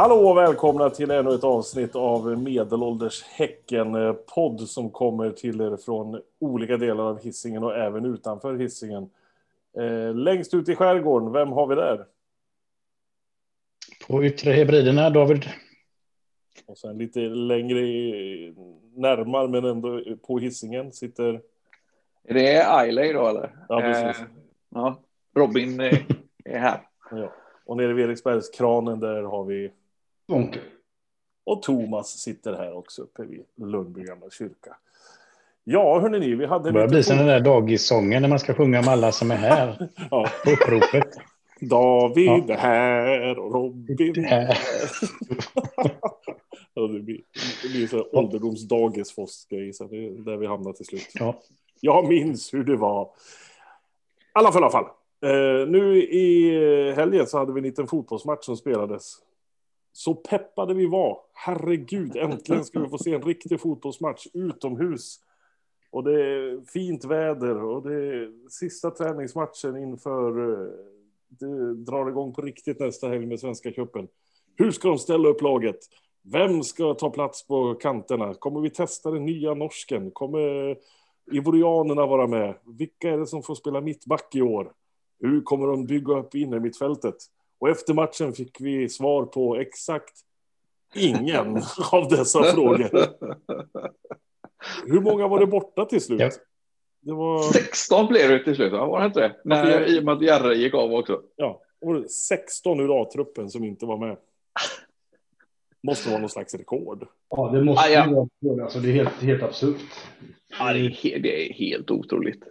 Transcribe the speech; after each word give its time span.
Hallå 0.00 0.28
och 0.28 0.36
välkomna 0.36 0.90
till 0.90 1.10
ännu 1.10 1.34
ett 1.34 1.44
avsnitt 1.44 1.96
av 1.96 2.38
Medelålders 2.38 3.22
Häcken-podd 3.22 4.60
som 4.60 4.90
kommer 4.90 5.30
till 5.30 5.60
er 5.60 5.76
från 5.76 6.20
olika 6.38 6.76
delar 6.76 7.04
av 7.04 7.22
hissingen 7.22 7.64
och 7.64 7.76
även 7.76 8.04
utanför 8.04 8.56
hissingen. 8.56 9.10
Eh, 9.78 10.14
längst 10.14 10.54
ut 10.54 10.68
i 10.68 10.74
skärgården, 10.74 11.32
vem 11.32 11.52
har 11.52 11.66
vi 11.66 11.74
där? 11.74 12.06
På 14.08 14.24
Yttre 14.24 14.52
Hebriderna, 14.52 15.10
David. 15.10 15.44
Och 16.66 16.78
sen 16.78 16.98
lite 16.98 17.20
längre 17.20 17.80
närmare 18.94 19.48
men 19.48 19.64
ändå 19.64 20.02
på 20.26 20.38
hissingen 20.38 20.92
sitter... 20.92 21.40
Är 22.24 22.34
det 22.34 22.66
Ailey 22.66 23.12
då 23.12 23.28
eller? 23.28 23.56
Ja, 23.68 23.80
precis. 23.80 24.22
Eh, 24.22 24.28
ja, 24.68 25.00
Robin 25.36 25.80
är, 25.80 26.06
är 26.44 26.58
här. 26.58 26.80
Ja. 27.10 27.32
Och 27.64 27.76
nere 27.76 27.92
vid 27.92 28.04
Eriksbergskranen 28.04 29.00
där 29.00 29.22
har 29.22 29.44
vi... 29.44 29.70
Onkel. 30.32 30.62
Och 31.44 31.62
Thomas 31.62 32.08
sitter 32.18 32.52
här 32.52 32.76
också 32.76 33.02
uppe 33.02 33.24
vid 33.24 33.44
Lundby 33.56 34.02
gamla 34.02 34.30
kyrka. 34.30 34.76
Ja, 35.64 36.00
hörni 36.00 36.18
ni, 36.18 36.34
vi 36.34 36.46
hade... 36.46 36.68
Det 36.68 36.72
börjar 36.72 36.88
bli 36.88 37.02
som 37.02 37.16
den 37.16 37.26
där 37.26 37.40
dagissången 37.40 38.22
när 38.22 38.28
man 38.28 38.38
ska 38.38 38.54
sjunga 38.54 38.78
om 38.78 38.88
alla 38.88 39.12
som 39.12 39.30
är 39.30 39.36
här. 39.36 39.88
Ja. 40.10 40.28
På 40.44 40.50
uppropet. 40.50 41.08
David 41.60 42.26
Ja. 42.26 42.54
är 42.54 42.58
här 42.58 43.38
och 43.38 43.52
Robin 43.54 44.24
här. 44.24 44.58
Ja, 46.74 46.86
det 46.86 47.00
blir, 47.00 47.20
det 47.62 47.68
blir 47.68 47.86
så 47.86 47.96
här 47.96 48.16
ålderdomsdagis 48.16 49.14
för 49.14 49.22
oss 49.22 49.46
grejer, 49.50 49.72
så 49.72 49.84
det 49.84 49.96
är 49.96 50.10
där 50.10 50.36
vi 50.36 50.46
hamnar 50.46 50.72
till 50.72 50.86
slut. 50.86 51.08
Ja. 51.14 51.40
Jag 51.80 52.08
minns 52.08 52.54
hur 52.54 52.64
det 52.64 52.76
var. 52.76 53.04
I 53.04 53.08
alla 54.32 54.52
fall, 54.52 54.62
alla 54.62 54.72
fall. 54.72 54.84
Eh, 55.24 55.68
nu 55.68 56.02
i 56.02 56.92
helgen 56.96 57.26
så 57.26 57.38
hade 57.38 57.52
vi 57.52 57.58
en 57.58 57.64
liten 57.64 57.86
fotbollsmatch 57.86 58.44
som 58.44 58.56
spelades. 58.56 59.16
Så 60.00 60.14
peppade 60.14 60.74
vi 60.74 60.86
var. 60.86 61.18
Herregud, 61.32 62.16
äntligen 62.16 62.64
ska 62.64 62.80
vi 62.80 62.88
få 62.88 62.98
se 62.98 63.14
en 63.14 63.22
riktig 63.22 63.60
fotbollsmatch 63.60 64.26
utomhus. 64.32 65.16
Och 65.90 66.04
det 66.04 66.24
är 66.24 66.60
fint 66.72 67.04
väder 67.04 67.62
och 67.64 67.82
det 67.82 67.94
är 67.94 68.48
sista 68.48 68.90
träningsmatchen 68.90 69.76
inför 69.76 70.52
eh, 70.52 70.68
det 71.28 71.74
drar 71.74 72.08
igång 72.08 72.32
på 72.32 72.42
riktigt 72.42 72.80
nästa 72.80 73.08
helg 73.08 73.26
med 73.26 73.40
Svenska 73.40 73.72
cupen. 73.72 74.08
Hur 74.56 74.70
ska 74.70 74.88
de 74.88 74.98
ställa 74.98 75.28
upp 75.28 75.42
laget? 75.42 75.78
Vem 76.22 76.62
ska 76.62 76.94
ta 76.94 77.10
plats 77.10 77.46
på 77.46 77.74
kanterna? 77.74 78.34
Kommer 78.34 78.60
vi 78.60 78.70
testa 78.70 79.10
den 79.10 79.24
nya 79.24 79.54
norsken? 79.54 80.10
Kommer 80.10 80.76
ivorianerna 81.32 82.06
vara 82.06 82.26
med? 82.26 82.54
Vilka 82.64 83.10
är 83.10 83.18
det 83.18 83.26
som 83.26 83.42
får 83.42 83.54
spela 83.54 83.80
mittback 83.80 84.34
i 84.34 84.42
år? 84.42 84.72
Hur 85.20 85.40
kommer 85.40 85.66
de 85.66 85.86
bygga 85.86 86.18
upp 86.18 86.34
innermittfältet? 86.34 87.04
mittfältet? 87.04 87.39
Och 87.60 87.68
efter 87.68 87.94
matchen 87.94 88.32
fick 88.32 88.60
vi 88.60 88.88
svar 88.88 89.24
på 89.24 89.56
exakt 89.56 90.14
ingen 90.94 91.56
av 91.92 92.08
dessa 92.08 92.42
frågor. 92.42 93.06
Hur 94.86 95.00
många 95.00 95.28
var 95.28 95.40
det 95.40 95.46
borta 95.46 95.84
till 95.84 96.00
slut? 96.00 96.20
Ja. 96.20 96.30
Det 97.02 97.12
var 97.12 97.42
16 97.52 98.06
blev 98.06 98.28
det 98.30 98.44
till 98.44 98.54
slut, 98.54 98.72
va? 98.72 98.86
var 98.86 99.00
det 99.00 99.06
inte 99.06 99.20
det? 99.20 99.36
När, 99.44 99.86
I 99.88 100.00
och 100.00 100.04
med 100.04 100.14
att 100.14 100.22
Jarre 100.22 100.54
gick 100.54 100.74
av 100.74 100.94
också. 100.94 101.22
ja, 101.36 101.60
det 101.80 102.08
16 102.08 102.80
ur 102.80 103.02
A-truppen 103.02 103.50
som 103.50 103.64
inte 103.64 103.86
var 103.86 103.96
med. 103.98 104.16
Måste 105.82 106.08
vara 106.10 106.20
någon 106.20 106.30
slags 106.30 106.54
rekord. 106.54 107.06
Ja, 107.30 107.50
det 107.50 107.64
måste 107.64 107.84
Ah, 107.84 107.88
ja. 107.88 108.06
ju 108.06 108.14
vara. 108.48 108.64
Alltså, 108.64 108.78
det 108.78 108.88
är 108.88 108.92
helt, 108.92 109.22
helt 109.22 109.42
absurt. 109.42 109.80
Ja, 110.58 110.72
det, 110.72 110.78
är, 110.80 111.18
det 111.18 111.48
är 111.48 111.52
helt 111.52 111.90
otroligt. 111.90 112.42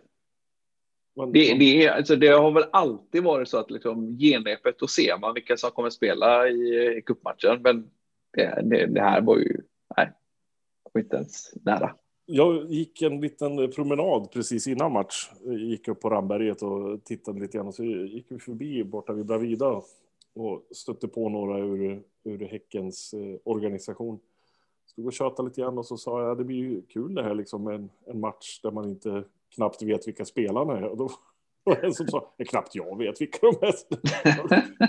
Det, 1.15 1.53
det, 1.53 1.85
är, 1.85 1.91
alltså, 1.91 2.15
det 2.15 2.27
har 2.27 2.51
väl 2.51 2.65
alltid 2.71 3.23
varit 3.23 3.49
så 3.49 3.57
att 3.57 3.71
liksom, 3.71 4.17
genrepet, 4.17 4.79
då 4.79 4.87
ser 4.87 5.19
man 5.19 5.33
vilka 5.33 5.57
som 5.57 5.71
kommer 5.71 5.89
spela 5.89 6.47
i, 6.49 6.97
i 6.97 7.01
cupmatchen. 7.01 7.61
Men 7.61 7.89
det, 8.33 8.61
det, 8.63 8.85
det 8.85 9.01
här 9.01 9.21
var 9.21 9.37
ju, 9.37 9.61
nej, 9.97 10.11
var 10.93 11.01
inte 11.01 11.15
ens 11.15 11.53
nära. 11.65 11.95
Jag 12.25 12.71
gick 12.71 13.01
en 13.01 13.21
liten 13.21 13.71
promenad 13.71 14.31
precis 14.31 14.67
innan 14.67 14.91
match. 14.91 15.29
Jag 15.45 15.55
gick 15.55 15.87
upp 15.87 15.99
på 15.99 16.09
Ramberget 16.09 16.61
och 16.61 17.03
tittade 17.03 17.39
lite 17.39 17.57
grann. 17.57 17.67
Och 17.67 17.75
så 17.75 17.83
gick 17.83 18.25
vi 18.29 18.39
förbi 18.39 18.83
borta 18.83 19.13
vid 19.13 19.25
Bravida 19.25 19.81
och 20.35 20.67
stötte 20.71 21.07
på 21.07 21.29
några 21.29 21.59
ur, 21.59 22.03
ur 22.23 22.47
Häckens 22.47 23.13
eh, 23.13 23.39
organisation. 23.43 24.19
Stod 24.85 25.05
och 25.05 25.13
tjötade 25.13 25.49
lite 25.49 25.61
grann 25.61 25.77
och 25.77 25.85
så 25.85 25.97
sa 25.97 26.23
jag 26.23 26.37
det 26.37 26.43
blir 26.43 26.57
ju 26.57 26.81
kul 26.81 27.15
det 27.15 27.23
här 27.23 27.35
liksom 27.35 27.67
en, 27.67 27.89
en 28.05 28.19
match 28.19 28.59
där 28.63 28.71
man 28.71 28.89
inte 28.89 29.23
knappt 29.55 29.81
vet 29.81 30.07
vilka 30.07 30.25
spelarna 30.25 30.77
är. 30.77 30.83
Och 30.83 30.97
då 30.97 31.09
var 31.63 31.75
det 31.75 31.87
en 31.87 31.93
som 31.93 32.07
sa 32.07 32.33
ja, 32.37 32.45
knappt 32.45 32.75
jag 32.75 32.97
vet 32.97 33.21
vilka 33.21 33.37
de 33.41 33.67
är. 33.67 33.73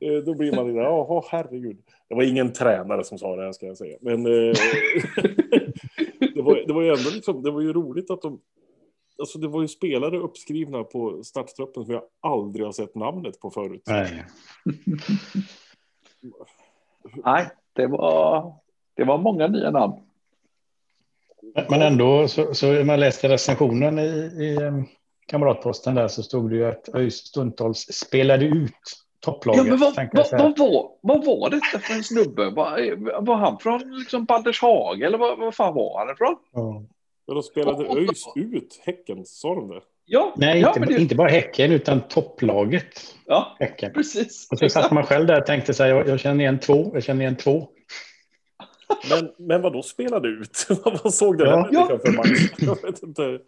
Eh, 0.00 0.24
Då 0.24 0.34
blir 0.34 0.56
man 0.56 0.66
lite, 0.66 0.78
jaha 0.78 1.22
herregud. 1.30 1.78
Det 2.08 2.14
var 2.14 2.22
ingen 2.22 2.52
tränare 2.52 3.04
som 3.04 3.18
sa 3.18 3.36
det 3.36 3.42
här 3.42 3.52
ska 3.52 3.66
jag 3.66 3.76
säga. 3.76 3.98
Men 4.00 4.26
eh, 4.26 4.30
det, 6.34 6.42
var, 6.42 6.66
det 6.66 6.72
var 6.72 6.82
ju 6.82 6.88
ändå 6.88 7.10
liksom, 7.14 7.42
det 7.42 7.50
var 7.50 7.60
ju 7.60 7.72
roligt 7.72 8.10
att 8.10 8.22
de, 8.22 8.40
alltså 9.18 9.38
det 9.38 9.48
var 9.48 9.62
ju 9.62 9.68
spelare 9.68 10.18
uppskrivna 10.18 10.84
på 10.84 11.22
starttruppen 11.24 11.84
som 11.84 11.94
jag 11.94 12.02
aldrig 12.20 12.66
har 12.66 12.72
sett 12.72 12.94
namnet 12.94 13.40
på 13.40 13.50
förut. 13.50 13.82
Nej. 13.86 14.24
Nej, 17.24 17.48
det 17.72 17.86
var, 17.86 18.52
det 18.94 19.04
var 19.04 19.18
många 19.18 19.46
nya 19.46 19.70
namn. 19.70 19.94
Men 21.68 21.82
ändå, 21.82 22.28
så, 22.28 22.54
så 22.54 22.66
när 22.66 22.84
man 22.84 23.00
läste 23.00 23.28
recensionen 23.28 23.98
i, 23.98 24.02
i 24.38 24.62
em, 24.62 24.86
Kamratposten 25.26 25.94
där 25.94 26.08
så 26.08 26.22
stod 26.22 26.50
det 26.50 26.56
ju 26.56 26.68
att 26.68 26.94
ÖIS 26.94 27.16
stundtals 27.16 27.78
spelade 27.78 28.44
ut 28.44 28.72
topplaget. 29.20 29.64
Ja, 29.66 29.70
men 29.70 29.78
vad, 29.78 29.94
vad, 30.12 30.30
vad, 30.32 30.58
var, 30.58 30.90
vad 31.00 31.24
var 31.24 31.50
detta 31.50 31.78
för 31.78 31.94
en 31.94 32.04
snubbe? 32.04 32.50
Var, 32.50 33.20
var 33.26 33.36
han 33.36 33.58
från 33.58 33.98
liksom 33.98 34.24
Baldershage 34.24 35.02
eller 35.02 35.18
vad, 35.18 35.38
vad 35.38 35.54
fan 35.54 35.74
var 35.74 35.98
han 35.98 36.14
ifrån? 36.14 36.36
Ja. 36.52 36.82
Men 37.26 37.34
de 37.34 37.42
spelade 37.42 37.84
ÖIS 37.84 38.24
ut 38.36 38.80
Häcken, 38.86 39.24
sa 39.24 39.54
de 39.54 39.68
det? 39.68 39.80
Ja, 40.04 40.34
Nej, 40.36 40.60
ja, 40.60 40.68
inte, 40.68 40.80
men 40.80 40.88
det, 40.88 41.00
inte 41.00 41.14
bara 41.14 41.28
Häcken 41.28 41.72
utan 41.72 42.00
topplaget 42.00 43.14
ja 43.26 43.56
Häcken. 43.60 43.92
precis. 43.92 44.48
Och 44.50 44.58
så 44.58 44.68
satt 44.68 44.90
man 44.90 45.06
själv 45.06 45.26
där 45.26 45.40
och 45.40 45.46
tänkte 45.46 45.74
så 45.74 45.82
här, 45.82 45.90
jag, 45.90 46.08
jag 46.08 46.20
känner 46.20 46.40
igen 46.40 46.58
två, 46.58 46.90
jag 46.94 47.02
känner 47.02 47.20
igen 47.20 47.36
två. 47.36 47.68
Men, 49.10 49.30
men 49.38 49.62
vad 49.62 49.72
då 49.72 49.82
spelade 49.82 50.28
ut? 50.28 50.66
vad 51.02 51.14
såg 51.14 51.38
det 51.38 51.44
Ja. 51.44 51.56
där 51.56 51.72
människan 51.72 51.98
för 52.00 52.12
match? 52.16 52.52
Jag 52.58 52.82
vet 52.82 53.02
inte. 53.02 53.38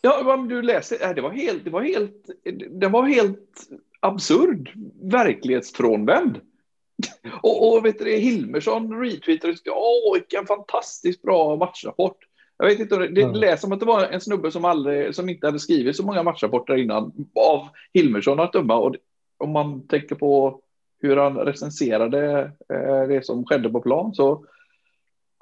Ja, 0.00 0.22
men 0.24 0.48
du 0.48 0.62
läste, 0.62 0.98
ja, 1.00 1.12
det 1.14 1.20
var 1.20 1.30
helt, 1.30 1.64
det 1.64 1.70
var 1.70 1.82
helt, 1.82 2.26
det 2.70 2.88
var 2.88 3.02
helt 3.02 3.68
absurd, 4.00 4.70
verklighetsfrånvänd. 5.02 6.40
Och, 7.42 7.72
och 7.76 7.84
vet 7.84 7.98
du, 7.98 8.04
det, 8.04 8.16
Hilmersson 8.16 9.00
retweetade 9.00 9.54
åh, 9.66 10.14
vilken 10.14 10.46
fantastiskt 10.46 11.22
bra 11.22 11.56
matchrapport. 11.56 12.16
Jag 12.58 12.66
vet 12.66 12.78
inte, 12.80 12.96
det, 12.96 13.20
Ja. 13.20 13.32
lät 13.32 13.60
som 13.60 13.72
att 13.72 13.80
det 13.80 13.86
var 13.86 14.02
en 14.06 14.20
snubbe 14.20 14.50
som, 14.50 14.64
aldrig, 14.64 15.14
som 15.14 15.28
inte 15.28 15.46
hade 15.46 15.58
skrivit 15.58 15.96
så 15.96 16.02
många 16.06 16.22
matchrapporter 16.22 16.76
innan 16.76 17.12
av 17.34 17.68
Hilmersson 17.94 18.40
att 18.40 18.52
döma. 18.52 18.76
Och 18.76 18.96
om 19.38 19.50
man 19.50 19.86
tänker 19.86 20.14
på 20.14 20.60
hur 21.00 21.16
han 21.16 21.36
recenserade 21.38 22.40
eh, 22.72 23.08
det 23.08 23.26
som 23.26 23.44
skedde 23.46 23.68
på 23.70 23.80
plan 23.80 24.14
så 24.14 24.44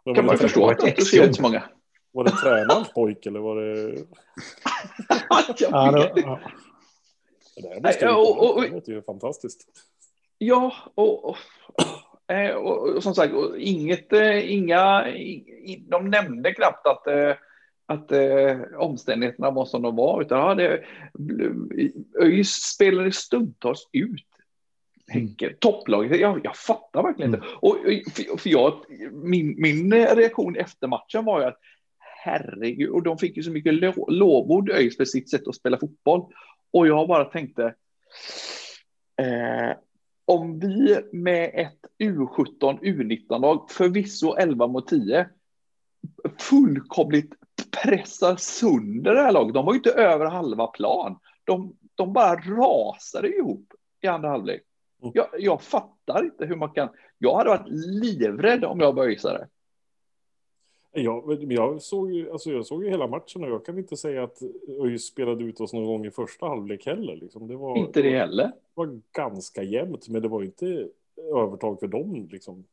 Men 0.05 0.15
kan 0.15 0.25
man 0.27 0.39
förstå 0.39 0.71
att 0.71 0.79
det 0.79 0.89
inte 0.89 1.03
skrivit 1.05 1.37
så 1.37 1.43
många. 1.43 1.63
var 2.13 2.25
det 2.25 2.31
tränarens 2.31 2.93
pojk 2.93 3.27
eller 3.27 3.41
var 3.41 3.57
det... 3.57 4.05
Ja, 5.61 5.91
det, 5.93 6.13
ja. 6.21 6.41
Det 7.57 7.69
här 7.69 7.81
måste 7.81 8.05
ju, 8.05 8.11
och- 8.11 8.39
och- 8.43 8.57
och- 8.57 8.63
det 8.63 8.69
låter 8.71 8.93
ju 8.93 9.03
fantastiskt. 9.03 9.67
Ja, 10.39 10.75
och, 10.95 11.25
och, 11.25 11.37
eh, 12.35 12.55
och, 12.55 12.89
och 12.97 13.03
som 13.03 13.15
sagt, 13.15 13.35
och 13.35 13.59
inget, 13.59 14.13
eh, 14.13 14.53
inga, 14.53 15.05
de 15.89 16.11
nämnde 16.11 16.55
knappt 16.55 16.87
att, 16.87 17.07
eh, 17.07 17.35
att 17.87 18.13
eh, 18.13 18.57
omständigheterna 18.79 19.51
var 19.51 19.65
som 19.65 19.83
de 19.83 19.97
var, 19.97 20.23
utan 20.23 20.39
ja, 20.39 20.55
det, 20.55 20.85
ÖIS 22.23 22.53
spelade 22.53 23.13
stundtals 23.13 23.89
ut 23.93 24.27
Häcken, 25.13 25.53
topplaget. 25.61 26.21
Jag, 26.21 26.41
jag 26.45 26.57
fattar 26.57 27.03
verkligen 27.03 27.35
inte. 27.35 27.47
Och, 27.61 27.77
för, 28.15 28.39
för 28.39 28.51
jag, 28.51 28.85
min, 29.13 29.55
min 29.59 29.93
reaktion 29.93 30.57
efter 30.57 30.89
matchen 30.89 31.25
var 31.25 31.41
ju 31.41 31.47
att 31.47 31.59
herregud, 32.25 32.91
och 32.91 33.03
de 33.03 33.19
fick 33.19 33.37
ju 33.37 33.43
så 33.43 33.51
mycket 33.51 33.75
lo, 33.75 34.11
lovord 34.11 34.71
ÖIS 34.71 34.97
för 34.97 35.05
sitt 35.05 35.31
sätt 35.31 35.49
att 35.49 35.55
spela 35.55 35.79
fotboll. 35.79 36.33
Och 36.73 36.87
jag 36.87 37.09
bara 37.09 37.25
tänkte, 37.25 37.75
eh, 39.17 39.77
om 40.25 40.59
vi 40.59 40.99
med 41.13 41.51
ett 41.55 41.81
U17, 41.99 42.81
U19-lag, 42.81 43.71
förvisso 43.71 44.35
11 44.37 44.67
mot 44.67 44.89
10, 44.89 45.29
fullkomligt 46.39 47.33
pressar 47.83 48.37
sönder 48.37 49.15
det 49.15 49.23
här 49.23 49.33
laget. 49.33 49.55
De 49.55 49.67
var 49.67 49.73
ju 49.73 49.77
inte 49.77 49.91
över 49.91 50.27
halva 50.27 50.67
plan. 50.67 51.19
De, 51.45 51.77
de 51.95 52.13
bara 52.13 52.37
rasade 52.37 53.29
ihop 53.29 53.73
i 54.01 54.07
andra 54.07 54.29
halvlek. 54.29 54.63
Mm. 55.03 55.13
Jag, 55.15 55.27
jag 55.39 55.63
fattar 55.63 56.25
inte 56.25 56.47
hur 56.47 56.57
man 56.57 56.71
kan. 56.71 56.89
Jag 57.19 57.37
hade 57.37 57.51
varit 57.51 57.69
livrädd 58.03 58.65
om 58.65 58.81
jag 58.81 58.93
var 58.93 59.05
ÖISare. 59.05 59.49
Ja, 60.95 61.25
jag 61.49 61.83
såg, 61.83 62.13
ju, 62.13 62.31
alltså 62.31 62.51
jag 62.51 62.67
såg 62.67 62.85
ju 62.85 62.91
hela 62.91 63.07
matchen 63.07 63.45
och 63.45 63.51
jag 63.51 63.65
kan 63.65 63.79
inte 63.79 63.97
säga 63.97 64.23
att 64.25 64.43
ÖIS 64.85 65.07
spelade 65.07 65.45
ut 65.45 65.61
oss 65.61 65.73
någon 65.73 65.87
gång 65.87 66.07
i 66.07 66.11
första 66.11 66.47
halvlek 66.47 66.87
heller. 66.87 67.17
Liksom. 67.17 67.49
Det 67.49 67.57
var, 67.57 67.79
Inte 67.79 68.03
det 68.03 68.19
heller. 68.19 68.53
var 68.75 69.01
ganska 69.13 69.63
jämnt, 69.63 70.09
men 70.09 70.23
det 70.23 70.29
var 70.29 70.43
inte... 70.43 70.89
övertag 71.35 71.81
för 71.81 71.87
dem. 71.87 72.29
Liksom. 72.33 72.65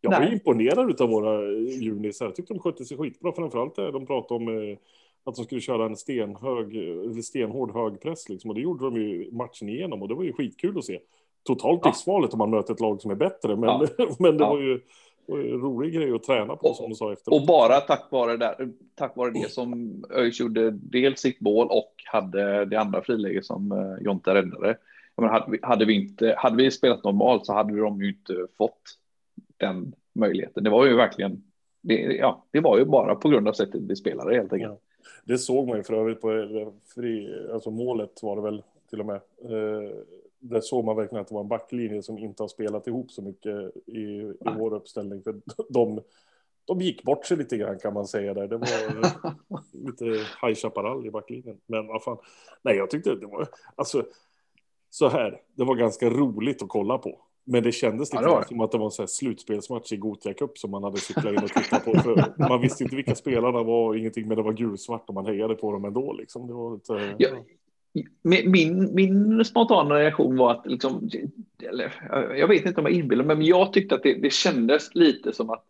Jag 0.00 0.10
var 0.10 0.20
Nej. 0.20 0.32
imponerad 0.32 1.00
av 1.00 1.08
våra 1.08 1.52
junisar. 1.52 2.26
Jag 2.26 2.34
tyckte 2.34 2.54
de 2.54 2.60
skötte 2.60 2.84
sig 2.84 2.96
skitbra. 2.96 3.32
Framförallt 3.32 3.74
det 3.74 3.90
de 3.90 4.06
pratade 4.06 4.34
om 4.34 4.48
eh, 4.48 4.78
att 5.26 5.34
de 5.34 5.44
skulle 5.44 5.60
köra 5.60 5.86
en 5.86 5.96
stenhög, 5.96 6.76
stenhård 7.24 7.72
högpress. 7.74 8.28
Liksom. 8.28 8.50
Och 8.50 8.54
det 8.54 8.60
gjorde 8.60 8.84
de 8.84 8.96
ju 8.96 9.30
matchen 9.32 9.68
igenom. 9.68 10.02
Och 10.02 10.08
det 10.08 10.14
var 10.14 10.24
ju 10.24 10.32
skitkul 10.32 10.78
att 10.78 10.84
se. 10.84 10.98
Totalt 11.42 11.80
Ja. 11.84 11.88
livsfarligt 11.90 12.32
om 12.32 12.38
man 12.38 12.50
möter 12.50 12.74
ett 12.74 12.80
lag 12.80 13.00
som 13.00 13.10
är 13.10 13.14
bättre. 13.14 13.56
Men, 13.56 13.68
Ja. 13.68 13.86
men 14.18 14.36
det 14.38 14.44
Ja. 14.44 14.50
var 14.50 14.60
ju 14.60 14.80
en 15.28 15.60
rolig 15.60 15.92
grej 15.94 16.12
att 16.12 16.22
träna 16.22 16.56
på, 16.56 16.68
Och- 16.68 16.76
som 16.76 16.88
du 16.88 16.94
sa 16.94 17.12
efteråt. 17.12 17.40
Och 17.40 17.46
bara 17.46 17.80
tack 17.80 18.08
vare, 18.10 18.36
där, 18.36 18.68
tack 18.94 19.16
vare 19.16 19.30
det 19.30 19.50
som 19.50 20.04
ÖIS 20.10 20.40
gjorde 20.40 20.70
dels 20.70 21.20
sitt 21.20 21.40
mål 21.40 21.66
och 21.70 21.92
hade 22.04 22.64
det 22.64 22.76
andra 22.80 23.02
friläget 23.02 23.44
som 23.44 23.72
eh, 23.72 24.04
Jonte 24.04 24.34
räddade. 24.34 24.76
Menar, 25.16 25.32
hade, 25.32 25.50
vi, 25.50 25.58
hade, 25.62 25.84
vi 25.84 25.94
inte, 25.94 26.34
hade 26.38 26.56
vi 26.56 26.70
spelat 26.70 27.04
normalt 27.04 27.46
så 27.46 27.52
hade 27.52 27.80
de 27.80 28.02
ju 28.02 28.08
inte 28.08 28.46
fått 28.58 28.80
den 29.56 29.92
möjligheten. 30.12 30.64
Det 30.64 30.70
var 30.70 30.86
ju 30.86 30.96
verkligen, 30.96 31.42
det, 31.82 31.94
ja, 31.94 32.44
det 32.50 32.60
var 32.60 32.78
ju 32.78 32.84
bara 32.84 33.14
på 33.14 33.28
grund 33.28 33.48
av 33.48 33.52
sättet 33.52 33.80
vi 33.88 33.96
spelade 33.96 34.34
helt 34.36 34.52
enkelt. 34.52 34.80
Det 35.24 35.38
såg 35.38 35.68
man 35.68 35.76
ju 35.76 35.82
för 35.82 35.94
övrigt 35.94 36.20
på 36.20 36.32
eh, 36.32 36.68
fri, 36.94 37.44
alltså 37.52 37.70
målet 37.70 38.22
var 38.22 38.36
det 38.36 38.42
väl 38.42 38.62
till 38.90 39.00
och 39.00 39.06
med. 39.06 39.16
Eh, 39.44 39.90
där 40.38 40.60
såg 40.60 40.84
man 40.84 40.96
verkligen 40.96 41.22
att 41.22 41.28
det 41.28 41.34
var 41.34 41.42
en 41.42 41.48
backlinje 41.48 42.02
som 42.02 42.18
inte 42.18 42.42
har 42.42 42.48
spelat 42.48 42.86
ihop 42.86 43.10
så 43.10 43.22
mycket 43.22 43.76
i, 43.86 44.00
i 44.00 44.34
vår 44.58 44.74
uppställning. 44.74 45.22
För 45.22 45.40
de, 45.68 46.00
de 46.64 46.80
gick 46.80 47.02
bort 47.02 47.26
sig 47.26 47.36
lite 47.36 47.56
grann 47.56 47.78
kan 47.78 47.94
man 47.94 48.06
säga 48.06 48.34
där. 48.34 48.48
Det 48.48 48.56
var 48.56 48.68
lite 49.86 50.04
High 50.42 50.54
Chaparral 50.54 51.06
i 51.06 51.10
backlinjen. 51.10 51.60
Men 51.66 51.86
vad 51.86 52.02
fan. 52.02 52.18
Nej, 52.62 52.76
jag 52.76 52.90
tyckte 52.90 53.14
det 53.14 53.26
var, 53.26 53.48
alltså 53.74 54.06
så 54.90 55.08
här, 55.08 55.42
det 55.54 55.64
var 55.64 55.74
ganska 55.74 56.10
roligt 56.10 56.62
att 56.62 56.68
kolla 56.68 56.98
på. 56.98 57.25
Men 57.48 57.62
det 57.62 57.72
kändes 57.72 58.12
Ja, 58.12 58.18
lite 58.20 58.30
grann 58.30 58.40
det. 58.40 58.48
som 58.48 58.60
att 58.60 58.72
det 58.72 58.78
var 58.78 58.84
en 58.84 58.90
sån 58.90 59.08
slutspelsmatch 59.08 59.92
i 59.92 59.96
Gothia 59.96 60.34
Cup 60.34 60.58
som 60.58 60.70
man 60.70 60.84
hade 60.84 60.96
cyklat 60.96 61.26
in 61.32 61.38
och 61.44 61.50
tittat 61.50 61.84
på. 61.84 61.92
För 61.98 62.48
man 62.48 62.60
visste 62.60 62.84
inte 62.84 62.96
vilka 62.96 63.14
spelarna 63.14 63.62
var 63.62 63.88
och 63.88 63.98
ingenting, 63.98 64.28
men 64.28 64.36
det 64.36 64.42
var 64.42 64.52
gulsvart 64.52 65.08
och 65.08 65.14
man 65.14 65.26
hejade 65.26 65.54
på 65.54 65.72
dem 65.72 65.84
ändå. 65.84 66.12
Liksom. 66.12 66.46
Det 66.46 66.52
var 66.54 66.74
lite, 66.74 67.14
Ja, 67.18 67.28
Min, 68.22 68.94
min, 68.94 69.44
spontana 69.44 69.94
reaktion 69.94 70.36
var 70.36 70.50
att, 70.50 70.66
liksom, 70.66 71.10
eller, 71.70 71.92
jag 72.36 72.48
vet 72.48 72.66
inte 72.66 72.80
om 72.80 72.86
jag 72.86 72.94
inbillar 72.94 73.24
mig, 73.24 73.36
men 73.36 73.46
jag 73.46 73.72
tyckte 73.72 73.94
att 73.94 74.02
det, 74.02 74.14
det 74.14 74.32
kändes 74.32 74.94
lite 74.94 75.32
som 75.32 75.50
att 75.50 75.64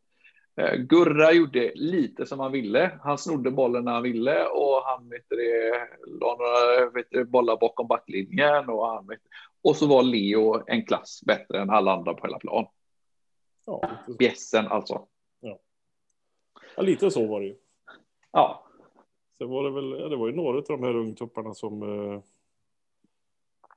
eh, 0.60 0.74
Gurra 0.74 1.32
gjorde 1.32 1.72
lite 1.74 2.26
som 2.26 2.40
han 2.40 2.52
ville. 2.52 2.90
Han 3.02 3.18
snodde 3.18 3.50
bollen 3.50 3.84
när 3.84 3.92
han 3.92 4.02
ville 4.02 4.44
och 4.44 4.82
han 4.84 5.08
vet 5.08 5.24
du 5.28 5.36
det, 5.36 5.72
la 6.20 6.36
några 6.36 6.90
vet 6.90 7.28
bollar 7.28 7.56
bakom 7.56 7.86
backlinjen. 7.86 8.68
Och, 8.68 8.86
han, 8.86 9.06
vet, 9.06 9.20
och 9.68 9.76
så 9.76 9.86
var 9.86 10.02
Leo 10.02 10.62
en 10.66 10.86
klass 10.86 11.20
bättre 11.26 11.60
än 11.60 11.70
alla 11.70 11.92
andra 11.92 12.14
på 12.14 12.26
hela 12.26 12.38
plan. 12.38 12.66
ja. 13.66 13.90
Bjässen 14.18 14.66
alltså. 14.66 15.06
ja, 16.76 16.82
lite 16.82 17.10
så 17.10 17.26
var 17.26 17.40
det 17.40 17.46
ju. 17.46 17.54
Ja, 18.32 18.62
Sen 19.38 19.48
var 19.48 19.64
det 19.64 19.70
väl, 19.70 20.00
ja, 20.00 20.08
det 20.08 20.16
var 20.16 20.26
ju 20.28 20.34
några 20.36 20.58
av 20.58 20.64
de 20.68 20.82
här 20.82 20.96
ungtupparna 20.96 21.54
som 21.54 21.80
som, 21.80 22.22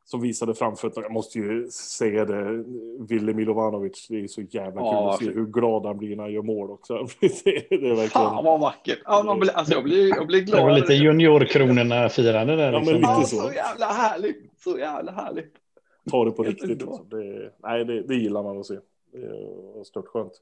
som 0.06 0.22
visade 0.22 0.56
framfötterna. 0.56 1.06
Jag 1.06 1.12
måste 1.12 1.40
ju 1.40 1.68
säga 1.72 2.26
det, 2.26 2.64
Ville 3.10 3.34
Milovanovic, 3.34 4.08
det 4.10 4.20
är 4.24 4.28
så 4.28 4.42
jävla 4.42 4.82
kul 4.82 4.90
Ja, 4.92 5.14
att 5.14 5.20
se 5.20 5.26
hur 5.32 5.46
glad 5.46 5.86
han 5.86 5.98
blir 5.98 6.16
när 6.16 6.24
han 6.24 6.34
gör 6.34 6.42
mål 6.42 6.72
också. 6.72 6.94
det 7.20 7.28
är 7.28 7.80
verkligen... 7.96 8.10
fan 8.10 8.44
vad 8.46 8.60
vackert. 8.60 9.00
Ja, 9.06 9.24
man 9.26 9.40
blir, 9.40 9.52
alltså, 9.52 9.74
jag, 9.74 9.84
blir, 9.84 10.08
jag 10.16 10.28
blir 10.28 10.40
Det 10.40 10.46
glad. 10.46 10.64
var 10.64 10.72
lite 10.72 10.94
juniorkronorna-firande 10.94 12.56
där. 12.56 12.74
Ja, 12.74 12.80
men 12.80 12.94
Liksom. 12.94 12.96
lite 12.96 13.12
Ja, 13.12 13.24
så. 13.24 13.36
så 13.48 13.54
jävla 13.54 13.86
härligt. 13.86 14.52
Så 14.64 14.78
jävla 14.80 15.12
härligt. 15.12 15.54
Ta 16.10 16.26
det 16.26 16.32
på 16.32 16.44
riktigt. 16.44 16.70
Liksom. 16.70 17.10
Det, 17.10 17.52
nej, 17.58 17.86
det, 17.86 18.02
det 18.02 18.16
gillar 18.16 18.44
man 18.44 18.58
att 18.60 18.66
se. 18.66 18.78
Det 19.12 19.18
är 19.80 19.84
stört 19.84 20.08
skönt. 20.08 20.42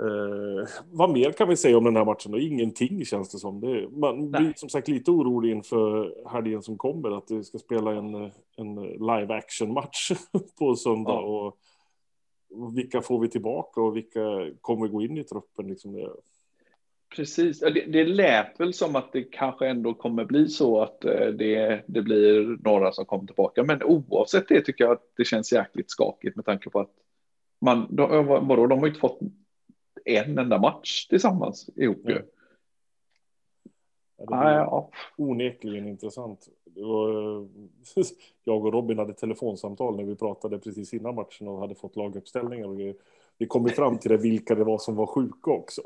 Eh, 0.00 0.68
vad 0.90 1.10
mer 1.10 1.32
kan 1.32 1.48
vi 1.48 1.56
säga 1.56 1.78
om 1.78 1.84
den 1.84 1.96
här 1.96 2.04
matchen? 2.04 2.32
Då? 2.32 2.38
Ingenting 2.38 3.04
känns 3.04 3.30
det 3.30 3.38
som. 3.38 3.60
Det, 3.60 3.88
man 3.90 4.30
blir 4.30 4.40
Nej. 4.40 4.52
som 4.56 4.68
sagt 4.68 4.88
lite 4.88 5.10
orolig 5.10 5.50
inför 5.50 6.14
helgen 6.28 6.62
som 6.62 6.78
kommer. 6.78 7.18
Att 7.18 7.30
vi 7.30 7.44
ska 7.44 7.58
spela 7.58 7.92
en, 7.92 8.14
en 8.56 8.74
live 8.82 9.34
action 9.34 9.72
match 9.72 10.12
på 10.58 10.76
söndag. 10.76 11.10
Ja. 11.10 11.20
Och 11.20 11.58
vilka 12.78 13.02
får 13.02 13.20
vi 13.20 13.28
tillbaka 13.28 13.80
och 13.80 13.96
vilka 13.96 14.50
kommer 14.60 14.88
gå 14.88 15.02
in 15.02 15.18
i 15.18 15.24
truppen? 15.24 15.68
Liksom 15.68 15.92
det. 15.92 16.10
Precis, 17.16 17.60
det, 17.60 17.70
det 17.70 18.04
lät 18.04 18.60
väl 18.60 18.74
som 18.74 18.96
att 18.96 19.12
det 19.12 19.22
kanske 19.22 19.68
ändå 19.68 19.94
kommer 19.94 20.24
bli 20.24 20.48
så 20.48 20.80
att 20.80 21.04
eh, 21.04 21.26
det, 21.26 21.82
det 21.86 22.02
blir 22.02 22.58
några 22.64 22.92
som 22.92 23.04
kommer 23.04 23.26
tillbaka. 23.26 23.64
Men 23.64 23.82
oavsett 23.82 24.48
det 24.48 24.60
tycker 24.60 24.84
jag 24.84 24.92
att 24.92 25.12
det 25.16 25.24
känns 25.24 25.52
jäkligt 25.52 25.90
skakigt 25.90 26.36
med 26.36 26.44
tanke 26.44 26.70
på 26.70 26.80
att 26.80 26.90
man, 27.60 27.86
de, 27.90 28.26
vadå, 28.26 28.66
de 28.66 28.78
har 28.78 28.86
inte 28.86 29.00
fått 29.00 29.18
en 30.04 30.38
enda 30.38 30.58
match 30.58 31.06
tillsammans 31.06 31.70
ihop 31.76 32.02
ju. 32.08 32.14
Nej. 32.14 32.22
Ja, 34.18 34.44
det 34.44 34.54
Ja, 34.54 34.90
onekligen 35.16 35.88
intressant. 35.88 36.48
Var, 36.64 37.48
jag 38.44 38.66
och 38.66 38.72
Robin 38.72 38.98
hade 38.98 39.14
telefonsamtal 39.14 39.96
när 39.96 40.04
vi 40.04 40.16
pratade 40.16 40.58
precis 40.58 40.94
innan 40.94 41.14
matchen 41.14 41.48
och 41.48 41.60
hade 41.60 41.74
fått 41.74 41.96
laguppställningar. 41.96 42.66
Och 42.66 42.96
vi 43.38 43.46
kom 43.46 43.68
fram 43.68 43.98
till 43.98 44.10
det, 44.10 44.16
vilka 44.16 44.54
det 44.54 44.64
var 44.64 44.78
som 44.78 44.96
var 44.96 45.06
sjuka 45.06 45.50
också. 45.50 45.82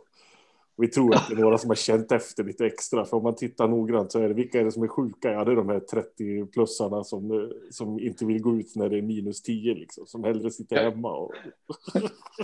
Vi 0.80 0.88
tror 0.88 1.14
att 1.14 1.28
det 1.28 1.34
är 1.34 1.36
några 1.40 1.58
som 1.58 1.70
har 1.70 1.74
känt 1.74 2.12
efter 2.12 2.44
lite 2.44 2.66
extra. 2.66 3.04
För 3.04 3.16
om 3.16 3.22
man 3.22 3.36
tittar 3.36 3.68
noggrant 3.68 4.12
så 4.12 4.18
är 4.18 4.28
det 4.28 4.34
vilka 4.34 4.60
är 4.60 4.64
det 4.64 4.72
som 4.72 4.82
är 4.82 4.88
sjuka? 4.88 5.32
Ja, 5.32 5.44
det 5.44 5.52
är 5.52 5.56
de 5.56 5.68
här 5.68 5.80
30-plussarna 5.80 7.02
som, 7.02 7.30
eh, 7.30 7.48
som 7.70 8.00
inte 8.00 8.26
vill 8.26 8.42
gå 8.42 8.56
ut 8.56 8.76
när 8.76 8.88
det 8.88 8.98
är 8.98 9.02
minus 9.02 9.42
10 9.42 9.74
liksom. 9.74 10.06
Som 10.06 10.24
hellre 10.24 10.50
sitter 10.50 10.76
hemma. 10.76 11.12
Och, 11.12 11.34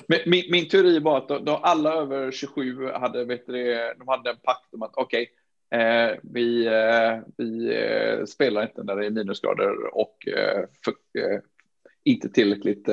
Min, 0.26 0.44
min 0.50 0.68
teori 0.68 0.98
var 0.98 1.18
att 1.18 1.28
de, 1.28 1.44
de, 1.44 1.58
alla 1.62 1.94
över 1.94 2.30
27 2.30 2.86
hade, 2.86 3.24
vet 3.24 3.46
du, 3.46 3.74
de 3.98 4.08
hade 4.08 4.30
en 4.30 4.36
pakt 4.42 4.74
om 4.74 4.82
att 4.82 4.94
okej, 4.94 5.28
eh, 5.70 6.18
vi, 6.22 6.66
eh, 6.66 7.20
vi 7.36 7.76
eh, 7.76 8.24
spelar 8.24 8.62
inte 8.62 8.82
när 8.82 8.96
det 8.96 9.06
är 9.06 9.10
minusgrader 9.10 9.94
och 9.94 10.28
eh, 10.28 10.64
för, 10.84 10.92
eh, 11.20 11.40
inte 12.04 12.28
tillräckligt 12.28 12.88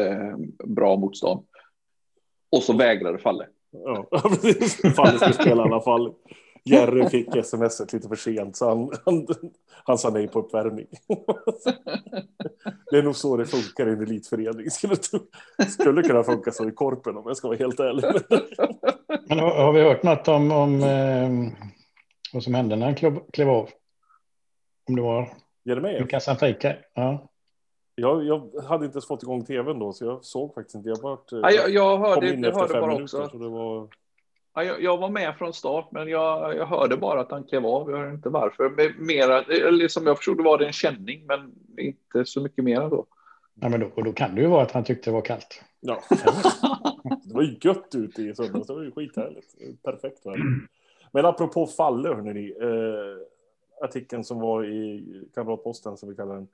bra 0.63 0.95
motstånd. 0.95 1.45
Och 2.51 2.63
så 2.63 2.73
vägrade 2.73 3.17
Falle. 3.17 3.47
Ja, 3.73 4.07
precis. 4.29 4.95
Falle 4.95 5.19
ska 5.19 5.33
spela 5.33 5.63
i 5.63 5.65
alla 5.65 5.81
fall. 5.81 6.13
Jerry 6.65 7.09
fick 7.09 7.45
smset 7.45 7.93
lite 7.93 8.07
för 8.07 8.15
sent 8.15 8.57
så 8.57 8.69
han, 8.69 8.91
han, 9.05 9.27
han 9.83 9.97
sa 9.97 10.09
nej 10.09 10.27
på 10.27 10.39
uppvärmning. 10.39 10.87
Det 12.91 12.97
är 12.97 13.03
nog 13.03 13.15
så 13.15 13.37
det 13.37 13.45
funkar 13.45 13.87
i 13.87 13.91
en 13.91 14.01
elitförening. 14.01 14.71
Skulle, 14.71 14.95
skulle 15.69 16.03
kunna 16.03 16.23
funka 16.23 16.51
så 16.51 16.69
i 16.69 16.71
Korpen 16.71 17.17
om 17.17 17.23
jag 17.25 17.37
ska 17.37 17.47
vara 17.47 17.57
helt 17.57 17.79
ärlig. 17.79 18.03
Men 19.27 19.39
har, 19.39 19.55
har 19.55 19.73
vi 19.73 19.81
hört 19.81 20.03
något 20.03 20.27
om, 20.27 20.51
om 20.51 20.83
eh, 20.83 21.29
vad 22.33 22.43
som 22.43 22.53
hände 22.53 22.75
när 22.75 22.85
han 22.85 22.95
klev, 22.95 23.19
klev 23.33 23.49
av? 23.49 23.69
Om 24.89 24.95
det 24.95 25.01
var 25.01 25.29
Jeremejeff, 25.65 26.01
Lukas 26.01 26.23
Santrika? 26.23 26.75
Ja. 26.93 27.32
Jag, 27.95 28.25
jag 28.25 28.51
hade 28.67 28.85
inte 28.85 28.95
ens 28.95 29.07
fått 29.07 29.23
igång 29.23 29.45
tvn 29.45 29.79
då 29.79 29.93
så 29.93 30.05
jag 30.05 30.23
såg 30.25 30.53
faktiskt 30.53 30.75
inte. 30.75 30.89
Jag, 30.89 31.01
varit, 31.01 31.31
Ja, 31.31 31.51
jag, 31.51 31.69
jag 31.69 31.97
kom 31.97 32.01
hörde, 32.05 32.33
in 32.33 32.43
jag 32.43 32.47
efter 32.49 32.59
hörde 32.59 32.73
fem 32.73 32.81
bara 32.81 32.91
minuter. 32.93 33.03
också. 33.23 33.29
Så 33.31 33.43
det 33.43 33.49
var, 33.49 33.87
Ja, 34.55 34.63
jag, 34.63 34.81
jag 34.83 34.97
var 34.97 35.09
med 35.09 35.35
från 35.37 35.53
start, 35.53 35.87
men 35.91 36.07
jag, 36.07 36.55
jag 36.57 36.65
hörde 36.65 36.97
bara 36.97 37.21
att 37.21 37.31
han 37.31 37.43
klev 37.43 37.65
av. 37.65 37.89
Jag 37.91 37.97
hörde 37.97 38.11
inte 38.13 38.29
varför. 38.29 38.69
Mera, 38.99 39.41
eller 39.41 39.87
som 39.87 40.07
jag 40.07 40.17
förstod 40.17 40.37
det 40.37 40.43
var 40.43 40.57
det 40.57 40.65
en 40.65 40.73
känning, 40.73 41.25
men 41.25 41.51
inte 41.77 42.25
så 42.25 42.41
mycket 42.41 42.63
mer 42.63 42.81
än 42.81 42.89
så. 42.89 43.05
Ja, 43.61 43.69
men 43.69 43.79
då, 43.79 43.87
och 43.95 44.03
då 44.03 44.13
kan 44.13 44.35
det 44.35 44.41
ju 44.41 44.47
vara 44.47 44.61
att 44.61 44.71
han 44.71 44.83
tyckte 44.83 45.09
det 45.09 45.13
var 45.13 45.21
kallt. 45.21 45.63
ja. 45.79 46.01
det 47.23 47.33
var 47.33 47.41
ju 47.41 47.55
gött 47.61 47.95
ute 47.95 48.21
i 48.21 48.35
söndags. 48.35 48.67
Det 48.67 48.73
var 48.73 48.81
ju 48.83 48.91
skithärligt. 48.91 49.55
Perfekt 49.83 50.25
väder. 50.25 50.39
Men 51.11 51.25
apropå 51.25 51.67
Falle, 51.67 52.09
hörni. 52.09 52.53
Eh, 52.61 53.85
artikeln 53.85 54.23
som 54.23 54.39
var 54.39 54.65
i 54.65 55.03
Kamratposten, 55.35 55.97
som 55.97 56.09
vi 56.09 56.15
kallar 56.15 56.35
den, 56.35 56.43
eh, 56.43 56.47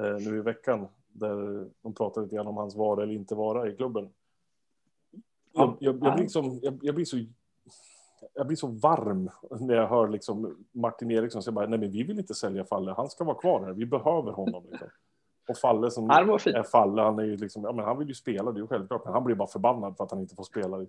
nu 0.00 0.38
i 0.38 0.40
veckan. 0.40 0.88
Där 1.08 1.66
de 1.82 1.94
pratade 1.94 2.26
lite 2.26 2.36
grann 2.36 2.46
om 2.46 2.56
hans 2.56 2.76
vara 2.76 3.02
eller 3.02 3.14
inte 3.14 3.34
vara 3.34 3.68
i 3.68 3.76
klubben. 3.76 4.10
Jag, 5.52 5.76
jag, 5.80 5.94
jag, 5.94 6.00
blir, 6.00 6.16
liksom, 6.16 6.58
jag, 6.62 6.78
jag 6.82 6.94
blir 6.94 7.04
så 7.04 7.16
jag 8.34 8.46
blir 8.46 8.56
så 8.56 8.66
varm 8.66 9.30
när 9.60 9.74
jag 9.74 9.88
hör 9.88 10.08
liksom 10.08 10.56
Martin 10.72 11.10
Eriksson 11.10 11.42
säga 11.42 11.52
bara, 11.52 11.66
nej 11.66 11.78
men 11.78 11.90
vi 11.90 12.02
vill 12.02 12.18
inte 12.18 12.34
sälja 12.34 12.64
Falle, 12.64 12.92
han 12.92 13.10
ska 13.10 13.24
vara 13.24 13.38
kvar 13.38 13.64
här, 13.64 13.72
vi 13.72 13.86
behöver 13.86 14.32
honom. 14.32 14.64
Liksom. 14.70 14.88
Och 15.48 15.56
Falle 15.56 15.90
som 15.90 16.10
är 16.10 16.62
Falle, 16.62 17.02
han 17.02 17.18
är 17.18 17.24
ju 17.24 17.36
liksom, 17.36 17.64
ja 17.64 17.72
men 17.72 17.84
han 17.84 17.98
vill 17.98 18.08
ju 18.08 18.14
spela, 18.14 18.52
det 18.52 18.58
är 18.58 18.60
ju 18.60 18.66
självklart, 18.66 19.04
men 19.04 19.12
han 19.14 19.24
blir 19.24 19.34
bara 19.34 19.48
förbannad 19.48 19.96
för 19.96 20.04
att 20.04 20.10
han 20.10 20.20
inte 20.20 20.34
får 20.34 20.44
spela. 20.44 20.86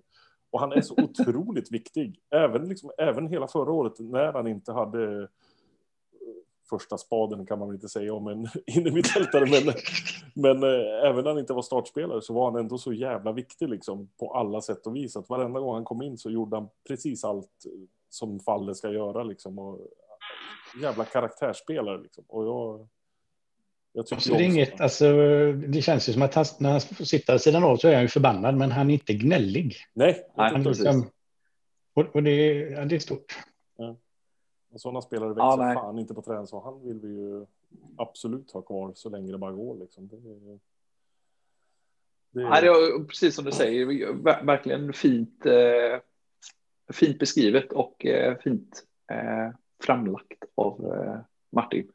Och 0.50 0.60
han 0.60 0.72
är 0.72 0.80
så 0.80 0.94
otroligt 1.02 1.72
viktig, 1.72 2.20
även, 2.30 2.68
liksom, 2.68 2.90
även 2.98 3.28
hela 3.28 3.48
förra 3.48 3.72
året 3.72 3.98
när 3.98 4.32
han 4.32 4.46
inte 4.46 4.72
hade 4.72 5.22
eh, 5.22 5.28
första 6.70 6.98
spaden 6.98 7.46
kan 7.46 7.58
man 7.58 7.68
väl 7.68 7.74
inte 7.74 7.88
säga 7.88 8.14
om 8.14 8.26
en 8.26 8.48
innermittfältare, 8.66 9.46
men, 9.50 9.74
men 10.34 10.62
eh, 10.62 11.08
även 11.10 11.24
när 11.24 11.30
han 11.30 11.38
inte 11.38 11.52
var 11.52 11.62
startspelare 11.62 12.22
så 12.22 12.34
var 12.34 12.50
han 12.50 12.60
ändå 12.60 12.78
så 12.78 12.92
jävla 12.92 13.32
viktig 13.32 13.68
liksom, 13.68 14.08
på 14.18 14.34
alla 14.34 14.60
sätt 14.60 14.86
och 14.86 14.96
vis. 14.96 15.16
Att 15.16 15.28
varenda 15.28 15.60
gång 15.60 15.74
han 15.74 15.84
kom 15.84 16.02
in 16.02 16.18
så 16.18 16.30
gjorde 16.30 16.56
han 16.56 16.68
precis 16.88 17.24
allt 17.24 17.66
eh, 17.66 17.72
som 18.08 18.40
Falle 18.40 18.74
ska 18.74 18.90
göra. 18.90 19.22
Liksom, 19.22 19.58
och, 19.58 19.80
jävla 20.82 21.04
karaktärsspelare. 21.04 22.02
Liksom. 22.02 22.24
Och 22.28 22.46
jag, 22.46 22.88
Jag 23.92 24.06
tycker 24.06 24.22
Så 24.22 24.34
det, 24.34 24.44
är 24.44 24.46
inget, 24.46 24.80
alltså, 24.80 25.12
det 25.52 25.82
känns 25.82 26.08
ju 26.08 26.12
som 26.12 26.22
att 26.22 26.34
han, 26.34 26.44
när 26.58 26.70
han 26.70 26.80
vid 26.98 27.40
sidan 27.40 27.64
av 27.64 27.76
så 27.76 27.88
är 27.88 27.94
han 27.94 28.02
ju 28.02 28.08
förbannad, 28.08 28.56
men 28.56 28.72
han 28.72 28.90
är 28.90 28.94
inte 28.94 29.14
gnällig. 29.14 29.76
Nej, 29.94 30.26
Han 30.36 30.64
precis. 30.64 30.84
liksom, 30.84 31.10
och, 31.94 32.16
och 32.16 32.22
det, 32.22 32.56
ja, 32.56 32.84
det 32.84 32.94
är 32.94 33.00
stort. 33.00 33.38
Sådana 34.78 35.00
spelare 35.00 35.28
växer 35.28 35.42
Ja, 35.42 35.56
nej. 35.56 35.74
fan 35.74 35.98
inte 35.98 36.14
på 36.14 36.22
träning, 36.22 36.46
så 36.46 36.60
han 36.60 36.82
vill 36.84 37.00
vi 37.00 37.08
ju 37.08 37.46
absolut 37.96 38.50
ha 38.50 38.62
kvar 38.62 38.92
så 38.94 39.08
länge 39.10 39.32
det 39.32 39.38
bara 39.38 39.52
går. 39.52 39.76
Liksom. 39.76 40.08
Det, 40.08 40.16
är- 40.16 40.20
det, 42.30 42.40
är- 42.42 42.50
Nej, 42.50 42.62
det 42.62 42.68
är 42.68 43.04
precis 43.04 43.34
som 43.34 43.44
du 43.44 43.52
säger, 43.52 43.86
ver- 43.86 44.44
verkligen 44.46 44.92
fint, 44.92 45.46
eh, 45.46 46.00
fint 46.92 47.18
beskrivet 47.18 47.72
och 47.72 48.06
eh, 48.06 48.38
fint 48.38 48.84
eh, 49.12 49.54
framlagt 49.82 50.44
av 50.54 50.92
eh, 50.94 51.18
Martin. 51.50 51.92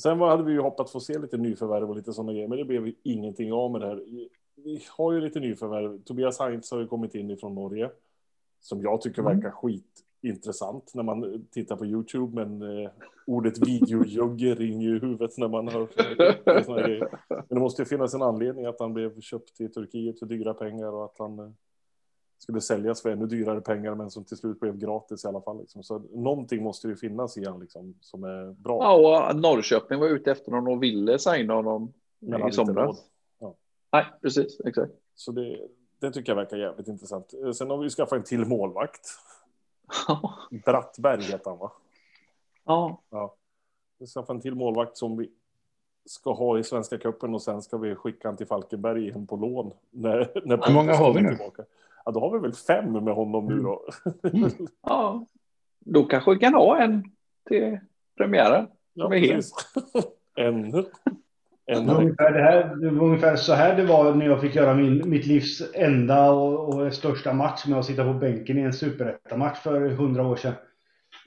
Sen 0.00 0.20
hade 0.20 0.42
vi 0.44 0.52
ju 0.52 0.60
hoppat 0.60 0.90
få 0.90 1.00
se 1.00 1.18
lite 1.18 1.36
nyförvärv 1.36 1.90
och 1.90 1.96
lite 1.96 2.12
sådana 2.12 2.32
grejer, 2.32 2.48
men 2.48 2.58
det 2.58 2.64
blev 2.64 2.86
ju 2.86 2.94
ingenting 3.02 3.52
av 3.52 3.70
med 3.72 3.80
det 3.80 3.86
här. 3.86 3.96
Vi 4.54 4.82
har 4.96 5.12
ju 5.12 5.20
lite 5.20 5.40
nyförvärv. 5.40 6.02
Tobias 6.02 6.38
Heinz 6.38 6.70
har 6.70 6.78
ju 6.78 6.86
kommit 6.86 7.14
in 7.14 7.30
ifrån 7.30 7.54
Norge, 7.54 7.90
som 8.60 8.82
jag 8.82 9.00
tycker 9.00 9.22
Mm. 9.22 9.34
verkar 9.36 9.50
skitintressant 10.22 10.94
när 10.94 11.02
man 11.02 11.46
tittar 11.50 11.76
på 11.76 11.86
YouTube, 11.86 12.44
men 12.44 12.62
eh, 12.84 12.90
ordet 13.26 13.68
videojugge 13.68 14.54
ringer 14.54 14.88
ju 14.88 14.96
i 14.96 15.00
huvudet 15.00 15.38
när 15.38 15.48
man 15.48 15.68
hör 15.68 15.88
såna 16.64 16.82
grejer. 16.82 17.08
Men 17.28 17.44
det 17.48 17.60
måste 17.60 17.82
ju 17.82 17.86
finnas 17.86 18.14
en 18.14 18.22
anledning 18.22 18.66
att 18.66 18.80
han 18.80 18.94
blev 18.94 19.20
köpt 19.20 19.60
i 19.60 19.68
Turkiet 19.68 20.18
för 20.18 20.26
dyra 20.26 20.54
pengar 20.54 20.92
och 20.92 21.04
att 21.04 21.18
han 21.18 21.38
eh, 21.38 21.50
skulle 22.38 22.60
säljas 22.60 23.02
för 23.02 23.10
ännu 23.10 23.26
dyrare 23.26 23.60
pengar, 23.60 23.94
men 23.94 24.10
som 24.10 24.24
till 24.24 24.36
slut 24.36 24.60
blev 24.60 24.78
gratis 24.78 25.24
i 25.24 25.28
alla 25.28 25.40
fall. 25.40 25.60
Liksom. 25.60 25.82
Så 25.82 25.98
någonting 25.98 26.62
måste 26.62 26.88
ju 26.88 26.96
finnas 26.96 27.38
i 27.38 27.44
han 27.44 27.60
liksom, 27.60 27.94
som 28.00 28.24
är 28.24 28.52
bra. 28.52 28.78
Ja, 28.82 29.28
och 29.30 29.36
Norrköping 29.36 29.98
var 30.00 30.06
ute 30.08 30.30
efter 30.30 30.52
honom 30.52 30.74
och 30.74 30.82
ville 30.82 31.18
signa 31.18 31.54
honom 31.54 31.92
Men 32.18 32.48
i 32.48 32.52
somras. 32.52 33.04
råd. 33.40 33.54
Nej, 33.92 34.06
precis, 34.22 34.60
exakt. 34.64 34.92
Så 35.14 35.32
det, 35.32 35.58
det 36.00 36.10
tycker 36.12 36.32
jag 36.32 36.36
verkar 36.36 36.56
jävligt 36.56 36.88
intressant. 36.88 37.34
Eh, 37.44 37.50
Sen 37.52 37.70
har 37.70 37.78
vi 37.78 37.84
ju 37.84 37.90
skaffat 37.90 38.18
en 38.18 38.24
till 38.24 38.44
målvakt. 38.44 39.00
Brattberg 40.64 41.22
heter 41.22 41.50
han 41.50 41.58
va? 41.58 41.72
ja, 42.64 43.00
Ja. 43.10 43.34
Vi 43.98 44.06
ska 44.06 44.20
skaffat 44.20 44.34
en 44.34 44.40
till 44.40 44.54
målvakt 44.54 44.96
som 44.96 45.16
vi 45.16 45.30
ska 46.04 46.32
ha 46.32 46.58
i 46.58 46.64
Svenska 46.64 46.98
cupen 46.98 47.34
och 47.34 47.42
sen 47.42 47.62
ska 47.62 47.78
vi 47.78 47.94
skicka 47.94 48.28
han 48.28 48.36
till 48.36 48.46
Falkenberg 48.46 49.08
igen 49.08 49.26
på 49.26 49.36
lån. 49.36 49.72
När, 49.90 50.42
när 50.44 50.66
Hur 50.66 50.74
många 50.74 50.94
har 50.94 51.14
vi 51.14 51.20
nu? 51.20 51.28
Tillbaka. 51.28 51.64
Ja, 52.04 52.12
då 52.12 52.20
har 52.20 52.30
vi 52.30 52.38
väl 52.38 52.52
fem 52.52 52.92
med 52.92 53.14
honom 53.14 53.46
nu 53.46 53.62
då. 53.62 53.88
Mm. 54.32 54.50
ja. 54.82 55.26
Då 55.78 56.04
kanske 56.04 56.34
vi 56.34 56.38
kan 56.38 56.54
ha 56.54 56.78
en 56.78 57.04
till 57.48 57.78
premiären. 58.16 58.66
Ja, 58.92 59.08
precis. 59.08 59.52
en. 60.34 60.84
Det 61.74 61.86
var, 61.86 62.00
ungefär 62.00 62.32
det, 62.32 62.42
här, 62.42 62.74
det 62.76 62.90
var 62.90 63.06
ungefär 63.06 63.36
så 63.36 63.52
här 63.54 63.76
det 63.76 63.84
var 63.84 64.14
när 64.14 64.26
jag 64.26 64.40
fick 64.40 64.54
göra 64.54 64.74
min, 64.74 65.10
mitt 65.10 65.26
livs 65.26 65.62
enda 65.74 66.30
och, 66.30 66.68
och 66.74 66.92
största 66.94 67.32
match 67.32 67.66
med 67.66 67.78
att 67.78 67.84
sitta 67.84 68.04
på 68.04 68.12
bänken 68.14 68.58
i 68.58 68.60
en 68.60 68.72
superettamatch 68.72 69.58
för 69.58 69.88
hundra 69.88 70.26
år 70.26 70.36
sedan. 70.36 70.52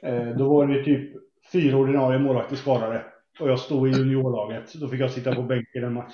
Eh, 0.02 0.28
då 0.38 0.50
var 0.50 0.68
det 0.68 0.84
typ 0.84 1.14
fyra 1.52 1.78
ordinarie 1.78 2.20
målvakter 2.20 2.56
skadade. 2.56 3.02
Och 3.40 3.50
jag 3.50 3.60
stod 3.60 3.88
i 3.88 3.92
juniorlaget. 3.92 4.74
Då 4.74 4.88
fick 4.88 5.00
jag 5.02 5.12
sitta 5.12 5.36
på 5.36 5.42
bänken 5.42 5.84
en 5.84 5.94
match. 5.94 6.14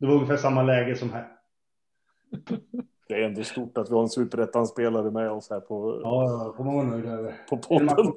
Det 0.00 0.06
var 0.06 0.14
ungefär 0.14 0.36
samma 0.36 0.62
läge 0.62 0.96
som 0.96 1.10
här. 1.12 1.28
Det 3.08 3.14
är 3.14 3.22
ändå 3.26 3.42
stort 3.42 3.78
att 3.78 3.90
vi 3.90 3.94
har 3.94 4.02
en 4.02 4.08
superettan-spelare 4.08 5.10
med 5.10 5.30
oss 5.30 5.50
här 5.50 5.60
på, 5.60 6.00
Ja, 6.02 6.54
får 6.56 6.64
man 6.64 6.74
vara 6.74 6.86
nöjd 6.86 7.06
över. 7.06 7.34
på 7.50 7.56
podden. 7.56 8.12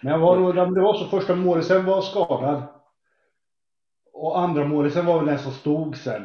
Men 0.00 0.12
jag 0.12 0.18
var, 0.18 0.36
nog- 0.38 0.74
det 0.74 0.80
var 0.80 0.94
så 0.94 1.04
första 1.04 1.34
målisen 1.34 1.84
var 1.84 2.00
skadad. 2.00 2.62
Och 4.14 4.38
andra 4.38 4.64
målisen 4.64 5.06
var 5.06 5.18
väl 5.18 5.26
den 5.26 5.38
som 5.38 5.52
stod 5.52 5.96
sen. 5.96 6.22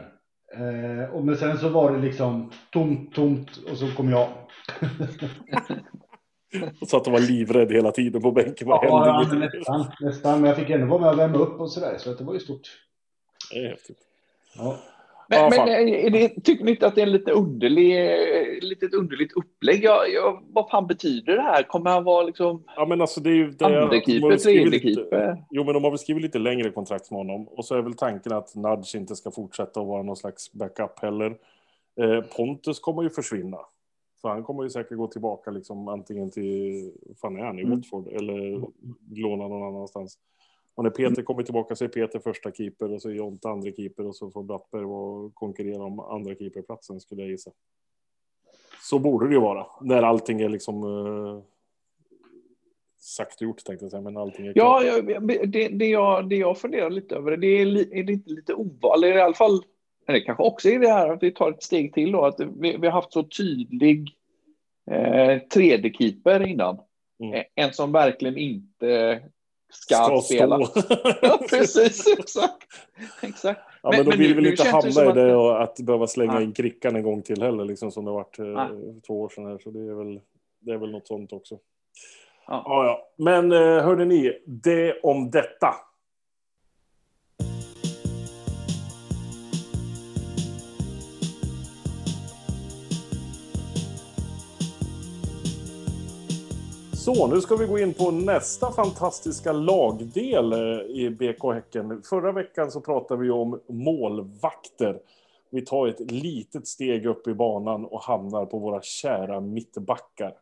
Eh, 0.58 1.10
och 1.16 1.26
men 1.26 1.38
sen 1.38 1.58
så 1.58 1.70
var 1.70 1.92
det 1.92 1.98
liksom 2.00 2.52
tomt, 2.72 3.16
tomt 3.16 3.58
och 3.72 3.78
så 3.78 3.92
kom 3.96 4.10
jag. 4.10 4.28
Så 6.88 6.98
att 6.98 7.04
de 7.04 7.14
var 7.14 7.20
livrädd 7.20 7.72
hela 7.72 7.92
tiden 7.92 8.22
på 8.22 8.32
bänken. 8.32 8.68
Vad 8.68 8.86
Ja, 8.86 9.04
hände 9.04 9.36
ja, 9.36 9.52
nästan, 9.58 9.92
nästan. 10.00 10.42
Men 10.42 10.48
jag 10.48 10.58
fick 10.58 10.70
ändå 10.70 10.88
vara 10.88 11.02
med 11.02 11.10
och 11.10 11.20
värma 11.20 11.38
upp 11.38 11.60
och 11.60 11.72
sådär. 11.72 11.98
Så 11.98 12.12
att 12.12 12.18
det 12.18 12.24
var 12.24 12.34
ju 12.34 12.40
stort. 12.40 12.62
Det 13.52 13.60
är 13.60 13.70
häftigt. 13.70 13.98
Ja. 14.56 14.78
Men, 15.32 15.40
Ja, 15.40 15.50
men 15.50 16.12
det, 16.12 16.30
tycker 16.44 16.66
ni 16.66 16.72
inte 16.72 16.88
att 16.88 16.96
det 16.96 17.02
är 17.02 17.06
en 17.06 17.12
lite 17.12 17.32
underlig, 17.32 17.94
litet 18.64 18.94
underligt 18.94 19.32
upplägg? 19.38 19.84
Jag, 19.84 20.10
jag, 20.14 20.44
vad 20.50 20.70
fan 20.70 20.88
betyder 20.88 21.36
det 21.36 21.42
här? 21.42 21.64
Kommer 21.64 21.90
han 21.90 22.04
vara 22.04 22.24
liksom 22.24 22.64
Ja, 22.76 22.86
men 22.86 23.02
alltså 23.02 23.22
det 23.22 23.30
är 23.30 23.34
ju... 23.34 23.50
det- 23.52 23.66
andrekeeper, 23.82 24.30
lite- 24.30 24.44
tredjekeeper? 24.44 25.44
Jo, 25.52 25.64
men 25.64 25.74
de 25.74 25.84
har 25.84 25.92
väl 25.92 26.00
skrivit 26.00 26.24
lite 26.24 26.40
längre 26.40 26.70
kontrakt 26.72 27.12
med 27.12 27.18
honom. 27.18 27.48
Och 27.48 27.66
så 27.66 27.76
är 27.76 27.82
väl 27.82 27.94
tanken 27.94 28.32
att 28.34 28.56
Nudge 28.56 28.96
inte 28.96 29.16
ska 29.16 29.32
fortsätta 29.32 29.82
att 29.82 29.88
vara 29.88 30.04
någon 30.04 30.16
slags 30.16 30.54
backup 30.54 31.00
heller. 31.00 31.38
Eh, 32.02 32.22
Pontus 32.38 32.80
kommer 32.80 33.04
ju 33.04 33.10
försvinna. 33.10 33.58
Så 34.22 34.28
han 34.28 34.44
kommer 34.44 34.64
ju 34.64 34.70
säkert 34.70 34.98
gå 34.98 35.08
tillbaka 35.08 35.52
liksom 35.52 35.88
antingen 35.88 36.30
till, 36.32 36.92
fan 37.22 37.38
är 37.38 37.44
han, 37.44 37.60
i 37.60 37.62
Mm. 37.64 37.76
Watford? 37.80 38.08
Eller 38.08 38.62
låna 39.16 39.48
någon 39.48 39.64
annanstans. 39.76 40.18
Och 40.80 40.84
när 40.84 40.92
Peter 40.92 41.22
kommer 41.22 41.44
tillbaka 41.44 41.76
så 41.76 41.84
är 41.84 41.88
Peter 41.88 42.20
första 42.20 42.52
keeper 42.52 42.92
och 42.94 43.02
så 43.02 43.10
är 43.10 43.14
Jonte 43.14 43.50
andra 43.50 43.72
keeper 43.72 44.08
och 44.08 44.16
så 44.16 44.32
får 44.32 44.44
Brattberg 44.44 44.86
och 44.86 45.36
konkurrera 45.36 45.84
om 45.84 46.00
andra 46.00 46.36
keeperplatsen 46.36 47.00
skulle 47.00 47.22
jag 47.22 47.32
gissa. 47.32 47.52
Så 48.90 49.00
borde 49.00 49.28
det 49.28 49.34
ju 49.34 49.40
vara. 49.40 49.66
När 49.82 50.04
allting 50.04 50.42
är 50.42 50.50
liksom 50.50 50.84
eh, 50.84 51.42
sagt 53.00 53.36
och 53.36 53.42
gjort 53.48 53.64
tänkte 53.64 53.86
jag 53.86 53.92
säga, 53.92 54.02
men 54.02 54.18
allting 54.18 54.48
är 54.48 54.54
Ja, 54.56 54.84
jag- 54.84 55.28
det, 55.52 55.68
det, 55.68 55.88
jag, 55.88 56.30
det 56.30 56.36
jag 56.36 56.58
funderar 56.58 56.90
lite 56.90 57.16
över, 57.16 57.38
det 57.38 57.48
är, 57.48 57.66
li- 57.66 58.00
är 58.00 58.04
det 58.04 58.14
inte 58.14 58.30
lite 58.30 58.54
ovanligt, 58.54 59.16
i 59.16 59.20
alla 59.20 59.34
fall, 59.34 59.62
eller 60.08 60.20
kanske 60.20 60.44
också 60.44 60.70
är 60.70 60.80
det 60.80 60.88
här 60.90 61.10
att 61.10 61.24
vi 61.24 61.32
tar 61.32 61.52
ett 61.52 61.64
steg 61.64 61.94
till 61.94 62.12
då, 62.12 62.26
att 62.26 62.40
vi, 62.40 62.78
vi 62.78 62.88
har 62.88 62.92
haft 62.94 63.14
så 63.14 63.24
tydlig 63.24 64.10
eh, 64.92 65.40
3D-keeper 65.56 66.48
innan. 66.48 66.80
Mm. 67.24 67.44
En 67.56 67.74
som 67.74 67.92
verkligen 67.92 68.38
inte 68.38 69.22
ska, 69.70 69.96
Ska 69.96 70.22
spela. 70.22 70.66
stå. 70.66 70.82
ja, 71.22 71.40
precis, 71.50 72.08
exakt. 72.20 72.68
exakt. 73.22 73.62
Ja, 73.84 73.90
men, 73.90 73.98
Men- 73.98 74.06
de 74.06 74.10
men 74.10 74.20
vill 74.20 74.30
nu- 74.30 74.36
väl 74.36 74.48
inte 74.52 74.70
hamna 74.70 75.12
i 75.12 75.14
det 75.26 75.36
och 75.36 75.64
att 75.64 75.80
behöva 75.80 76.08
slänga 76.08 76.34
Nej. 76.34 76.44
in 76.44 76.54
Krickan 76.54 76.96
en 76.96 77.04
gång 77.04 77.22
till 77.22 77.42
heller, 77.42 77.66
liksom 77.66 77.92
som 77.92 78.06
det 78.06 78.12
varit 78.12 78.40
eh, 78.40 78.46
för 78.46 79.02
två 79.08 79.22
år 79.22 79.30
sedan 79.30 79.46
här. 79.46 79.58
Så 79.58 79.70
det 79.72 79.80
är 79.80 79.94
väl, 79.94 80.20
det 80.60 80.72
är 80.72 80.78
väl 80.78 80.92
något 80.92 81.08
sånt 81.08 81.34
också. 81.34 81.56
Ja. 82.48 82.64
Ja, 82.66 82.86
ja. 82.86 83.08
Men 83.18 83.52
eh, 83.52 83.84
hörde 83.84 84.06
ni, 84.06 84.42
det 84.46 85.00
om 85.04 85.32
detta. 85.32 85.76
Så, 97.16 97.28
nu 97.28 97.42
ska 97.42 97.56
vi 97.56 97.66
gå 97.66 97.80
in 97.80 97.94
på 97.94 98.12
nästa 98.12 98.72
fantastiska 98.72 99.52
lagdel 99.52 100.54
eh, 100.54 100.80
i 100.80 101.10
BK 101.10 101.54
Häcken. 101.54 102.02
Förra 102.04 102.32
veckan 102.32 102.72
så 102.72 102.82
pratade 102.82 103.22
vi 103.22 103.30
om 103.30 103.60
målvakter. 103.68 105.00
Vi 105.50 105.62
tar 105.62 105.88
ett 105.88 106.12
litet 106.12 106.68
steg 106.68 107.06
upp 107.06 107.28
i 107.28 107.34
banan 107.34 107.86
och 107.86 108.04
hamnar 108.04 108.46
på 108.46 108.60
våra 108.60 108.82
kära 108.82 109.40
mittbackar. 109.40 110.34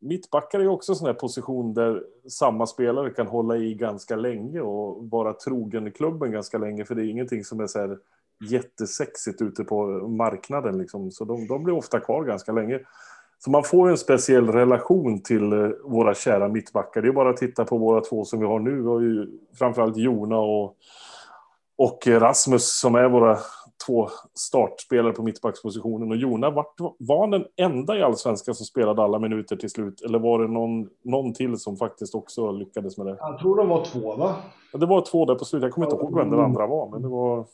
Mittbackar 0.00 0.60
är 0.60 0.68
också 0.68 0.92
en 0.92 0.96
sån 0.96 1.06
här 1.06 1.14
position 1.14 1.74
där 1.74 2.04
samma 2.28 2.66
spelare 2.66 3.10
kan 3.10 3.26
hålla 3.26 3.56
i 3.56 3.74
ganska 3.74 4.16
länge 4.16 4.60
och 4.60 5.10
vara 5.10 5.32
trogen 5.32 5.86
i 5.86 5.90
klubben 5.90 6.32
ganska 6.32 6.58
länge, 6.58 6.84
för 6.84 6.94
det 6.94 7.02
är 7.02 7.10
ingenting 7.10 7.44
som 7.44 7.60
är 7.60 7.66
så 7.66 7.78
här 7.78 7.98
jättesexigt 8.50 9.42
ute 9.42 9.64
på 9.64 9.86
marknaden. 10.08 10.78
Liksom. 10.78 11.10
Så 11.10 11.24
de, 11.24 11.46
de 11.46 11.64
blir 11.64 11.74
ofta 11.74 12.00
kvar 12.00 12.24
ganska 12.24 12.52
länge. 12.52 12.80
Så 13.38 13.50
man 13.50 13.64
får 13.64 13.88
ju 13.88 13.90
en 13.90 13.98
speciell 13.98 14.46
relation 14.46 15.22
till 15.22 15.52
eh, 15.52 15.68
våra 15.84 16.14
kära 16.14 16.48
mittbackar. 16.48 17.02
Det 17.02 17.08
är 17.08 17.12
bara 17.12 17.30
att 17.30 17.36
titta 17.36 17.64
på 17.64 17.78
våra 17.78 18.00
två 18.00 18.24
som 18.24 18.40
vi 18.40 18.46
har 18.46 18.58
nu. 18.58 18.82
Vi 18.82 18.88
har 18.88 19.00
ju 19.00 19.26
framförallt 19.58 19.96
Jona 19.96 20.38
och, 20.38 20.76
och 21.78 22.06
Rasmus 22.06 22.80
som 22.80 22.94
är 22.94 23.08
våra 23.08 23.38
två 23.86 24.08
startspelare 24.34 25.12
på 25.12 25.22
mittbackspositionen. 25.22 26.10
Och 26.10 26.16
Jona, 26.16 26.50
var 26.98 27.20
han 27.20 27.30
den 27.30 27.44
enda 27.56 27.98
i 27.98 28.02
Allsvenskan 28.02 28.54
som 28.54 28.66
spelade 28.66 29.02
alla 29.02 29.18
minuter 29.18 29.56
till 29.56 29.70
slut? 29.70 30.00
Eller 30.00 30.18
var 30.18 30.42
det 30.42 30.48
någon, 30.48 30.88
någon 31.04 31.34
till 31.34 31.58
som 31.58 31.76
faktiskt 31.76 32.14
också 32.14 32.52
lyckades 32.52 32.98
med 32.98 33.06
det? 33.06 33.16
Jag 33.20 33.38
tror 33.38 33.56
de 33.56 33.68
var 33.68 33.84
två 33.84 34.16
va? 34.16 34.34
Ja, 34.72 34.78
Det 34.78 34.86
var 34.86 35.00
två 35.00 35.24
där 35.24 35.34
på 35.34 35.44
slutet. 35.44 35.64
Jag 35.64 35.72
kommer 35.72 35.86
inte 35.86 35.96
ihåg 35.96 36.16
vem 36.16 36.30
den 36.30 36.40
andra 36.40 36.66
var, 36.66 36.90
men 36.90 37.02
det 37.02 37.08
var... 37.08 37.46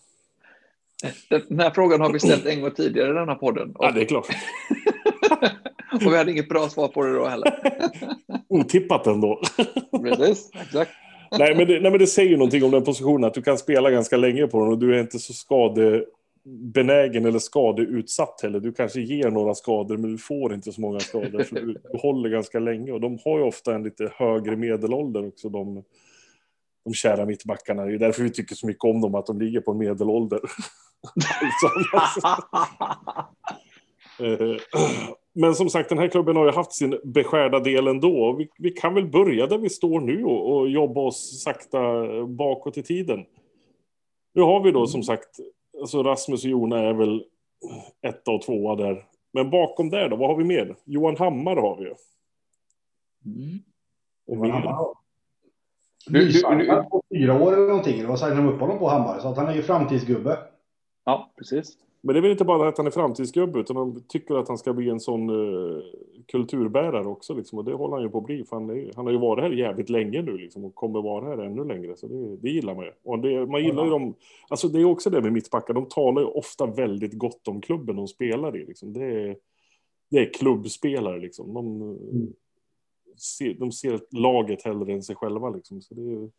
Den 1.49 1.61
här 1.61 1.71
frågan 1.71 2.01
har 2.01 2.13
vi 2.13 2.21
ställt 2.21 2.47
en 2.47 2.61
gång 2.61 2.71
tidigare 2.71 3.11
i 3.11 3.15
den 3.15 3.29
här 3.29 3.35
podden. 3.35 3.77
Och, 3.77 3.85
Ja, 3.85 3.91
det 3.91 4.01
är 4.01 4.05
klart. 4.05 4.27
och 5.93 6.03
vi 6.13 6.17
hade 6.17 6.31
inget 6.31 6.49
bra 6.49 6.69
svar 6.69 6.89
på 6.89 7.03
det 7.03 7.13
då 7.13 7.27
heller. 7.27 7.55
Otippat 8.49 9.07
ändå. 9.07 9.41
Precis, 10.03 10.51
exakt. 10.55 10.91
nej, 11.39 11.57
men 11.57 11.67
det, 11.67 11.81
nej, 11.81 11.91
men 11.91 11.99
det 11.99 12.07
säger 12.07 12.31
ju 12.31 12.37
någonting 12.37 12.65
om 12.65 12.71
den 12.71 12.85
positionen, 12.85 13.25
att 13.25 13.35
du 13.35 13.43
kan 13.43 13.59
spela 13.59 13.91
ganska 13.91 14.17
länge 14.17 14.47
på 14.47 14.61
den 14.61 14.69
och 14.69 14.79
du 14.79 14.97
är 14.97 15.01
inte 15.01 15.19
så 15.19 15.33
skadebenägen 15.33 17.27
eller 17.27 17.39
skadeutsatt 17.39 18.41
heller. 18.43 18.61
Du 18.61 18.73
kanske 18.73 19.01
ger 19.01 19.31
några 19.31 19.55
skador, 19.55 19.97
men 19.97 20.13
du 20.13 20.19
får 20.19 20.55
inte 20.55 20.73
så 20.73 20.81
många 20.81 21.01
skador, 21.01 21.43
för 21.43 21.55
du, 21.55 21.73
du 21.73 21.99
håller 21.99 22.29
ganska 22.29 22.59
länge. 22.59 22.93
Och 22.93 23.01
de 23.01 23.19
har 23.25 23.39
ju 23.39 23.45
ofta 23.45 23.75
en 23.75 23.83
lite 23.83 24.13
högre 24.17 24.57
medelålder 24.57 25.27
också, 25.27 25.49
de, 25.49 25.83
de 26.85 26.95
kära 26.95 27.27
mittbackarna. 27.27 27.85
Det 27.85 27.95
är 27.95 27.99
därför 27.99 28.23
vi 28.23 28.31
tycker 28.31 28.55
så 28.55 28.67
mycket 28.67 28.85
om 28.85 29.01
dem, 29.01 29.15
att 29.15 29.27
de 29.27 29.41
ligger 29.41 29.61
på 29.61 29.71
en 29.71 29.79
medelålder. 29.79 30.41
Men 35.37 35.55
som 35.55 35.71
sagt, 35.71 35.89
den 35.89 35.99
här 35.99 36.09
klubben 36.09 36.37
har 36.37 36.45
ju 36.47 36.53
haft 36.53 36.73
sin 36.73 37.01
beskärda 37.05 37.61
del 37.61 37.87
ändå. 37.87 38.33
Vi, 38.33 38.49
vi 38.59 38.71
kan 38.71 38.95
väl 38.95 39.07
börja 39.07 39.47
där 39.47 39.59
vi 39.59 39.69
står 39.71 40.01
nu 40.01 40.25
och, 40.25 40.57
och 40.57 40.69
jobba 40.71 41.01
oss 41.01 41.43
sakta 41.43 41.81
bakåt 42.27 42.79
i 42.79 42.83
tiden. 42.83 43.27
Nu 44.35 44.43
har 44.43 44.63
vi 44.63 44.71
då 44.71 44.87
som 44.87 45.03
sagt, 45.03 45.29
alltså 45.81 46.03
Rasmus 46.03 46.45
och 46.45 46.51
Jona 46.51 46.79
är 46.79 46.93
väl 46.95 47.25
etta 48.03 48.31
och 48.31 48.43
tvåa 48.43 48.77
där. 48.77 49.07
Men 49.33 49.51
bakom 49.51 49.91
där 49.91 50.09
då, 50.09 50.17
vad 50.17 50.29
har 50.29 50.37
vi 50.37 50.45
mer? 50.45 50.77
Johan 50.85 51.17
Hammar 51.17 51.57
har 51.57 51.77
vi 51.77 51.83
ju. 51.85 51.95
Mm. 53.27 53.59
Och 54.27 54.37
Men 54.37 54.51
mer. 54.51 54.59
han 54.69 54.95
Du- 56.07 56.19
du- 56.19 56.25
Nysignad 56.25 56.91
på 56.91 57.03
fyra 57.15 57.43
år 57.43 57.53
eller 57.53 57.67
någonting. 57.69 57.99
Eller 57.99 58.09
vad 58.09 58.19
signade 58.19 58.43
de 58.43 58.49
upp 58.49 58.61
honom 58.61 58.79
på 58.79 58.89
Hammar? 58.89 59.19
Så 59.19 59.29
att 59.29 59.37
han 59.37 59.47
är 59.47 59.55
ju 59.55 59.63
framtidsgubbe. 59.63 60.39
Ja, 61.05 61.33
precis. 61.39 61.79
Men 62.07 62.15
det 62.15 62.19
är 62.19 62.23
väl 62.23 62.31
inte 62.31 62.45
bara 62.45 62.69
att 62.69 62.79
han 62.79 62.87
är 62.87 62.91
framtidsgubbe, 62.91 63.61
utan 63.61 63.77
de 63.77 64.03
tycker 64.09 64.35
att 64.35 64.49
han 64.49 64.59
ska 64.59 64.73
bli 64.73 64.89
en 64.89 65.01
sån 65.01 65.29
eh, 65.31 65.83
kulturbärare 66.27 67.07
också. 67.07 67.35
Liksom. 67.35 67.59
Och 67.59 67.65
det 67.65 67.75
håller 67.75 67.95
han 67.95 68.03
ju 68.03 68.09
på 68.11 68.19
att 68.19 68.25
bli. 68.25 68.45
För 68.45 68.57
han, 68.57 68.71
är, 68.71 68.93
han 68.97 69.07
har 69.07 69.13
ju 69.13 69.19
varit 69.19 69.45
här 69.45 69.51
jävligt 69.51 69.91
länge 69.91 70.23
nu 70.23 70.37
liksom, 70.37 70.65
och 70.65 70.75
kommer 70.75 71.03
vara 71.03 71.25
här 71.25 71.39
ännu 71.39 71.65
längre. 71.65 71.97
Så 71.97 72.07
det, 72.07 72.37
det 72.37 72.51
gillar 72.51 72.75
man 72.75 72.85
ju. 72.85 72.93
Och 73.05 73.19
det, 73.19 73.47
man 73.47 73.65
gillar 73.65 73.85
ju 73.85 73.91
dem. 73.91 74.15
Alltså 74.49 74.69
det 74.69 74.81
är 74.81 74.85
också 74.85 75.11
det 75.11 75.21
med 75.23 75.33
mittbackar. 75.33 75.75
De 75.75 75.87
talar 75.89 76.23
ju 76.23 76.29
ofta 76.29 76.67
väldigt 76.67 77.13
gott 77.19 77.49
om 77.49 77.61
klubben 77.61 77.97
de 77.97 78.09
spelar 78.09 78.57
i. 78.57 78.67
Liksom. 78.67 78.93
Det, 78.93 79.05
är, 79.05 79.37
det 80.11 80.19
är 80.19 80.33
klubbspelare 80.33 81.19
liksom. 81.19 81.55
De, 81.55 81.99
ser, 83.19 83.55
de 83.55 83.73
ser 83.73 84.01
laget 84.11 84.63
hellre 84.63 84.93
än 84.93 85.03
sig 85.03 85.17
själva 85.17 85.51
liksom. 85.51 85.81
Så 85.83 85.95
det, 85.95 86.03
är- 86.13 86.31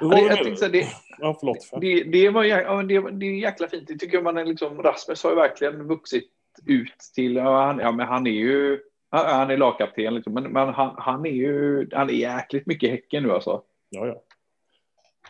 Det, 0.00 0.06
var 0.06 0.18
jag 0.18 0.24
det 0.30 0.34
tänkte 0.34 0.50
mer? 0.50 0.56
säga, 0.56 0.70
det, 0.70 0.86
Ja, 1.18 1.36
förlåt. 1.40 1.70
det, 1.80 2.04
det, 2.04 2.28
var, 2.30 2.44
jä- 2.44 2.62
ja, 2.64 2.82
det, 2.82 3.10
det 3.10 3.26
är 3.26 3.38
jäkla 3.38 3.68
fint. 3.68 3.88
Det 3.88 3.98
tycker 3.98 4.16
jag 4.16 4.24
man 4.24 4.38
är 4.38 4.44
liksom, 4.44 4.82
Rasmus 4.82 5.22
har 5.24 5.30
ju 5.30 5.36
verkligen 5.36 5.86
vuxit 5.88 6.24
ut 6.66 6.94
till, 7.14 7.36
ja, 7.36 7.64
han, 7.66 7.78
ja, 7.78 7.92
men 7.92 8.06
han 8.06 8.26
är 8.26 8.30
ju, 8.30 8.80
han, 9.10 9.26
han 9.26 9.50
är 9.50 9.56
lagkapten 9.56 10.14
liksom, 10.14 10.34
men, 10.34 10.42
men 10.52 10.68
han, 10.68 10.94
han 10.98 11.26
är 11.26 11.30
ju, 11.30 11.88
han 11.92 12.10
är 12.10 12.14
jäkligt 12.14 12.66
mycket 12.66 12.90
Häcken 12.90 13.22
nu 13.22 13.32
alltså. 13.32 13.62
Ja, 13.90 14.06
ja. 14.06 14.22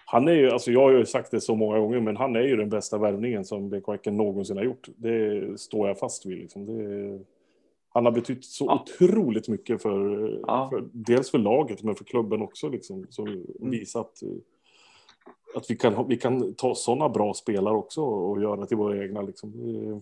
Han 0.04 0.28
är 0.28 0.32
ju, 0.32 0.50
alltså 0.50 0.70
jag 0.72 0.80
har 0.80 0.90
ju 0.90 1.06
sagt 1.06 1.30
det 1.30 1.40
så 1.40 1.54
många 1.54 1.78
gånger, 1.78 2.00
men 2.00 2.16
han 2.16 2.36
är 2.36 2.42
ju 2.42 2.56
den 2.56 2.68
bästa 2.68 2.98
värvningen 2.98 3.44
som 3.44 3.70
BK 3.70 3.88
Häcken 3.88 4.16
någonsin 4.16 4.56
har 4.56 4.64
gjort. 4.64 4.88
Det 4.96 5.60
står 5.60 5.88
jag 5.88 5.98
fast 5.98 6.26
vid. 6.26 6.38
Liksom. 6.38 6.66
Det, 6.66 7.18
han 7.92 8.04
har 8.04 8.12
betytt 8.12 8.44
så 8.44 8.64
Ja. 8.64 8.82
otroligt 8.82 9.48
mycket 9.48 9.82
för, 9.82 10.40
Ja. 10.46 10.68
för, 10.70 10.84
dels 10.92 11.30
för 11.30 11.38
laget, 11.38 11.82
men 11.82 11.94
för 11.94 12.04
klubben 12.04 12.42
också. 12.42 12.68
Liksom, 12.68 13.06
som 13.10 13.26
Mm. 13.28 13.70
visar 13.70 14.00
att, 14.00 14.22
att 15.56 15.70
vi, 15.70 15.76
kan, 15.76 16.08
vi 16.08 16.16
kan 16.16 16.54
ta 16.54 16.74
sådana 16.74 17.08
bra 17.08 17.34
spelare 17.34 17.74
också 17.74 18.02
och 18.02 18.42
göra 18.42 18.66
till 18.66 18.76
våra 18.76 19.04
egna. 19.04 19.22
Liksom. 19.22 19.52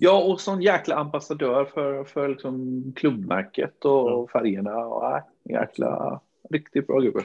Ja, 0.01 0.25
och 0.25 0.41
sån 0.41 0.63
jäkla 0.63 0.95
ambassadör 0.97 1.65
för, 1.65 2.05
för 2.05 2.29
liksom 2.29 2.83
klubbmärket 2.97 3.85
och 3.85 4.11
Ja. 4.11 4.27
färgerna. 4.33 4.87
Och, 4.87 5.03
nej, 5.13 5.23
jäkla, 5.59 6.21
riktigt 6.51 6.87
bra 6.87 6.99
gubbe. 7.01 7.21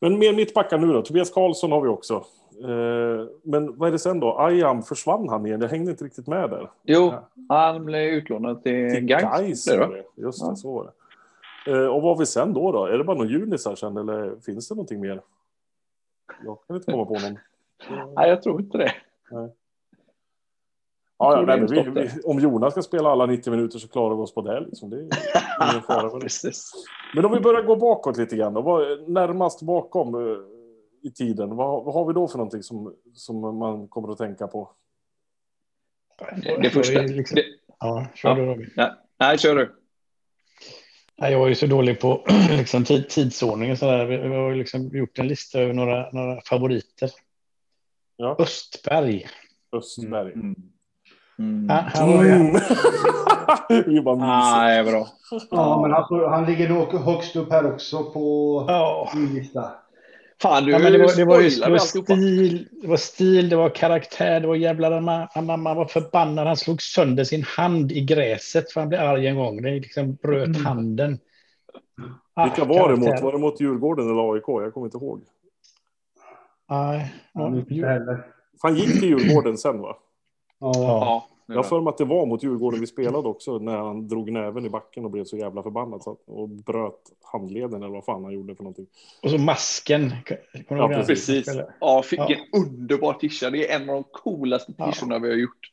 Men 0.00 0.18
mer 0.18 0.34
mittbackar 0.34 0.78
nu 0.78 0.92
då. 0.92 1.02
Tobias 1.02 1.30
Karlsson 1.30 1.72
har 1.72 1.80
vi 1.80 1.88
också. 1.88 2.24
Eh, 2.64 3.26
men 3.42 3.78
vad 3.78 3.88
är 3.88 3.92
det 3.92 3.98
sen 3.98 4.20
då? 4.20 4.38
Ayam, 4.38 4.82
försvann 4.82 5.28
han 5.28 5.46
igen? 5.46 5.60
Jag 5.60 5.68
hängde 5.68 5.90
inte 5.90 6.04
riktigt 6.04 6.26
med 6.26 6.50
där. 6.50 6.70
Jo, 6.82 7.12
Ja. 7.12 7.28
han 7.48 7.84
blev 7.84 8.02
utlånad 8.08 8.62
till, 8.62 8.90
Till 8.94 9.04
Gais. 9.06 9.22
Gais. 9.22 9.64
det. 9.64 10.04
Just 10.16 10.42
Ja. 10.42 10.56
så 10.56 10.72
var 10.74 10.84
det. 10.84 10.92
Eh, 11.72 11.86
och 11.86 12.02
vad 12.02 12.12
har 12.12 12.18
vi 12.18 12.26
sen 12.26 12.52
då, 12.52 12.72
då? 12.72 12.86
Är 12.86 12.98
det 12.98 13.04
bara 13.04 13.16
någon 13.16 13.28
junisar 13.28 13.74
sen 13.74 13.96
eller 13.96 14.36
finns 14.40 14.68
det 14.68 14.74
någonting 14.74 15.00
mer? 15.00 15.20
Jag 16.44 16.58
kan 16.66 16.76
inte 16.76 16.92
komma 16.92 17.04
på 17.04 17.12
någon. 17.18 17.38
Nej, 18.14 18.28
jag 18.28 18.42
tror 18.42 18.60
inte 18.60 18.78
det. 18.78 18.92
Ja, 19.30 19.48
tror 21.34 21.48
ja, 21.48 21.56
det 21.56 21.66
nej, 21.66 21.84
vi, 21.84 21.90
vi, 22.00 22.08
om 22.24 22.38
Jonas 22.38 22.72
ska 22.72 22.82
spela 22.82 23.10
alla 23.10 23.26
90 23.26 23.50
minuter 23.50 23.78
så 23.78 23.88
klarar 23.88 24.14
vi 24.14 24.22
oss 24.22 24.34
på 24.34 24.40
det. 24.40 24.60
Liksom. 24.60 24.90
Det 24.90 24.96
är 24.96 25.00
ingen 25.00 25.82
fara. 25.86 26.10
Men 27.14 27.24
om 27.24 27.32
vi 27.32 27.40
börjar 27.40 27.62
gå 27.62 27.76
bakåt 27.76 28.16
lite 28.16 28.36
grann. 28.36 28.54
Då, 28.54 28.78
närmast 29.06 29.62
bakom 29.62 30.14
eh, 30.14 30.36
i 31.04 31.10
tiden, 31.10 31.56
vad, 31.56 31.84
vad 31.84 31.94
har 31.94 32.04
vi 32.06 32.12
då 32.12 32.28
för 32.28 32.38
någonting 32.38 32.62
som, 32.62 32.94
som 33.14 33.58
man 33.58 33.88
kommer 33.88 34.12
att 34.12 34.18
tänka 34.18 34.46
på? 34.46 34.70
Det, 36.42 36.56
det 36.62 36.70
första. 36.70 37.02
är 37.02 37.08
liksom- 37.08 37.34
Det, 37.36 37.44
Ja, 37.80 38.06
kör 38.14 38.28
Ja. 38.28 38.34
du 38.34 38.46
Robin. 38.46 38.70
nej, 38.76 38.90
nej, 39.18 39.38
kör 39.38 39.56
du. 39.56 39.74
Nej, 41.18 41.32
jag 41.32 41.42
är 41.44 41.48
ju 41.48 41.54
så 41.54 41.66
dålig 41.66 42.00
på 42.00 42.24
liksom, 42.50 42.84
tid, 42.84 43.08
tidsordning 43.08 43.72
och 43.72 43.78
sådär. 43.78 44.06
Vi 44.06 44.16
vi 44.16 44.34
har 44.36 44.50
ju 44.50 44.54
liksom 44.54 44.88
gjort 44.88 45.18
en 45.18 45.28
lista 45.28 45.60
över 45.60 45.72
några, 45.74 46.10
några 46.10 46.40
favoriter. 46.40 47.10
Ja. 48.16 48.36
Östberg. 48.38 49.26
Östberg. 49.72 50.32
Mm. 50.32 50.54
Mm. 51.38 51.68
Han, 51.68 51.84
han 51.94 52.16
var 52.16 52.24
ju, 52.24 52.30
Mm. 52.30 52.52
bara 54.04 54.14
myser. 54.16 54.26
Nej, 54.62 54.84
bra. 54.84 55.06
Ja, 55.50 55.82
men 55.82 55.94
alltså, 55.94 56.26
han 56.26 56.44
ligger 56.46 56.68
nog 56.68 56.92
högst 56.92 57.36
upp 57.36 57.50
här 57.50 57.72
också 57.72 58.04
på 58.10 59.10
min 59.14 59.34
lista. 59.34 59.72
Fan, 60.42 60.64
du 60.64 60.72
Ja, 60.72 60.78
men 60.78 60.92
det, 60.92 60.98
var, 60.98 61.16
det, 61.16 61.24
var 61.24 61.40
ju, 61.40 61.50
det, 61.50 61.70
var 61.70 61.78
stil, 61.78 62.68
det 62.82 62.88
var 62.88 62.96
stil, 62.96 63.48
det 63.48 63.56
var 63.56 63.68
karaktär, 63.68 64.40
det 64.40 64.46
var 64.46 64.54
jävlar 64.54 65.00
man, 65.00 65.28
man, 65.46 65.62
man 65.62 65.76
var 65.76 65.86
förbannad. 65.86 66.46
Han 66.46 66.56
slog 66.56 66.82
sönder 66.82 67.24
sin 67.24 67.42
hand 67.42 67.92
i 67.92 68.00
gräset 68.00 68.72
för 68.72 68.80
han 68.80 68.88
blev 68.88 69.00
arg 69.00 69.26
en 69.26 69.36
gång. 69.36 69.62
Det 69.62 69.70
liksom 69.70 70.14
bröt 70.14 70.46
Mm. 70.48 70.64
handen. 70.64 71.18
Ah, 72.34 72.44
Vilka 72.44 72.64
var 72.64 72.88
det 72.88 72.96
mot? 72.96 73.04
karaktär. 73.04 73.24
Var 73.24 73.32
det 73.32 73.38
mot 73.38 73.60
Djurgården 73.60 74.10
eller 74.10 74.32
AIK? 74.34 74.44
Jag 74.48 74.74
kommer 74.74 74.86
inte 74.86 74.96
ihåg. 74.98 75.22
Nej, 76.70 77.14
Han 77.34 77.54
ja, 77.54 77.58
inte 77.58 77.86
heller. 77.86 78.26
Han 78.62 78.76
gick 78.76 79.00
till 79.00 79.08
Djurgården 79.08 79.58
sen 79.58 79.80
va? 79.80 79.96
Ja. 80.58 80.72
Ja, 80.74 81.28
Jag 81.46 81.56
har 81.56 81.62
för 81.62 81.80
mig 81.80 81.88
att 81.90 81.98
det 81.98 82.04
var 82.04 82.26
mot 82.26 82.42
Djurgården 82.42 82.80
vi 82.80 82.86
spelade 82.86 83.28
också 83.28 83.58
när 83.58 83.76
han 83.76 84.08
drog 84.08 84.30
näven 84.32 84.66
i 84.66 84.70
backen 84.70 85.04
och 85.04 85.10
blev 85.10 85.24
så 85.24 85.36
jävla 85.36 85.62
förbannad 85.62 86.02
så 86.02 86.10
att, 86.10 86.18
och 86.26 86.48
bröt 86.48 87.00
handleden 87.22 87.82
eller 87.82 87.92
vad 87.92 88.04
fan 88.04 88.24
han 88.24 88.32
gjorde 88.32 88.54
för 88.54 88.62
någonting. 88.62 88.86
Och 89.22 89.30
så 89.30 89.38
masken. 89.38 90.12
Ja, 90.68 90.88
den? 90.88 91.06
Precis. 91.06 91.46
Ja, 91.80 92.02
fick 92.02 92.18
Ja. 92.20 92.28
en 92.30 92.60
underbar 92.62 93.12
tisha. 93.12 93.50
Det 93.50 93.70
är 93.70 93.76
en 93.76 93.90
av 93.90 93.94
de 93.94 94.04
coolaste 94.12 94.72
Ja. 94.76 94.92
tishorna 94.92 95.18
vi 95.18 95.28
har 95.28 95.36
gjort. 95.36 95.70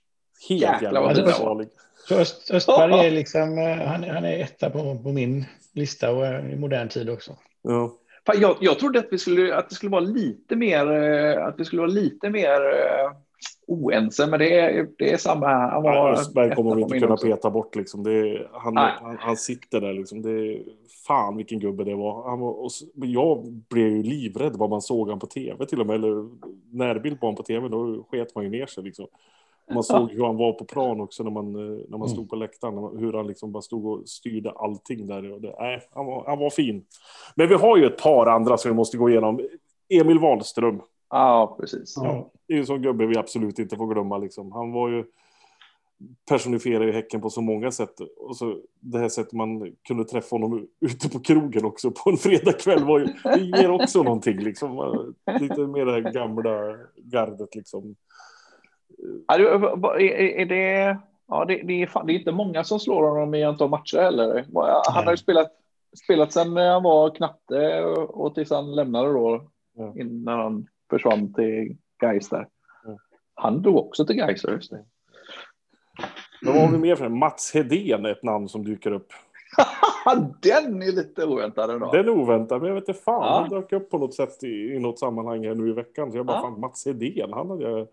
Helt 0.49 0.81
jävla 0.81 1.01
vad 1.01 1.15
det. 1.15 1.67
Så 2.07 2.15
Öst, 2.15 2.51
Östberg 2.51 2.93
är 3.07 3.11
liksom, 3.11 3.57
eh, 3.57 3.77
han, 3.77 4.03
han 4.03 4.25
är 4.25 4.39
etta 4.39 4.69
på, 4.69 4.97
på 5.03 5.09
min 5.11 5.45
lista 5.73 6.11
och 6.11 6.25
är 6.25 6.49
i 6.49 6.55
modern 6.55 6.89
tid 6.89 7.09
också. 7.09 7.35
Ja. 7.61 7.93
Fan, 8.25 8.41
jag, 8.41 8.57
jag 8.59 8.79
trodde 8.79 8.99
att, 8.99 9.07
vi 9.11 9.17
skulle, 9.17 9.55
att 9.55 9.69
det 9.69 9.75
skulle 9.75 9.91
vara 9.91 10.01
lite 10.01 10.55
mer, 10.55 10.91
eh, 10.91 11.45
att 11.45 11.55
vi 11.59 11.65
skulle 11.65 11.81
vara 11.81 11.91
lite 11.91 12.29
mer 12.29 12.61
eh, 12.61 13.11
oense, 13.71 14.27
men 14.27 14.39
det 14.39 14.59
är, 14.59 14.87
det 14.97 15.13
är 15.13 15.17
samma 15.17 15.47
här. 15.47 15.69
Han 15.69 15.83
var 15.83 15.95
Ja, 15.95 16.11
Östberg 16.11 16.55
kommer 16.55 16.75
vi 16.75 16.81
inte 16.81 16.99
kunna 16.99 17.13
också. 17.13 17.27
peta 17.27 17.49
bort 17.49 17.75
liksom. 17.75 18.05
Är, 18.05 18.49
han, 18.53 18.77
han, 18.77 19.17
han 19.19 19.37
sitter 19.37 19.81
där 19.81 19.93
liksom. 19.93 20.21
Det 20.21 20.31
är, 20.31 20.61
fan 21.07 21.37
vilken 21.37 21.59
gubbe 21.59 21.83
det 21.83 21.95
var. 21.95 22.29
Han 22.29 22.39
var 22.39 22.51
och, 22.51 22.71
jag 22.95 23.51
blev 23.69 23.87
ju 23.87 24.03
livrädd 24.03 24.53
vad 24.55 24.69
man 24.69 24.81
såg 24.81 25.09
han 25.09 25.19
på 25.19 25.27
tv 25.27 25.65
till 25.65 25.81
och 25.81 25.87
med. 25.87 25.95
Eller 25.95 26.29
närbild 26.77 27.19
på 27.19 27.25
honom 27.25 27.35
på 27.35 27.43
tv. 27.43 27.67
Då 27.67 28.03
sket 28.11 28.35
man 28.35 28.43
ju 28.43 28.49
ner 28.49 28.65
sig 28.65 28.83
liksom. 28.83 29.07
Man 29.73 29.83
såg 29.83 30.11
hur 30.11 30.25
han 30.25 30.37
var 30.37 30.53
på 30.53 30.65
plan 30.65 31.01
också 31.01 31.23
när 31.23 31.31
man, 31.31 31.55
eh, 31.55 31.81
när 31.89 31.97
man 31.97 32.09
stod 32.09 32.29
på 32.29 32.35
läktaren. 32.35 32.99
Hur 32.99 33.13
han 33.13 33.27
liksom 33.27 33.51
bara 33.51 33.61
stod 33.61 33.85
och 33.85 34.09
styrde 34.09 34.51
allting 34.51 35.07
där. 35.07 35.31
Och 35.31 35.41
det, 35.41 35.55
nej, 35.59 35.81
han, 35.93 36.05
var, 36.05 36.23
han 36.27 36.39
var 36.39 36.49
fin. 36.49 36.85
Men 37.35 37.47
vi 37.47 37.55
har 37.55 37.77
ju 37.77 37.85
ett 37.85 37.97
par 37.97 38.25
andra 38.25 38.57
som 38.57 38.71
vi 38.71 38.75
måste 38.75 38.97
gå 38.97 39.09
igenom. 39.09 39.39
Emil 39.89 40.19
Wahlström. 40.19 40.81
Ja, 41.11 41.57
precis. 41.59 41.93
Ja. 41.97 42.31
Det 42.47 42.53
är 42.53 42.57
en 42.57 42.65
sån 42.65 42.81
gubbe 42.81 43.05
vi 43.05 43.17
absolut 43.17 43.59
inte 43.59 43.75
får 43.75 43.93
glömma. 43.93 44.17
Liksom. 44.17 44.51
Han 44.51 44.71
var 44.71 44.89
ju 44.89 45.05
personifierar 46.29 46.85
ju 46.85 46.91
Häcken 46.91 47.21
på 47.21 47.29
så 47.29 47.41
många 47.41 47.71
sätt. 47.71 47.99
Och 48.17 48.37
så 48.37 48.57
det 48.79 48.99
här 48.99 49.09
sättet 49.09 49.33
man 49.33 49.75
kunde 49.87 50.05
träffa 50.05 50.35
honom 50.35 50.67
ute 50.81 51.09
på 51.09 51.19
krogen 51.19 51.65
också 51.65 51.91
på 51.91 52.09
en 52.09 52.17
fredagkväll 52.17 52.85
var 52.85 52.99
ju, 52.99 53.05
det 53.23 53.59
ger 53.59 53.71
också 53.71 54.03
någonting 54.03 54.37
liksom. 54.37 54.95
Lite 55.39 55.61
mer 55.61 55.85
det 55.85 55.91
här 55.91 56.13
gamla 56.13 56.77
gardet 56.97 57.55
liksom. 57.55 57.95
Ja, 59.27 59.35
är, 59.99 60.45
det, 60.45 60.97
ja, 61.27 61.45
det, 61.45 61.61
det, 61.63 61.81
är 61.81 61.87
fan, 61.87 62.07
det 62.07 62.13
är 62.13 62.19
inte 62.19 62.31
många 62.31 62.63
som 62.63 62.79
slår 62.79 63.09
honom 63.09 63.35
i 63.35 63.43
antal 63.43 63.69
matcher 63.69 63.97
heller. 63.97 64.45
Han 64.91 65.05
har 65.05 65.11
ju 65.11 65.17
spelat, 65.17 65.51
spelat 66.03 66.33
sedan 66.33 66.57
han 66.57 66.83
var 66.83 67.15
knatte 67.15 67.83
och, 67.83 68.25
och 68.25 68.35
tills 68.35 68.49
han 68.49 68.75
lämnade 68.75 69.13
då, 69.13 69.47
Ja. 69.73 69.93
innan 69.97 70.39
han 70.39 70.67
försvann 70.91 71.33
till 71.33 71.77
Gais 71.99 72.29
där. 72.29 72.47
Ja. 72.83 72.97
Han 73.33 73.61
drog 73.61 73.77
också 73.77 74.05
till 74.05 74.15
Gais, 74.15 74.43
just 74.43 74.71
det. 74.71 74.85
Men 76.41 76.53
vad 76.53 76.61
har 76.63 76.71
vi 76.71 76.77
mer 76.77 76.95
för 76.95 77.09
Mats 77.09 77.53
Hedén 77.53 78.05
är 78.05 78.11
ett 78.11 78.23
namn 78.23 78.49
som 78.49 78.63
dyker 78.63 78.91
upp. 78.91 79.07
Den 80.41 80.81
är 80.81 80.91
lite 80.91 81.25
oväntad 81.25 81.69
ändå. 81.69 81.91
Den 81.91 82.05
är 82.05 82.09
oväntad, 82.09 82.61
men 82.61 82.67
jag 82.67 82.75
vet 82.75 82.89
inte 82.89 83.01
fan. 83.01 83.23
Ja. 83.23 83.39
Han 83.39 83.49
dök 83.49 83.71
upp 83.73 83.89
på 83.89 83.97
något 83.97 84.13
sätt 84.13 84.43
i, 84.43 84.47
i 84.47 84.79
något 84.79 84.99
sammanhang 84.99 85.45
här 85.45 85.55
nu 85.55 85.69
i 85.69 85.73
veckan. 85.73 86.11
Så 86.11 86.17
jag 86.17 86.25
bara, 86.25 86.37
Ja. 86.37 86.41
fan 86.41 86.59
Mats 86.59 86.85
Hedén, 86.85 87.33
han 87.33 87.49
hade 87.49 87.63
jag... 87.69 87.87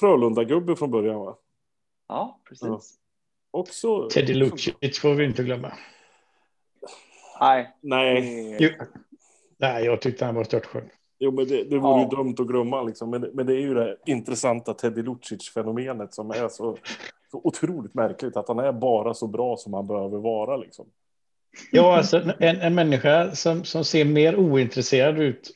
Frölunda-gubbe 0.00 0.76
från 0.76 0.90
början 0.90 1.20
va? 1.20 1.36
Ja, 2.08 2.40
precis. 2.48 2.68
Ja. 2.68 2.80
Också... 3.50 4.08
Teddy 4.08 4.34
Lucic 4.34 4.98
får 5.00 5.14
vi 5.14 5.24
inte 5.24 5.42
glömma. 5.42 5.72
Nej. 7.40 7.76
Nej. 7.80 8.56
Jo. 8.60 8.70
Nej, 9.56 9.84
jag 9.84 10.00
tyckte 10.00 10.24
han 10.24 10.34
var 10.34 10.44
störtskön. 10.44 10.90
Jo, 11.24 11.30
men 11.32 11.46
det, 11.48 11.64
det 11.64 11.78
vore 11.78 12.00
Ja. 12.00 12.08
ju 12.10 12.16
dumt 12.16 12.34
att 12.38 12.46
glömma 12.46 12.82
liksom. 12.82 13.10
Men, 13.10 13.30
men 13.34 13.46
det 13.46 13.52
är 13.54 13.60
ju 13.60 13.74
det 13.74 13.96
intressanta 14.06 14.74
Teddy 14.74 15.02
Lucic-fenomenet 15.02 16.14
som 16.14 16.30
är 16.30 16.48
så, 16.48 16.76
så 17.30 17.40
otroligt 17.44 17.94
märkligt. 17.94 18.36
Att 18.36 18.48
han 18.48 18.58
är 18.58 18.72
bara 18.72 19.14
så 19.14 19.26
bra 19.26 19.56
som 19.56 19.74
han 19.74 19.86
behöver 19.86 20.18
vara 20.18 20.56
liksom. 20.56 20.86
Ja, 21.70 21.96
alltså 21.96 22.22
en, 22.38 22.60
en 22.60 22.74
människa 22.74 23.30
som, 23.34 23.64
som 23.64 23.84
ser 23.84 24.04
mer 24.04 24.36
ointresserad 24.36 25.18
ut 25.18 25.52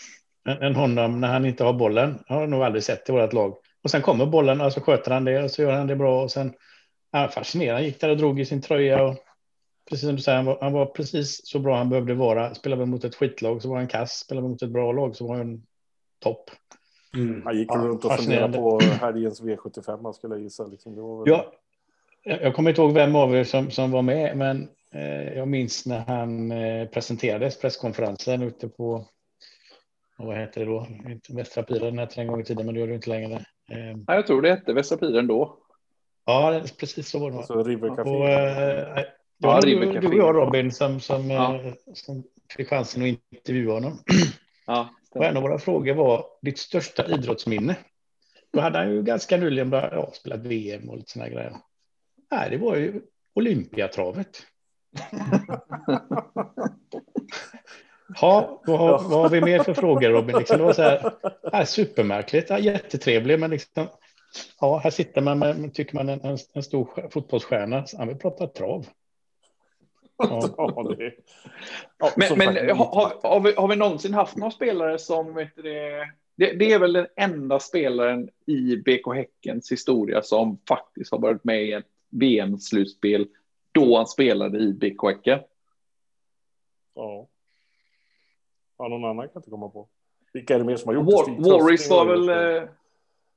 än, 0.48 0.62
än 0.62 0.74
honom 0.74 1.20
när 1.20 1.28
han 1.28 1.44
inte 1.44 1.64
har 1.64 1.72
bollen 1.72 2.18
har 2.26 2.40
jag 2.40 2.48
nog 2.50 2.62
aldrig 2.62 2.82
sett 2.84 3.08
i 3.08 3.12
vårt 3.12 3.32
lag. 3.32 3.54
Och 3.84 3.90
sen 3.90 4.02
kommer 4.02 4.26
bollen 4.26 4.60
och 4.60 4.72
så 4.72 4.80
sköter 4.80 5.10
han 5.10 5.24
det 5.24 5.42
och 5.44 5.50
så 5.50 5.62
gör 5.62 5.72
han 5.72 5.86
det 5.86 5.96
bra 5.96 6.22
och 6.22 6.30
sen 6.30 6.52
ja, 7.12 7.28
fascinerande. 7.28 7.82
Gick 7.86 8.00
där 8.00 8.10
och 8.10 8.16
drog 8.16 8.40
i 8.40 8.44
sin 8.44 8.62
tröja 8.62 9.02
och 9.02 9.14
precis 9.88 10.06
som 10.06 10.16
du 10.16 10.22
säger, 10.22 10.36
han 10.36 10.46
var, 10.46 10.58
han 10.60 10.72
var 10.72 10.86
precis 10.86 11.40
så 11.46 11.58
bra 11.58 11.76
han 11.76 11.88
behövde 11.90 12.14
vara. 12.14 12.54
Spelade 12.54 12.86
mot 12.86 13.04
ett 13.04 13.14
skitlag 13.14 13.62
så 13.62 13.68
var 13.68 13.76
han 13.76 13.88
kass. 13.88 14.12
Spelade 14.12 14.48
mot 14.48 14.62
ett 14.62 14.70
bra 14.70 14.92
lag 14.92 15.16
så 15.16 15.26
var 15.28 15.36
han 15.36 15.62
topp. 16.18 16.50
Mm. 17.14 17.42
Han 17.44 17.56
gick 17.58 17.68
Ja, 17.70 17.76
runt 17.76 18.04
och 18.04 18.12
funderade 18.12 18.58
på 18.58 18.80
helgens 18.80 19.42
V75 19.42 20.02
man 20.02 20.14
skulle 20.14 20.38
gissa. 20.38 20.66
Liksom. 20.66 20.94
Det 20.94 21.00
var 21.00 21.24
väl... 21.24 21.28
Ja, 21.34 21.52
jag 22.22 22.54
kommer 22.54 22.70
inte 22.70 22.82
ihåg 22.82 22.92
vem 22.92 23.16
av 23.16 23.36
er 23.36 23.44
som, 23.44 23.70
som 23.70 23.90
var 23.90 24.02
med, 24.02 24.36
men 24.36 24.68
eh, 24.94 25.32
jag 25.38 25.48
minns 25.48 25.86
när 25.86 25.98
han 25.98 26.52
eh, 26.52 26.88
presenterades 26.88 27.60
presskonferensen 27.60 28.42
ute 28.42 28.68
på, 28.68 29.04
vad 30.18 30.36
heter 30.36 30.60
det 30.60 30.66
då, 30.66 30.86
inte 31.08 31.34
Västra 31.34 31.62
Piren 31.62 31.98
hette 31.98 32.14
det 32.14 32.20
en 32.20 32.26
gång 32.26 32.40
i 32.40 32.44
tiden, 32.44 32.66
men 32.66 32.74
det 32.74 32.80
gör 32.80 32.88
det 32.88 32.94
inte 32.94 33.10
längre. 33.10 33.34
Eh, 33.70 33.96
Ja, 34.06 34.14
jag 34.14 34.26
tror 34.26 34.42
det 34.42 34.50
hette 34.50 34.72
Västra 34.72 34.98
Piren 34.98 35.26
då. 35.26 35.58
ja, 36.26 36.50
det- 36.50 36.76
precis 36.78 37.08
så 37.10 37.18
var 37.18 37.30
det. 37.30 37.36
va? 37.36 37.42
Så 37.42 37.62
River 37.62 37.88
Café. 37.96 38.10
Och, 38.10 38.28
eh, 38.28 39.04
det 39.38 39.46
Ja, 39.48 39.52
var 39.54 39.62
River 39.62 39.86
du, 39.86 40.00
du 40.00 40.08
och 40.08 40.14
jag 40.14 40.36
Robin 40.36 40.72
som, 40.72 41.00
som, 41.00 41.30
Ja. 41.30 41.54
eh, 41.54 41.72
som 41.94 42.24
fick 42.56 42.68
chansen 42.68 43.02
att 43.02 43.08
intervjua 43.32 43.72
honom. 43.74 43.98
Ja, 44.66 44.88
Och 45.10 45.24
en 45.24 45.36
av 45.36 45.42
våra 45.42 45.58
frågor 45.58 45.94
var 45.94 46.24
ditt 46.42 46.58
största 46.58 47.06
idrottsminne. 47.06 47.76
Då 48.52 48.60
hade 48.60 48.78
han 48.78 48.90
ju 48.90 49.02
ganska 49.02 49.36
nyligen 49.36 49.70
börjat, 49.70 49.92
ja, 49.92 50.10
spelat 50.12 50.40
VM 50.40 50.88
och 50.90 50.96
lite 50.96 51.10
såna 51.12 51.28
grejer. 51.28 51.56
Nej, 52.30 52.50
det 52.50 52.56
var 52.56 52.76
ju 52.76 53.00
Olympiatravet. 53.34 54.42
Ja, 58.20 58.62
vad 58.66 58.78
har, 58.78 58.90
vad 58.90 59.10
har 59.22 59.28
vi 59.28 59.40
mer 59.40 59.62
för 59.62 59.74
frågor 59.74 60.08
Robin? 60.10 60.36
Liksom, 60.38 60.58
det 60.58 60.64
var 60.64 60.72
så 60.72 60.82
här, 60.82 61.12
ja, 61.52 61.66
supermärkligt, 61.66 62.50
ja, 62.50 62.58
jättetrevligt, 62.58 63.40
men 63.40 63.50
liksom, 63.50 63.86
ja, 64.60 64.78
här 64.78 64.90
sitter 64.90 65.20
man 65.20 65.38
med, 65.38 65.74
tycker 65.74 65.94
man, 65.94 66.08
en, 66.08 66.38
en, 66.52 66.62
stor 66.62 66.84
stjär- 66.84 67.08
fotbollsstjärna. 67.12 67.84
Han 67.98 68.08
vill 68.08 68.16
prata 68.16 68.46
trav. 68.46 68.86
Ja. 70.18 70.40
Ja, 70.56 70.94
det... 70.98 71.12
ja, 71.98 72.10
Men, 72.16 72.76
har, 72.76 73.40
vi, 73.40 73.52
har 73.52 73.68
vi 73.68 73.76
någonsin 73.76 74.14
haft 74.14 74.36
några 74.36 74.50
spelare 74.50 74.98
som, 74.98 75.34
vet 75.34 75.56
du 75.56 75.62
det, 75.62 76.08
det, 76.36 76.52
det 76.52 76.72
är 76.72 76.78
väl 76.78 76.92
den 76.92 77.06
enda 77.16 77.60
spelaren 77.60 78.30
i 78.46 78.76
BK 78.76 79.14
Häckens 79.14 79.72
historia 79.72 80.22
som 80.22 80.58
faktiskt 80.68 81.12
har 81.12 81.18
varit 81.18 81.44
med 81.44 81.62
i 81.62 81.72
ett 81.72 81.86
VM-slutspel 82.10 83.28
då 83.72 83.96
han 83.96 84.06
spelade 84.06 84.58
i 84.58 84.72
BK 84.72 85.02
Häcken. 85.02 85.40
Ja. 86.94 87.28
ja. 88.78 88.88
Någon 88.88 89.04
annan 89.04 89.16
kan 89.16 89.30
jag 89.34 89.40
inte 89.40 89.50
komma 89.50 89.68
på. 89.68 89.88
Vilka 90.32 90.54
är 90.54 90.58
det 90.58 90.64
mer 90.64 90.76
som 90.76 90.88
har 90.88 90.94
gjort 90.94 91.06
War, 91.06 91.26
det? 91.26 91.42
Stig 91.42 91.52
Warris 91.52 91.90
var 91.90 92.04
väl... 92.04 92.28
Eh, 92.28 92.68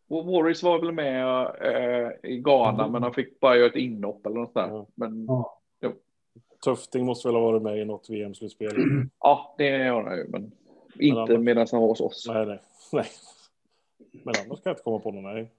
Warris 0.07 0.63
var 0.63 0.79
väl 0.79 0.91
med 0.91 1.25
eh, 1.61 2.31
i 2.31 2.37
Ghana, 2.37 2.87
men 2.87 3.03
han 3.03 3.13
fick 3.13 3.39
bara 3.39 3.57
göra 3.57 3.67
ett 3.67 3.75
inhopp 3.75 4.25
eller 4.25 4.39
något 4.39 4.53
där. 4.53 4.67
Ja. 4.67 4.87
Men 4.95 5.25
Ja. 5.25 5.60
Tufting 6.63 7.05
måste 7.05 7.27
väl 7.27 7.35
ha 7.35 7.41
varit 7.41 7.61
med 7.61 7.77
i 7.79 7.85
något 7.85 8.09
VM-slutspel. 8.09 8.75
ja, 9.19 9.55
det 9.57 9.63
gör 9.67 10.03
han 10.03 10.17
ju, 10.17 10.27
men 10.27 10.51
inte 10.99 11.21
annars- 11.21 11.39
medan 11.39 11.67
han 11.71 11.81
var 11.81 11.87
hos 11.87 12.01
oss. 12.01 12.25
nej, 12.27 12.45
nej, 12.45 12.59
nej. 12.93 13.05
Men 14.23 14.33
annars 14.45 14.47
kan 14.47 14.61
jag 14.63 14.71
inte 14.73 14.83
komma 14.83 14.99
på 14.99 15.11
någon. 15.11 15.23
Nej. 15.23 15.51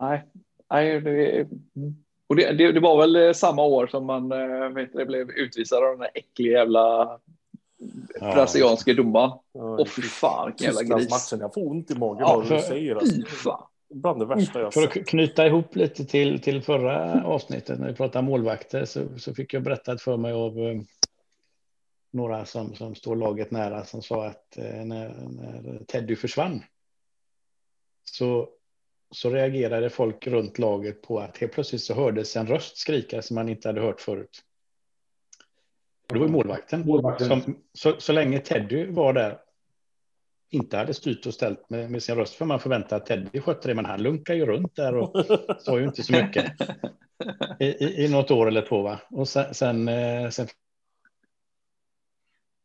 Nej, 0.00 0.22
nej 0.70 1.00
det, 1.00 1.46
och 2.26 2.36
det, 2.36 2.52
det, 2.52 2.72
det 2.72 2.80
var 2.80 2.96
väl 3.00 3.16
eh, 3.16 3.32
samma 3.32 3.62
år 3.64 3.86
som 3.86 4.06
man 4.06 4.32
eh, 4.32 4.68
vet, 4.68 4.92
det 4.92 5.06
blev 5.06 5.30
utvisad 5.30 5.84
av 5.84 5.90
den 5.90 5.98
där 5.98 6.10
äckliga 6.14 6.58
jävla 6.58 7.18
Ja. 8.20 8.46
domaren. 8.96 9.30
Ja, 9.52 9.76
Åh 9.78 9.86
fy 9.86 10.02
fan, 10.02 10.46
vilken 10.46 10.64
jävla 10.64 10.82
gris. 10.82 10.90
Tysklandsmatchen. 11.08 11.40
Jag 11.40 11.54
får 11.54 11.70
ont 11.70 11.90
i 11.90 11.94
magen 11.98 12.18
Ja, 12.20 12.44
bara 12.48 12.56
du 12.56 12.62
säger 12.62 12.94
det. 12.94 13.26
fan. 13.28 13.66
Bland 13.88 14.18
det 14.18 14.26
värsta 14.26 14.60
jag 14.60 14.74
För 14.74 14.82
att 14.82 15.06
knyta 15.06 15.46
ihop 15.46 15.76
lite 15.76 16.04
till, 16.04 16.40
till 16.40 16.62
förra 16.62 17.24
avsnittet 17.24 17.78
när 17.78 17.88
vi 17.88 17.94
pratade 17.94 18.26
målvakter 18.26 18.84
så, 18.84 19.18
så 19.18 19.34
fick 19.34 19.54
jag 19.54 19.62
berättat 19.62 20.02
för 20.02 20.16
mig 20.16 20.32
av 20.32 20.58
eh, 20.58 20.80
några 22.10 22.44
som, 22.44 22.74
som 22.74 22.94
står 22.94 23.16
laget 23.16 23.50
nära 23.50 23.84
som 23.84 24.02
sa 24.02 24.26
att 24.26 24.58
eh, 24.58 24.84
när, 24.84 25.08
när 25.08 25.84
Teddy 25.84 26.16
försvann 26.16 26.62
så, 28.04 28.48
så 29.10 29.30
reagerade 29.30 29.90
folk 29.90 30.26
runt 30.26 30.58
laget 30.58 31.02
på 31.02 31.18
att 31.18 31.38
helt 31.38 31.52
plötsligt 31.52 31.82
så 31.82 31.94
hördes 31.94 32.36
en 32.36 32.46
röst 32.46 32.76
skrika 32.76 33.22
som 33.22 33.34
man 33.34 33.48
inte 33.48 33.68
hade 33.68 33.80
hört 33.80 34.00
förut. 34.00 34.42
Och 36.08 36.14
det 36.14 36.20
var 36.20 36.28
målvakten. 36.28 36.86
Målvakten. 36.86 37.28
Som, 37.28 37.62
så, 37.72 38.00
så 38.00 38.12
länge 38.12 38.38
Teddy 38.38 38.86
var 38.86 39.12
där 39.12 39.38
inte 40.50 40.76
hade 40.76 40.94
styrt 40.94 41.26
och 41.26 41.34
ställt 41.34 41.70
med, 41.70 41.90
med 41.90 42.02
sin 42.02 42.16
röst 42.16 42.34
för 42.34 42.44
man 42.44 42.60
förväntar 42.60 42.96
att 42.96 43.06
Teddy 43.06 43.40
skötte 43.40 43.68
det, 43.68 43.74
men 43.74 43.84
han 43.84 44.02
lunkar 44.02 44.34
ju 44.34 44.46
runt 44.46 44.76
där 44.76 44.96
och 44.96 45.26
sa 45.58 45.78
ju 45.78 45.84
inte 45.84 46.02
så 46.02 46.12
mycket 46.12 46.52
i, 47.60 47.66
i, 47.66 48.04
i 48.04 48.08
något 48.08 48.30
år 48.30 48.48
eller 48.48 48.62
två. 48.62 48.82
Va? 48.82 49.00
Och 49.10 49.28
sen, 49.28 49.54
sen, 49.54 49.88
eh, 49.88 50.30
sen 50.30 50.46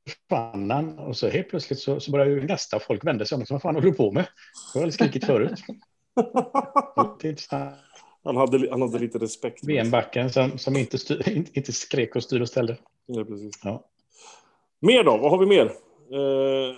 försvann 0.10 0.72
han 0.72 1.00
och 1.00 1.18
så 1.18 1.30
helt 1.30 1.50
plötsligt 1.50 1.80
så, 1.80 2.00
så 2.00 2.12
började 2.12 2.32
ju 2.32 2.48
nästa 2.48 2.80
folk 2.80 3.06
vända 3.06 3.26
sig 3.26 3.36
om. 3.36 3.46
Vad 3.50 3.62
fan 3.62 3.76
håller 3.76 3.88
du 3.88 3.94
på 3.94 4.12
med? 4.12 4.26
Jag 4.74 4.82
har 4.82 4.86
väl 4.86 4.94
skrikit 4.94 5.26
förut. 5.26 5.60
Han, 8.24 8.38
hade, 8.38 8.70
han 8.72 8.82
hade 8.82 9.00
lite 9.00 9.18
respekt. 9.18 9.64
VM-backen 9.64 10.30
som, 10.30 10.58
som 10.58 10.78
inte, 10.78 10.98
styr, 10.98 11.30
inte, 11.38 11.52
inte 11.54 11.72
skrek 11.72 12.16
och 12.16 12.24
styrde 12.24 12.42
och 12.42 12.50
ställde. 12.50 12.78
Ja, 13.06 13.24
precis. 13.26 13.60
Ja. 13.64 13.86
Mer 14.80 15.04
då? 15.04 15.18
Vad 15.18 15.32
har 15.32 15.38
vi 15.38 15.46
mer? 15.46 15.66
Eh, 15.66 16.76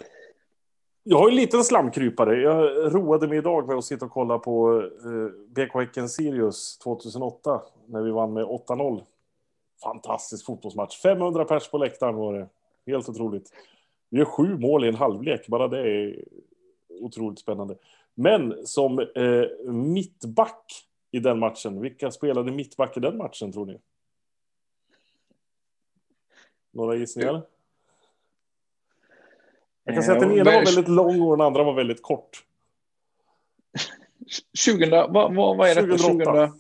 jag 1.04 1.18
har 1.18 1.30
en 1.30 1.36
liten 1.36 1.64
slamkrypare. 1.64 2.42
Jag 2.42 2.96
roade 2.96 3.28
mig 3.28 3.38
idag 3.38 3.68
med 3.68 3.78
att 3.78 3.86
sitta 3.86 4.06
och 4.06 4.12
kolla 4.12 4.40
på 4.40 4.82
eh, 4.82 5.48
BK 5.48 5.74
Häcken 5.74 6.10
Sirius 6.10 6.78
2008 6.78 7.62
när 7.86 8.02
vi 8.02 8.12
vann 8.12 8.34
med 8.34 8.46
8-0. 8.46 9.04
Fantastisk 9.84 10.46
fotbollsmatch. 10.46 11.02
500 11.02 11.46
pers 11.46 11.70
på 11.70 11.78
läktaren 11.78 12.16
var 12.16 12.34
det. 12.34 12.50
Helt 12.88 13.10
otroligt. 13.10 13.54
Vi 14.10 14.18
gör 14.18 14.26
sju 14.26 14.58
mål 14.58 14.86
i 14.86 14.88
en 14.88 14.96
halvlek. 14.96 15.48
Bara 15.48 15.68
det 15.68 15.80
är 15.80 16.24
otroligt 17.02 17.40
spännande. 17.40 17.78
Men 18.16 18.68
som 18.68 19.00
eh, 19.00 19.72
mittback 19.72 20.66
i 21.12 21.20
den 21.20 21.40
matchen. 21.40 21.82
Vilka 21.82 22.12
spelade 22.12 22.52
mittback 22.52 22.98
i 22.98 23.00
den 23.00 23.18
matchen 23.18 23.52
tror 23.52 23.66
ni? 23.66 23.78
Några 26.72 26.96
gissningar? 26.96 27.42
Jag 29.84 29.96
kan 29.96 30.04
säga 30.04 30.14
att 30.18 30.22
den 30.22 30.32
Eh, 30.32 30.38
ena 30.38 30.52
var 30.52 30.66
väldigt 30.66 30.88
lång 30.88 31.22
och 31.22 31.38
den 31.38 31.46
andra 31.46 31.64
var 31.64 31.74
väldigt 31.74 32.02
kort. 32.02 32.44
2000, 34.66 34.90
vad, 35.14 35.36
vad, 35.36 35.58
vad 35.58 35.70
är 35.70 35.76
det? 35.76 35.82
2008. 35.82 36.32
2000? 36.48 36.60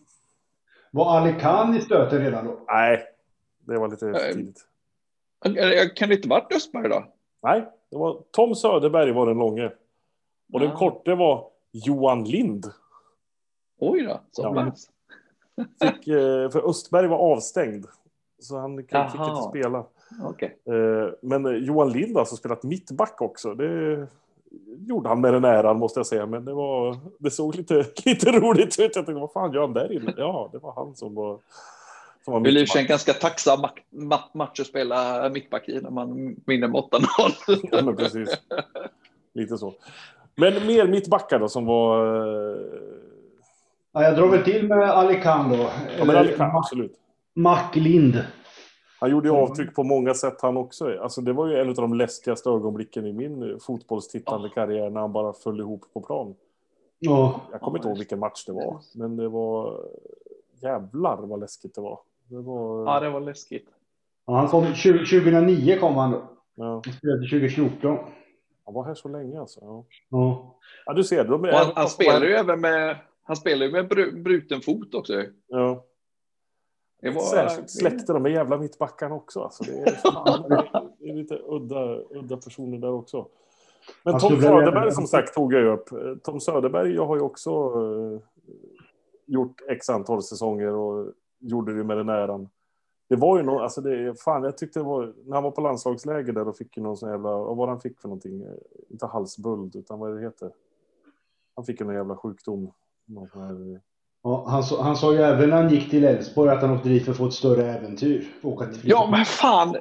Var 0.91 1.17
Ali 1.17 1.39
Khan 1.39 1.75
i 1.77 1.81
stöten 1.81 2.21
redan 2.23 2.45
då? 2.45 2.59
Nej, 2.67 3.03
det 3.59 3.77
var 3.79 3.88
lite 3.88 4.05
Nej. 4.05 4.33
tidigt. 4.33 4.65
Eller 5.45 5.95
Kan 5.95 6.09
det 6.09 6.15
inte 6.15 6.27
varit 6.27 6.55
Östberg 6.55 6.89
då? 6.89 7.05
Nej, 7.43 7.65
det 7.91 7.97
var 7.97 8.21
Tom 8.31 8.55
Söderberg 8.55 9.12
var 9.12 9.25
den 9.27 9.38
långe. 9.38 9.71
Och 10.53 10.59
den 10.59 10.71
Ah. 10.71 10.75
korte 10.77 11.15
var 11.15 11.47
Johan 11.71 12.23
Lind. 12.23 12.65
Oj 13.79 14.03
då. 14.03 14.21
Så 14.31 14.41
Ja. 14.41 14.53
pass. 14.53 14.89
Fick, 15.81 16.07
eh, 16.07 16.49
för 16.49 16.69
Östberg 16.69 17.07
var 17.07 17.17
avstängd. 17.17 17.86
Så 18.39 18.57
han 18.57 18.86
Jaha. 18.89 19.29
inte 19.29 19.49
spela. 19.49 19.86
Okej. 20.21 20.58
Eh, 20.67 21.13
Men 21.21 21.45
eh, 21.45 21.52
Johan 21.52 21.89
Lind 21.91 22.13
har 22.13 22.19
alltså 22.19 22.36
spelat 22.36 22.63
mittback 22.63 23.21
också. 23.21 23.54
Det 23.56 24.08
gjorde 24.88 25.10
han 25.10 25.21
med 25.21 25.34
den 25.34 25.45
äran 25.45 25.78
måste 25.80 25.99
jag 25.99 26.08
säga. 26.08 26.26
Men 26.26 26.45
det, 26.45 26.54
var, 26.54 26.97
det 27.19 27.32
såg 27.32 27.56
lite, 27.56 27.86
lite 28.06 28.32
roligt 28.32 28.80
ut. 28.80 28.95
Jag 28.95 29.06
tänkte, 29.06 29.13
vad 29.13 29.32
fan 29.32 29.54
gör 29.54 29.62
han 29.62 29.73
där 29.73 29.91
inne? 29.93 30.13
Ja, 30.17 30.49
det 30.52 30.58
var 30.58 30.73
han 30.76 30.95
som 30.95 31.15
var, 31.15 31.39
som 32.26 32.34
var 32.34 32.39
Det 32.39 32.67
sig 32.67 32.82
en 32.82 32.88
ganska 32.88 33.13
tacksam 33.13 33.60
ma- 33.60 33.69
ma- 33.91 34.30
match 34.34 34.60
att 34.60 34.67
spela 34.67 35.30
mittback 35.30 35.69
i 35.69 35.82
när 35.82 35.89
man 35.89 36.36
vinner 36.45 36.67
med 36.67 36.82
8-0. 36.82 37.02
Ja, 37.71 37.82
men 37.82 37.95
precis. 37.95 38.30
Lite 39.34 39.58
så. 39.58 39.73
Men 40.36 40.67
mer 40.67 40.88
mittbackar 40.88 41.39
då 41.39 41.47
som 41.49 41.65
var... 41.65 42.06
eh, 42.52 42.58
Ja, 43.95 44.04
jag 44.04 44.15
drar 44.15 44.28
väl 44.28 44.43
till 44.43 44.67
med 44.67 44.89
Ali 44.89 45.21
Khan 45.21 45.49
då. 45.49 45.69
Ja, 45.99 46.06
men 46.06 46.15
Alikan, 46.15 46.52
Ma- 46.52 46.58
absolut. 46.58 46.93
Mac 47.36 47.60
Lind. 47.73 48.23
Han 49.03 49.11
gjorde 49.11 49.27
ju 49.29 49.33
Mm. 49.35 49.43
avtryck 49.43 49.75
på 49.75 49.83
många 49.83 50.13
sätt 50.13 50.41
han 50.41 50.57
också. 50.57 50.99
Alltså 50.99 51.21
det 51.21 51.33
var 51.33 51.47
ju 51.47 51.57
en 51.57 51.69
av 51.69 51.75
de 51.75 51.93
läskigaste 51.93 52.49
ögonblicken 52.49 53.05
i 53.05 53.13
min 53.13 53.49
eh, 53.51 53.57
fotbollstittande 53.57 54.49
karriär 54.49 54.89
när 54.89 55.01
han 55.01 55.13
bara 55.13 55.33
föll 55.33 55.59
ihop 55.59 55.81
på 55.93 56.01
plan. 56.01 56.35
Ja. 56.99 57.41
Jag 57.51 57.61
kommer 57.61 57.77
inte 57.77 57.87
ihåg 57.87 57.97
vilken 57.97 58.19
match 58.19 58.45
det 58.45 58.51
var, 58.53 58.77
men 58.95 59.15
det 59.15 59.29
var 59.29 59.79
jävlar 60.61 61.17
vad 61.21 61.39
läskigt 61.39 61.75
det 61.75 61.81
var. 61.81 61.99
Det 62.27 62.39
var... 62.41 62.85
Ja, 62.85 62.99
det 62.99 63.09
var 63.09 63.19
läskigt. 63.19 63.67
Ja, 64.25 64.33
han 64.35 64.47
kom, 64.47 64.65
20, 64.73 64.97
2009 65.05 65.77
kom 65.79 65.95
han 65.95 66.11
då. 66.11 66.21
Ja. 66.55 66.81
Han 66.85 66.93
spelade 66.93 67.19
2014. 67.27 67.97
Han 68.65 68.73
var 68.73 68.83
här 68.83 68.93
så 68.95 69.07
länge 69.09 69.39
alltså. 69.39 69.59
Ja, 69.63 69.85
Ja. 70.09 70.55
ja 70.85 70.93
du 70.93 71.03
ser. 71.03 71.23
De 71.25 71.43
är, 71.45 71.51
han, 71.51 71.71
han 71.75 71.87
spelar 71.89 72.21
ju 72.25 72.33
även 72.33 72.61
med, 72.61 72.97
han 73.23 73.35
spelar 73.35 73.65
ju 73.65 73.71
med 73.71 73.87
bru, 73.87 74.21
bruten 74.23 74.61
fot 74.61 74.93
också. 74.95 75.13
Ja. 75.47 75.83
Det 77.03 77.09
var, 77.11 77.21
Särskilt 77.21 77.69
släkte 77.69 78.13
de 78.13 78.23
med 78.23 78.31
jävla 78.31 78.57
mittbackarna 78.57 79.15
också. 79.15 79.41
Alltså, 79.41 79.63
det, 79.63 79.71
är, 79.81 79.91
fan, 79.91 80.49
det 80.49 80.55
är- 80.55 80.89
det 80.99 81.09
är 81.09 81.13
lite 81.13 81.35
udda, 81.47 81.95
udda 82.09 82.37
personer 82.37 82.77
där 82.77 82.91
också. 82.91 83.27
Men 84.03 84.19
Tom 84.19 84.29
Söderberg 84.41 84.91
som 84.91 85.07
sagt 85.07 85.33
tog 85.33 85.53
jag 85.53 85.61
ju 85.61 85.67
upp. 85.67 85.89
Tom 86.23 86.39
Söderberg 86.39 86.93
jag 86.95 87.05
har 87.05 87.15
ju 87.15 87.21
också 87.21 87.49
eh, 87.51 88.19
gjort 89.25 89.61
x 89.69 89.89
antal 89.89 90.23
säsonger 90.23 90.67
och 90.73 91.11
gjorde 91.39 91.77
det 91.77 91.83
med 91.83 91.97
den 91.97 92.09
äran. 92.09 92.49
Det 93.09 93.15
var 93.15 93.37
ju 93.37 93.43
någon, 93.43 93.61
alltså 93.61 93.81
det, 93.81 94.21
fan 94.21 94.43
jag 94.43 94.57
tyckte 94.57 94.79
det 94.79 94.83
var, 94.83 95.13
när 95.25 95.33
han 95.33 95.43
var 95.43 95.51
på 95.51 95.61
landslagsläger 95.61 96.33
där 96.33 96.47
och 96.47 96.57
fick 96.57 96.77
ju 96.77 96.83
någon 96.83 96.97
sån 96.97 97.09
jävla, 97.09 97.37
vad 97.37 97.69
han 97.69 97.79
fick 97.79 97.99
för 97.99 98.07
någonting? 98.07 98.41
Eh, 98.41 98.49
Inte 98.89 99.05
halsbuld 99.05 99.75
utan 99.75 99.99
vad 99.99 100.15
det 100.15 100.21
heter. 100.21 100.51
Han 101.55 101.65
fick 101.65 101.79
ju 101.79 101.85
någon 101.85 101.95
jävla 101.95 102.15
sjukdom. 102.15 102.71
Någon 103.05 103.29
här, 103.33 103.81
Ja, 104.23 104.45
han, 104.47 104.63
sa, 104.63 104.81
han 104.83 104.95
sa 104.97 105.13
ju 105.13 105.19
även 105.19 105.49
när 105.49 105.57
han 105.57 105.69
gick 105.73 105.89
till 105.89 106.03
Elfsborg 106.03 106.49
att 106.51 106.62
han 106.62 106.71
åkte 106.71 106.89
dit 106.89 107.05
för 107.05 107.12
att 107.12 107.17
få 107.17 107.25
ett 107.27 107.33
större 107.33 107.71
äventyr. 107.73 108.25
Ja, 108.89 109.07
men 109.12 109.25
fan. 109.25 109.71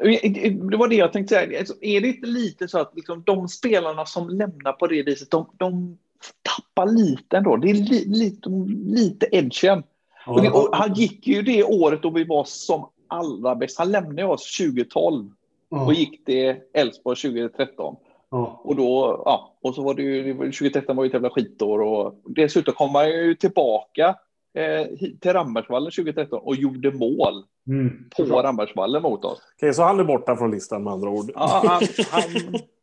Det 0.70 0.76
var 0.76 0.88
det 0.88 0.94
jag 0.96 1.12
tänkte 1.12 1.35
säga. 1.35 1.59
Alltså, 1.59 1.74
Är 1.81 2.00
det 2.00 2.09
inte 2.09 2.26
lite 2.26 2.68
så 2.68 2.78
att 2.78 2.92
liksom, 2.96 3.22
de 3.26 3.48
spelarna 3.48 4.07
som 4.07 4.28
lämnar 4.28 4.72
på 4.72 4.87
det 4.87 5.02
viset, 5.02 5.31
de, 5.31 5.46
de 5.57 5.98
tappar 6.42 6.87
lite 6.87 7.37
ändå. 7.37 7.57
Det 7.57 7.70
är 7.70 7.74
li, 7.74 8.05
lite, 8.07 8.48
lite 8.87 9.26
edgen. 9.33 9.83
Ja, 10.26 10.33
Och, 10.50 10.68
och 10.68 10.76
han 10.76 10.94
gick 10.94 11.26
ju 11.26 11.42
det 11.42 11.64
året 11.64 12.02
då 12.02 12.11
vi 12.11 12.24
var 12.24 12.44
som 12.44 12.87
allra 13.09 13.55
bäst. 13.55 13.78
Han 13.78 13.90
lämnade 13.92 14.24
oss 14.24 14.57
2012 14.59 15.31
ja, 15.70 15.87
och 15.87 15.94
gick 15.94 16.24
till 16.24 16.55
Elfsborg 16.74 17.16
2013. 17.16 17.96
ja. 18.31 18.61
Och 18.64 18.76
då, 18.76 19.22
ja, 19.24 19.55
och 19.62 19.74
så 19.74 19.83
var 19.83 19.94
det 19.94 20.02
ju, 20.02 20.22
det 20.24 20.33
var- 20.33 20.44
2013 20.44 20.96
var 20.96 21.05
ju 21.05 21.09
ett 21.09 21.14
jävla 21.14 21.31
skitår 21.31 21.78
och 21.83 22.14
dessutom 22.24 22.74
kom 22.74 22.94
han 22.94 23.09
ju 23.11 23.35
tillbaka 23.35 24.14
eh, 24.55 24.87
hit 24.99 25.21
till 25.21 25.33
Rambergsvallen 25.33 25.91
2013 25.93 26.41
och 26.43 26.57
gjorde 26.57 26.91
mål 26.93 27.45
Mm. 27.69 27.91
på 28.17 28.23
Rambergsvallen 28.43 29.03
mot 29.03 29.25
oss. 29.25 29.38
Okej, 29.57 29.75
så 29.75 29.83
han 29.83 30.01
är 30.01 30.05
borta 30.05 30.37
från 30.37 30.51
listan 30.51 30.85
med 30.85 30.93
andra 30.93 31.09
ord. 31.11 31.31
Ja, 31.35 31.62
han, 31.67 31.83
han, 32.11 32.23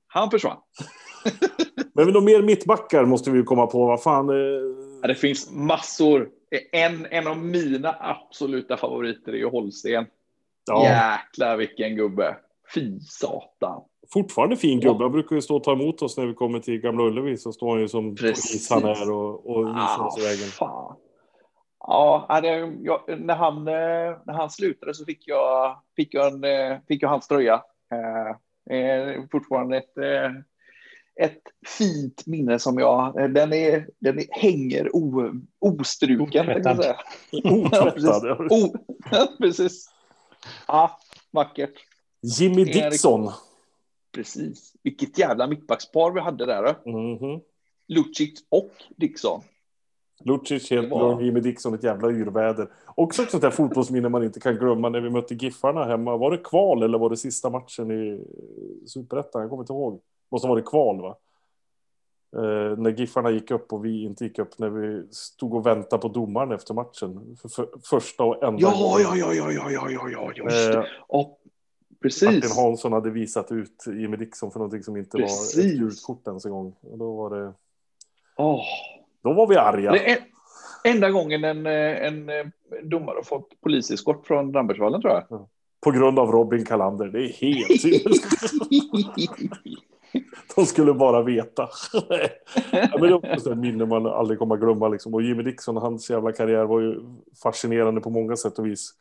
han 0.08 0.32
försvann. 0.32 0.58
Men 1.94 2.14
de 2.14 2.26
mer 2.26 2.42
mittbackar 2.42 3.06
måste 3.06 3.32
vi 3.32 3.38
ju 3.38 3.44
komma 3.44 3.68
på. 3.68 3.86
Vad 3.86 4.04
fan. 4.04 4.30
Eh, 4.30 4.36
Ja, 5.02 5.08
det 5.08 5.16
finns 5.16 5.52
massor. 5.52 6.30
En, 6.72 7.06
en 7.12 7.28
av 7.28 7.38
mina 7.38 7.96
absoluta 8.00 8.78
favoriter 8.78 9.32
är 9.34 9.38
ju 9.38 9.50
Holsten. 9.50 10.06
ja, 10.68 10.84
Jäklar 10.84 11.58
vilken 11.58 11.96
gubbe. 11.96 12.36
Fy 12.76 13.00
satan. 13.00 13.82
fortfarande 14.14 14.56
fin 14.58 14.80
gubbe. 14.80 15.04
Han 15.04 15.12
brukar 15.12 15.36
ju 15.36 15.42
stå 15.42 15.56
och 15.56 15.64
ta 15.64 15.72
emot 15.72 16.02
oss 16.02 16.18
när 16.18 16.26
vi 16.26 16.34
kommer 16.34 16.60
till 16.60 16.78
Gamla 16.82 17.04
Ullevi. 17.04 17.38
Så 17.38 17.52
står 17.52 17.70
han 17.72 17.80
ju 17.82 17.88
som 17.88 18.16
Precis. 18.16 18.70
polis 18.70 18.84
han 18.84 18.92
är 18.92 19.12
och, 19.12 19.50
och 19.50 19.68
visar 19.68 19.80
Ah, 20.00 20.08
oss 20.08 20.26
vägen. 20.26 20.48
fan. 20.50 20.96
Ja, 21.92 22.40
det, 22.42 22.78
jag, 22.82 23.20
när, 23.20 23.36
han, 23.36 23.68
eh, 23.68 24.18
när 24.26 24.34
han 24.34 24.50
slutade 24.50 24.94
så 24.94 25.06
fick 25.06 25.28
jag, 25.28 25.82
fick 25.96 26.14
jag, 26.14 26.34
en, 26.34 26.44
eh, 26.44 26.78
fick 26.88 27.04
jag 27.04 27.10
hans 27.10 27.28
tröja. 27.28 27.64
Eh, 27.92 28.78
eh, 28.78 29.24
fortfarande 29.32 29.78
ett, 29.78 29.98
ett 31.22 31.42
fint 31.78 32.26
minne 32.26 32.60
som 32.60 32.80
jag... 32.80 33.34
Den, 33.34 33.54
är, 33.54 33.88
den 34.00 34.20
är, 34.20 34.26
hänger 34.30 34.96
o, 34.96 35.32
ostruken. 35.60 36.50
Otvättad. 36.58 36.98
ja. 38.24 38.48
O, 38.50 38.76
precis. 39.38 39.90
Ja, 40.68 41.00
vackert. 41.32 41.76
Jimmy 42.40 42.64
Dixon. 42.64 43.32
Precis. 44.12 44.74
Vilket 44.84 45.18
jävla 45.18 45.48
mittbackspar 45.48 46.12
vi 46.12 46.20
hade 46.20 46.46
där. 46.46 46.64
då. 46.64 46.92
Mhm. 46.92 47.42
Lucic 47.88 48.46
och 48.50 48.72
Dixon. 48.98 49.42
Lucic 50.26 50.72
helt 50.72 50.92
var- 50.92 51.16
blå, 51.16 51.22
Jimmy 51.22 51.40
Dixon 51.40 51.74
ett 51.74 51.84
jävla 51.84 52.10
yrväder. 52.12 52.68
Också 52.96 53.22
ett 53.24 53.32
sånt 53.32 53.42
där 53.44 53.50
fotbollsminne 53.52 54.10
man 54.10 54.24
inte 54.24 54.40
kan 54.40 54.56
glömma 54.56 54.90
när 54.90 55.02
vi 55.02 55.10
mötte 55.10 55.34
Giffarna 55.36 55.84
hemma. 55.86 56.18
Var 56.18 56.32
det 56.32 56.38
kval 56.38 56.84
eller 56.84 56.98
var 56.98 57.10
det 57.10 57.18
sista 57.18 57.50
matchen 57.50 57.92
i 57.92 58.26
Superettan? 58.88 59.42
Jag 59.42 59.50
kommer 59.50 59.64
inte 59.64 59.74
ihåg. 59.74 60.02
Måste 60.32 60.48
ha 60.48 60.54
varit 60.56 60.66
kval 60.66 61.02
va? 61.02 61.18
Eh, 62.36 62.78
när 62.78 62.90
Giffarna 62.90 63.30
gick 63.32 63.52
upp 63.52 63.74
och 63.74 63.86
vi 63.86 64.04
inte 64.04 64.24
gick 64.24 64.40
upp 64.40 64.60
när 64.60 64.70
vi 64.70 65.08
stod 65.12 65.54
och 65.54 65.66
väntade 65.66 66.02
på 66.02 66.08
domaren 66.08 66.52
efter 66.52 66.74
matchen. 66.74 67.38
För, 67.42 67.50
för, 67.50 67.68
första 67.84 68.24
och 68.24 68.44
enda 68.44 68.62
Ja, 68.62 68.70
gången. 68.70 69.18
ja, 69.20 69.34
ja, 69.34 69.34
ja, 69.34 69.52
ja, 69.52 69.72
ja, 69.72 69.90
ja, 69.90 70.10
ja, 70.10 70.32
just 70.44 70.72
det. 70.72 70.78
Eh, 70.78 70.84
Och, 71.08 71.40
Martin 72.02 72.02
precis. 72.02 72.58
Hansson 72.58 72.94
hade 72.94 73.10
visat 73.10 73.52
ut 73.52 73.84
Jimmy 73.88 74.18
Dixon 74.18 74.52
för 74.52 74.60
någonting 74.60 74.84
som 74.84 74.98
inte 74.98 75.18
var 75.18 75.22
Precis. 75.24 75.66
ett 75.66 75.80
gult 75.80 76.04
kort 76.04 76.28
ens 76.28 76.46
en 76.46 76.52
gång. 76.52 76.76
Och 76.82 76.98
då 76.98 77.16
var 77.16 77.30
det... 77.40 77.54
Åh. 78.38 78.64
Då 79.24 79.34
var 79.34 79.48
vi 79.48 79.56
arga. 79.56 79.92
Det 79.92 80.12
är 80.12 80.20
enda 80.84 81.10
gången 81.10 81.44
en, 81.44 81.66
eh, 81.66 82.08
en 82.08 82.30
eh, 82.30 82.46
domare 82.84 83.16
har 83.16 83.24
fått 83.24 83.62
poliseskort 83.62 84.28
från 84.28 84.54
Rambergsvallen 84.54 85.02
tror 85.02 85.14
jag. 85.14 85.48
På 85.84 85.92
grund 85.92 86.20
av 86.20 86.32
Robin 86.32 86.66
Kalander. 86.66 87.08
Det 87.08 87.20
är 87.20 87.34
helt. 87.34 87.84
De 90.56 90.66
skulle 90.66 90.94
bara 90.94 91.22
veta. 91.22 91.70
ja, 92.72 92.90
men 92.92 93.02
det 93.02 93.12
var 93.12 93.34
också 93.34 93.52
ett 93.52 93.58
minne 93.58 93.86
man 93.86 94.06
aldrig 94.06 94.40
kommer 94.40 94.56
att 94.56 94.62
glömma. 94.62 94.88
Liksom. 94.88 95.14
Och 95.14 95.22
Jimmy 95.22 95.44
Dixon, 95.44 95.78
hans 95.78 96.10
jävla 96.10 96.32
karriär 96.32 96.66
var 96.66 96.82
ju 96.82 97.02
fascinerande 97.44 98.02
på 98.02 98.10
många 98.10 98.36
sätt 98.36 98.60
och 98.60 98.66
vis. 98.66 98.94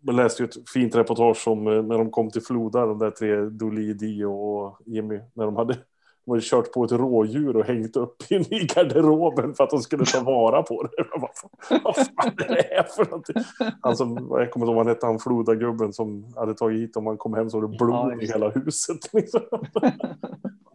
Man 0.00 0.16
läste 0.16 0.42
ju 0.42 0.48
ett 0.48 0.70
fint 0.70 0.94
reportage 0.94 1.48
om 1.48 1.66
eh, 1.66 1.82
när 1.82 1.98
de 1.98 2.10
kom 2.10 2.30
till 2.30 2.42
Floda, 2.42 2.86
de 2.86 2.98
där 2.98 3.10
tre, 3.10 3.36
Dolly, 3.36 3.92
Dio 3.92 4.26
och 4.26 4.78
Jimmy, 4.86 5.20
när 5.34 5.44
de 5.44 5.56
hade 5.56 5.76
de 6.24 6.30
hade 6.30 6.42
kört 6.42 6.72
på 6.72 6.84
ett 6.84 6.92
rådjur 6.92 7.56
och 7.56 7.64
hängt 7.64 7.96
upp 7.96 8.30
in 8.30 8.40
i 8.40 8.66
garderoben 8.74 9.54
för 9.54 9.64
att 9.64 9.70
de 9.70 9.80
skulle 9.80 10.04
ta 10.04 10.20
vara 10.20 10.62
på 10.62 10.82
det. 10.82 10.90
Jag 10.96 11.20
bara, 11.20 11.80
Vad 11.84 11.96
fan 11.96 12.32
är 12.38 12.48
det 12.48 12.68
här 12.70 12.82
för 12.82 13.04
någonting? 13.04 13.36
Han 13.82 13.96
som, 13.96 14.08
jag 14.08 14.26
kommer 14.26 14.44
inte 14.44 14.56
ihåg 14.56 14.66
vad 14.66 14.76
han 14.76 14.86
hette, 14.86 15.06
han 15.06 15.18
Floda-gubben 15.18 15.92
som 15.92 16.34
hade 16.36 16.54
tagit 16.54 16.80
hit 16.80 16.96
om 16.96 17.04
man 17.04 17.16
kom 17.16 17.34
hem 17.34 17.50
så 17.50 17.60
var 17.60 17.68
det 17.68 17.76
blod 17.76 18.22
i 18.22 18.26
hela 18.26 18.48
huset. 18.50 19.12
Liksom. 19.12 19.40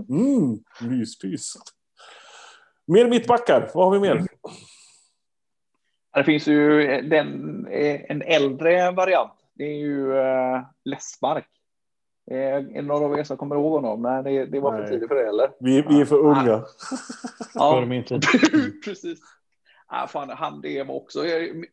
Mm, 0.10 0.58
myspys. 0.82 1.54
Mer 2.88 3.10
mittbackar, 3.10 3.70
vad 3.74 3.86
har 3.86 3.92
vi 3.92 4.00
mer? 4.00 4.26
Det 6.14 6.24
finns 6.24 6.48
ju 6.48 6.86
den, 7.02 7.66
eh, 7.68 8.02
en 8.12 8.22
äldre 8.22 8.92
variant. 8.92 9.32
Det 9.54 9.64
är 9.64 9.78
ju 9.78 10.12
uh, 10.12 10.62
Lessmark. 10.86 11.48
Eh, 12.32 12.38
Är 12.56 12.62
det 12.62 12.82
några 12.82 13.06
av 13.06 13.20
er 13.20 13.24
som 13.24 13.38
kommer 13.38 13.56
ihåg 13.56 13.72
honom? 13.72 14.02
Nej, 14.02 14.24
det, 14.24 14.46
det 14.46 14.60
var 14.60 14.72
för 14.72 14.80
Nej. 14.80 14.90
tidigt 14.90 15.08
för 15.08 15.16
det, 15.16 15.28
eller? 15.30 15.52
Vi, 15.60 15.82
vi 15.90 16.02
är 16.02 16.06
för 16.06 16.18
unga. 16.20 16.64
Före 17.54 17.86
min 17.86 18.04
tid. 18.04 18.22
Precis. 18.86 19.20
Ah, 19.88 20.08
fan, 20.08 20.30
han 20.30 20.62
det 20.62 20.84
var 20.84 20.96
också... 20.96 21.26
jag- 21.26 21.64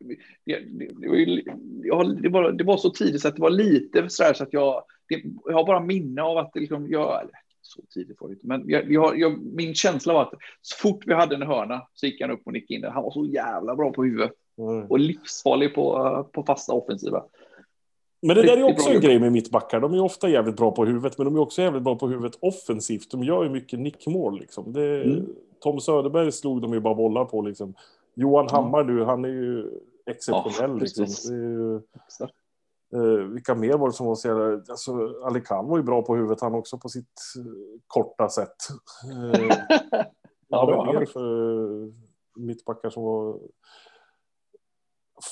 Det, 0.45 0.61
det, 1.01 1.09
var 1.09 1.16
ju, 1.16 1.42
jag, 1.83 2.23
det, 2.23 2.29
var, 2.29 2.53
det 2.53 2.64
var 2.64 2.77
så 2.77 2.90
tidigt 2.90 3.21
så 3.23 3.29
att 3.29 3.37
det 3.37 3.42
var 3.42 3.51
lite 3.51 4.09
så, 4.09 4.23
här 4.23 4.33
så 4.35 4.42
att 4.42 4.53
jag... 4.53 4.83
Det, 5.09 5.23
jag 5.45 5.53
har 5.53 5.66
bara 5.66 5.81
minne 5.81 6.23
av 6.23 6.38
att 6.38 6.53
det 6.53 6.61
liksom, 6.61 6.87
jag... 6.90 7.21
Så 7.62 7.83
tidigt 7.95 8.21
var 8.21 8.29
det 8.29 8.35
inte, 8.35 8.47
men 8.47 8.62
jag, 8.69 8.92
jag, 8.92 9.19
jag, 9.19 9.38
min 9.55 9.75
känsla 9.75 10.12
var 10.14 10.23
att 10.23 10.33
så 10.62 10.77
fort 10.77 11.03
vi 11.07 11.14
hade 11.14 11.35
en 11.35 11.42
hörna 11.42 11.83
så 11.95 12.07
gick 12.07 12.21
han 12.21 12.31
upp 12.31 12.42
och 12.45 12.53
nickade 12.53 12.75
in 12.75 12.81
den. 12.81 12.92
Han 12.92 13.03
var 13.03 13.11
så 13.11 13.25
jävla 13.27 13.77
bra 13.77 13.92
på 13.92 14.05
huvudet 14.05 14.33
Mm. 14.59 14.87
och 14.87 14.99
livsfarlig 14.99 15.75
på, 15.75 16.29
på 16.33 16.42
fasta 16.42 16.73
offensiva. 16.73 17.25
Men 18.23 18.37
det 18.37 18.43
där 18.43 18.57
är 18.57 18.63
också 18.63 18.91
en 18.91 19.01
grej 19.01 19.21
med 19.21 19.33
mittbackar. 19.33 19.81
De 19.81 19.95
är 19.95 20.01
ofta 20.01 20.29
jävligt 20.29 20.57
bra 20.57 20.71
på 20.71 20.85
huvudet, 20.85 21.19
men 21.19 21.25
de 21.25 21.37
är 21.37 21.41
också 21.41 21.63
jävligt 21.63 21.83
bra 21.83 21.97
på 21.97 22.09
huvudet 22.09 22.39
offensivt. 22.41 23.11
De 23.11 23.23
gör 23.23 23.45
ju 23.45 23.51
mycket 23.51 23.79
nickmål. 23.79 24.39
Liksom. 24.39 24.73
Det, 24.73 25.05
Mm. 25.05 25.27
Tom 25.61 25.81
Söderberg 25.81 26.33
slog 26.33 26.63
de 26.63 26.73
ju 26.73 26.81
bara 26.81 26.95
bollar 26.95 27.25
på. 27.25 27.43
Liksom. 27.43 27.75
Johan 28.15 28.49
Hammar, 28.51 28.85
du, 28.85 29.05
han 29.05 29.25
är 29.25 29.29
ju 29.29 29.71
exceptionell. 30.11 30.71
Ja, 30.71 30.77
liksom. 30.77 31.07
ju, 31.35 31.77
eh, 32.95 33.25
vilka 33.25 33.55
mer 33.55 33.79
var 33.79 33.89
det 33.89 33.93
som 33.95 34.07
var 34.07 34.15
så 34.15 34.29
jävla... 34.29 34.53
Alltså, 34.53 34.93
Ali 35.25 35.41
Khan 35.41 35.67
var 35.67 35.77
ju 35.77 35.83
bra 35.83 36.03
på 36.03 36.17
huvudet, 36.17 36.41
han 36.41 36.55
också 36.55 36.79
på 36.79 36.89
sitt 36.89 37.21
eh, 37.39 37.81
korta 37.87 38.29
sätt. 38.29 38.57
Eh, 39.13 39.57
Ja, 40.49 40.67
det 40.67 40.77
var 40.77 40.93
mer 40.93 41.07
för 41.07 41.93
mittbackar 42.41 42.91
som 42.91 43.03
var... 43.03 43.39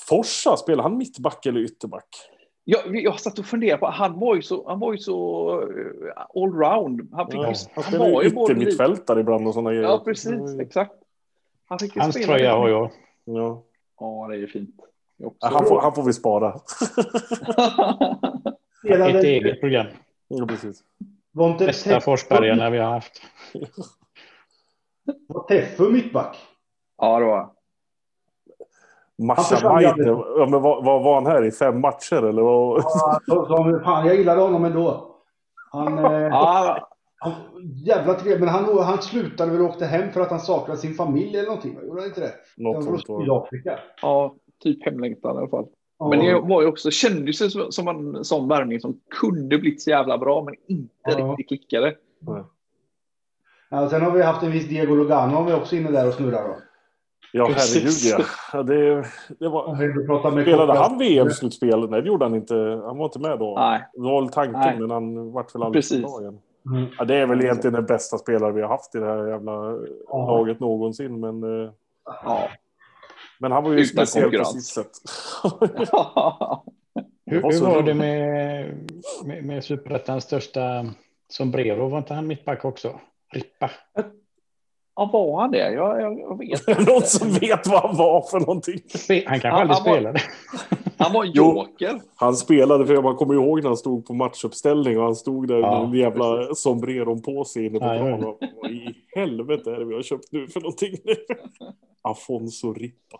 Forsa, 0.07 0.57
spelade 0.57 0.83
han 0.83 0.97
mittback 0.97 1.45
eller 1.45 1.59
ytterback? 1.59 2.07
Jag, 2.67 2.95
jag 2.95 3.19
satt 3.19 3.39
och 3.39 3.45
funderade 3.45 3.79
på, 3.79 3.87
han 3.87 4.19
var 4.19 4.35
ju 4.35 4.41
så, 4.41 4.69
han 4.69 4.79
var 4.79 4.93
ju 4.93 4.97
så 4.97 5.49
uh, 5.61 6.11
allround. 6.35 7.09
Han, 7.13 7.27
fick 7.27 7.35
Ja, 7.35 7.49
ju, 7.49 7.55
han 7.73 7.83
han 7.83 8.11
var 8.11 8.23
ju 8.23 8.27
yttermittfältare 8.29 9.19
ibland 9.19 9.47
och 9.47 9.53
sådana 9.53 9.69
grejer. 9.69 9.83
Ja, 9.83 10.01
precis. 10.05 10.59
Exakt. 10.59 10.91
Han 11.67 11.79
fick 11.79 11.97
Hans 11.97 12.15
spela 12.15 12.33
tröja 12.33 12.55
har 12.55 12.69
jag. 12.69 12.91
Ja. 13.23 13.63
Ja, 13.99 14.27
det 14.29 14.35
är 14.35 14.39
ju 14.39 14.47
fint. 14.47 14.75
Ja, 15.17 15.33
han, 15.39 15.65
får, 15.65 15.81
han 15.81 15.95
får 15.95 16.03
vi 16.03 16.13
spara. 16.13 16.49
Ett 18.89 19.23
eget 19.23 19.59
program. 19.59 19.87
ja, 20.27 20.45
precis. 20.45 20.83
Bästa 21.59 22.01
Forsbergarna 22.01 22.69
vi 22.69 22.77
har 22.77 22.91
haft. 22.91 23.21
Var 25.27 25.47
Teffo 25.47 25.89
mittback? 25.89 26.37
ja, 26.97 27.19
det 27.19 27.25
var 27.25 27.54
Masha 29.17 29.69
aldrig. 29.69 30.07
ja, 30.07 30.47
men 30.49 30.61
vad, 30.61 30.83
vad 30.85 31.03
var 31.03 31.15
han 31.15 31.25
här 31.25 31.45
i 31.45 31.51
fem 31.51 31.81
matcher 31.81 32.23
eller? 32.23 32.41
Vad? 32.41 32.79
Ja, 32.83 33.19
så- 33.27 33.45
som, 33.45 33.81
fan, 33.83 34.07
jag 34.07 34.15
gillade 34.15 34.41
honom 34.41 34.65
ändå. 34.65 35.11
Han, 35.71 35.97
eh, 36.05 36.11
ja, 36.11 36.87
Han, 37.17 37.33
jävla 37.85 38.13
trevlig, 38.13 38.39
men 38.39 38.49
han, 38.49 38.77
han 38.83 39.01
slutade 39.01 39.51
väl 39.51 39.61
och 39.61 39.67
åkte 39.69 39.85
hem 39.85 40.11
för 40.11 40.21
att 40.21 40.29
han 40.29 40.39
saknade 40.39 40.79
sin 40.79 40.93
familj 40.93 41.37
eller 41.37 41.47
någonting? 41.47 41.77
Gjorde 41.83 42.01
han 42.01 42.09
inte 42.09 42.21
det? 42.21 42.31
Något 42.57 42.75
Han 42.85 42.93
var. 43.07 43.19
Sydafrika. 43.21 43.79
Ja, 44.01 44.35
typ 44.63 44.85
hemlängtan 44.85 45.35
i 45.35 45.39
alla 45.39 45.47
fall. 45.47 45.65
Ja. 45.99 46.09
Men 46.09 46.19
det 46.19 46.39
var 46.39 46.61
ju 46.61 46.67
också, 46.67 46.91
kändes 46.91 47.41
ju 47.41 47.49
som- 47.49 47.71
som 47.71 47.87
en 47.87 48.23
sån 48.23 48.47
värvning 48.47 48.79
som 48.79 48.99
kunde 49.21 49.57
blivit 49.57 49.81
så 49.81 49.89
jävla 49.89 50.17
bra, 50.17 50.43
men 50.43 50.55
inte 50.67 50.89
Ja. 51.03 51.35
riktigt 51.37 51.47
klickade. 51.47 51.95
Ja, 53.69 53.89
sen 53.89 54.01
har 54.01 54.11
vi 54.11 54.21
haft 54.23 54.43
en 54.43 54.51
viss 54.51 54.67
Diego 54.69 54.95
Lugano 54.95 55.35
har 55.35 55.43
vi 55.43 55.53
också 55.53 55.75
inne 55.75 55.91
där 55.91 56.07
och 56.07 56.13
snurrar 56.13 56.47
då. 56.47 56.55
Ja, 57.37 57.45
Precis. 57.45 58.13
herregud 58.13 58.25
ja. 58.53 58.63
det, 58.63 59.05
det 59.39 59.47
var... 59.49 60.41
Spelade 60.41 60.79
han 60.79 60.97
VM-slutspel? 60.97 61.89
Nej, 61.89 62.01
det 62.01 62.07
gjorde 62.07 62.25
han 62.25 62.35
inte. 62.35 62.55
Han 62.85 62.97
var 62.97 63.05
inte 63.05 63.19
med 63.19 63.39
då. 63.39 63.55
Nej, 63.57 63.85
Det 63.93 64.01
var 64.01 64.21
väl 64.21 64.31
tanken, 64.31 64.59
Nej. 64.59 64.79
men 64.79 64.89
han 64.91 65.31
vart 65.31 65.55
väl 65.55 65.63
aldrig 65.63 65.83
Precis. 65.83 66.01
bra 66.01 66.21
igen. 66.21 66.39
Mm. 66.65 66.85
Ja, 66.97 67.05
det 67.05 67.15
är 67.15 67.25
väl 67.25 67.41
egentligen 67.41 67.73
den 67.73 67.85
bästa 67.85 68.17
spelare 68.17 68.51
vi 68.51 68.61
har 68.61 68.69
haft 68.69 68.95
i 68.95 68.99
det 68.99 69.05
här 69.05 69.27
jävla 69.27 69.51
Ja. 70.07 70.27
laget 70.37 70.59
någonsin. 70.59 71.19
Men, 71.19 71.43
eh, 71.43 71.71
ja. 72.23 72.49
men 73.39 73.51
han 73.51 73.63
var 73.63 73.71
ju 73.71 73.77
Utan 73.79 73.87
speciell 73.87 74.23
på 74.31 74.37
konkurrens. 74.37 74.65
sitt 74.65 74.85
sätt. 74.85 74.91
Hur, 77.25 77.41
var 77.41 77.51
hur 77.51 77.61
var 77.61 77.81
det 77.81 77.93
med, 77.93 78.73
med, 79.25 79.43
med 79.43 79.63
Superettans 79.63 80.23
största 80.23 80.85
sombrero? 81.29 81.89
Var 81.89 81.97
inte 81.97 82.13
han 82.13 82.27
mittback 82.27 82.65
också? 82.65 82.99
Rippa. 83.33 83.71
Ja, 84.95 85.09
var 85.13 85.41
han 85.41 85.51
det? 85.51 85.57
Jag, 85.57 86.01
jag, 86.01 86.19
jag 86.19 86.37
vet 86.37 86.67
Någon 86.87 87.01
som 87.01 87.33
vet 87.33 87.67
vad 87.67 87.81
han 87.81 87.97
var 87.97 88.21
för 88.21 88.39
någonting. 88.39 88.81
Han 89.27 89.39
kanske 89.39 89.49
aldrig 89.49 89.77
han 89.77 89.85
spelade. 89.85 90.19
Han 90.97 91.13
var 91.13 91.25
Jo. 91.25 91.43
joker. 91.55 92.01
Han 92.15 92.35
spelade, 92.35 92.85
för 92.85 93.01
man 93.01 93.15
kommer 93.15 93.33
ihåg 93.33 93.61
när 93.61 93.67
han 93.69 93.77
stod 93.77 94.05
på 94.05 94.13
matchuppställning 94.13 94.97
och 94.97 95.03
han 95.03 95.15
stod 95.15 95.47
där 95.47 95.59
Ja, 95.59 95.79
med 95.79 95.83
en 95.89 95.93
jävla 95.93 96.55
sombreron 96.55 97.21
på 97.21 97.45
sig 97.45 97.65
inne 97.65 97.79
på 97.79 97.85
Ja, 97.85 97.97
planen. 97.97 98.23
Och, 98.23 98.39
Vad 98.61 98.71
i 98.71 98.95
helvete 99.15 99.71
är 99.71 99.79
det 99.79 99.85
vi 99.85 99.93
har 99.95 100.01
köpt 100.01 100.31
nu 100.31 100.47
för 100.47 100.59
någonting? 100.61 100.97
Afonso 102.01 102.73
Rippa. 102.73 103.17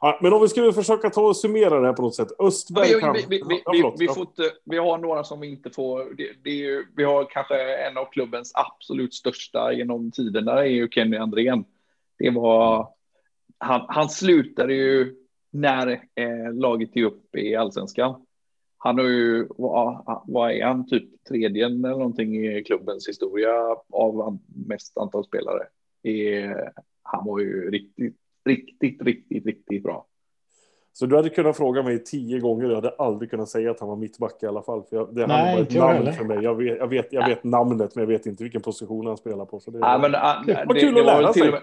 Ja, 0.00 0.18
men 0.22 0.32
om 0.32 0.40
vi 0.42 0.48
skulle 0.48 0.72
försöka 0.72 1.10
ta 1.10 1.20
och 1.22 1.36
summera 1.36 1.80
det 1.80 1.86
här 1.86 1.92
på 1.92 2.02
något 2.02 2.14
sätt. 2.14 2.28
Östberg 2.38 2.94
Vi, 2.94 3.00
kan... 3.00 3.12
vi, 3.12 3.26
vi, 3.28 3.42
vi, 3.48 3.62
Ja, 3.64 3.94
vi, 3.98 4.06
Ja. 4.06 4.12
får 4.14 4.20
inte, 4.22 4.42
vi 4.64 4.78
har 4.78 4.98
några 4.98 5.24
som 5.24 5.40
vi 5.40 5.48
inte 5.50 5.70
får. 5.70 6.14
Det, 6.16 6.28
det 6.44 6.50
är 6.50 6.54
ju, 6.54 6.84
vi 6.96 7.04
har 7.04 7.24
kanske 7.30 7.76
en 7.88 7.96
av 7.98 8.04
klubbens 8.12 8.52
absolut 8.54 9.14
största 9.14 9.72
genom 9.72 10.10
tiderna. 10.10 10.54
Det 10.54 10.60
är 10.60 10.64
ju 10.66 10.88
Kenny 10.88 11.16
Andrén. 11.16 11.64
Det 12.18 12.30
var, 12.30 12.88
han, 13.58 13.84
han 13.88 14.08
slutade 14.08 14.74
ju 14.74 15.14
när 15.52 15.88
eh, 16.14 16.52
laget 16.54 16.96
gick 16.96 17.04
upp 17.06 17.36
i 17.36 17.56
allsvenskan. 17.56 18.26
Han 18.78 18.98
har 18.98 19.04
ju, 19.04 19.46
vad, 19.48 20.22
vad 20.26 20.50
är 20.50 20.64
han, 20.64 20.88
typ 20.88 21.24
tredje 21.28 21.66
eller 21.66 21.88
någonting 21.88 22.36
i 22.46 22.64
klubbens 22.64 23.08
historia 23.08 23.50
av 23.92 24.38
mest 24.66 24.98
antal 24.98 25.24
spelare. 25.24 25.62
Eh, 26.04 26.56
han 27.02 27.26
var 27.26 27.38
ju 27.40 27.70
riktigt, 27.70 28.16
riktigt, 28.44 29.02
riktigt, 29.02 29.46
riktigt 29.46 29.82
bra. 29.82 30.06
Så 30.94 31.06
du 31.06 31.16
hade 31.16 31.28
kunnat 31.28 31.56
fråga 31.56 31.82
mig 31.82 32.04
tio 32.04 32.40
gånger 32.40 32.64
jag 32.68 32.74
hade 32.74 32.90
aldrig 32.90 33.30
kunnat 33.30 33.48
säga 33.48 33.70
att 33.70 33.80
han 33.80 33.88
var 33.88 33.96
mittback 33.96 34.42
i 34.42 34.46
alla 34.46 34.62
fall. 34.62 34.82
För 34.82 34.96
jag, 34.96 35.14
det 35.14 35.26
Nej, 35.26 35.36
hade 35.36 35.56
varit 35.62 35.74
namn 35.74 35.96
heller. 35.96 36.12
för 36.12 36.24
mig. 36.24 36.38
Jag 36.42 36.54
vet, 36.54 36.78
jag, 36.78 36.88
vet, 36.88 37.12
jag 37.12 37.28
vet 37.28 37.44
namnet, 37.44 37.94
men 37.94 38.02
jag 38.02 38.08
vet 38.08 38.26
inte 38.26 38.42
vilken 38.42 38.62
position 38.62 39.06
han 39.06 39.16
spelar 39.16 39.44
på. 39.44 39.60
Så 39.60 39.70
det, 39.70 39.78
Ja, 39.78 39.98
men, 39.98 40.14
ah, 40.14 40.42
Det 40.46 40.52
det, 40.52 40.64
var 40.66 40.74
kul 40.74 40.94
det, 40.94 41.00
att 41.00 41.06
lära 41.06 41.32
sig. 41.32 41.42
och 41.42 41.52
med, 41.54 41.62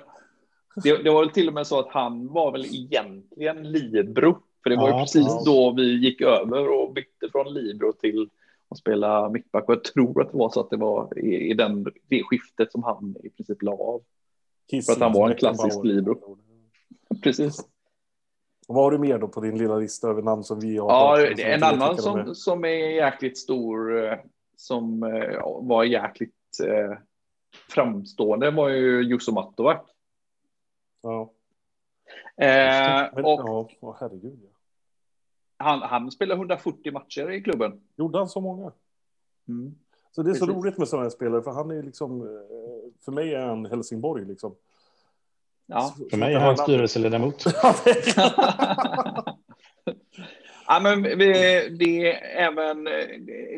det, 0.83 1.03
det 1.03 1.09
var 1.09 1.19
väl 1.19 1.29
till 1.29 1.47
och 1.47 1.53
med 1.53 1.67
så 1.67 1.79
att 1.79 1.89
han 1.89 2.27
var 2.27 2.51
väl 2.51 2.65
egentligen 2.65 3.71
Libro. 3.71 4.37
För 4.63 4.69
det 4.69 4.75
var 4.75 4.87
ju 4.87 4.93
Ja, 4.93 4.99
precis 4.99 5.27
ja. 5.27 5.41
då 5.45 5.73
vi 5.77 5.97
gick 5.97 6.21
över 6.21 6.81
och 6.81 6.93
bytte 6.93 7.29
från 7.31 7.53
Libro 7.53 7.93
till 7.93 8.29
att 8.69 8.77
spela 8.77 9.29
mittback. 9.29 9.69
Och 9.69 9.73
jag 9.73 9.83
tror 9.83 10.21
att 10.21 10.31
det 10.31 10.37
var 10.37 10.49
så 10.49 10.59
att 10.59 10.69
det 10.69 10.77
var 10.77 11.19
i, 11.19 11.49
i 11.49 11.53
den, 11.53 11.87
det 12.07 12.23
skiftet 12.23 12.71
som 12.71 12.83
han 12.83 13.15
i 13.23 13.29
princip 13.29 13.61
la 13.61 13.71
av. 13.71 14.01
Kiesling, 14.71 14.95
för 14.95 15.05
att 15.05 15.11
han 15.11 15.21
var 15.21 15.29
en 15.29 15.37
klassisk 15.37 15.83
libero. 15.83 16.37
Precis. 17.23 17.59
Och 18.67 18.75
vad 18.75 18.83
har 18.83 18.91
du 18.91 18.97
mer 18.97 19.17
då 19.17 19.27
på 19.27 19.41
din 19.41 19.57
lilla 19.57 19.77
lista 19.77 20.07
över 20.07 20.21
namn 20.21 20.43
som 20.43 20.59
vi 20.59 20.77
har? 20.77 20.89
Ja, 20.89 21.25
pratat 21.27 21.39
en 21.39 21.63
annan 21.63 21.97
som, 21.97 22.35
som 22.35 22.65
är 22.65 22.89
jäkligt 22.89 23.37
stor, 23.37 24.05
eh, 24.05 24.17
som 24.55 25.03
eh, 25.03 25.41
var 25.61 25.83
jäkligt 25.83 26.33
eh, 26.63 26.97
framstående 27.69 28.51
var 28.51 28.69
ju 28.69 29.03
Jusso 29.03 29.31
Mattovac. 29.31 29.81
Ja. 31.01 31.31
Eh, 32.37 33.09
Men, 33.15 33.25
och 33.25 33.71
ja, 33.81 33.97
herregud. 33.99 34.39
Ja. 34.43 34.49
han, 35.65 35.81
han 35.81 36.11
spelade 36.11 36.39
140 36.39 36.91
matcher 36.91 37.31
i 37.31 37.41
klubben. 37.41 37.81
Gjorde 37.95 38.17
han 38.17 38.29
så 38.29 38.41
många? 38.41 38.71
Mm. 39.47 39.75
Så 40.11 40.23
det 40.23 40.29
är 40.29 40.33
så 40.33 40.45
Precis. 40.45 40.55
roligt 40.61 40.77
med 40.77 40.87
sådana 40.87 41.03
här 41.05 41.09
spelare, 41.09 41.41
för 41.41 41.51
han 41.51 41.71
är 41.71 41.83
liksom... 41.83 42.21
eh, 42.21 42.27
För 43.05 43.11
mig 43.11 43.33
är 43.33 43.45
han 43.45 43.65
Helsingborg 43.65 44.25
liksom. 44.25 44.55
Ja. 45.65 45.81
Så- 45.81 46.03
För 46.03 46.09
så 46.09 46.17
mig 46.17 46.33
är 46.33 46.39
han 46.39 46.57
styrelseledamot. 46.57 47.43
Ja, 50.71 50.79
men 50.79 51.03
vi, 51.03 51.15
det, 51.79 52.11
är 52.11 52.47
även, 52.47 52.83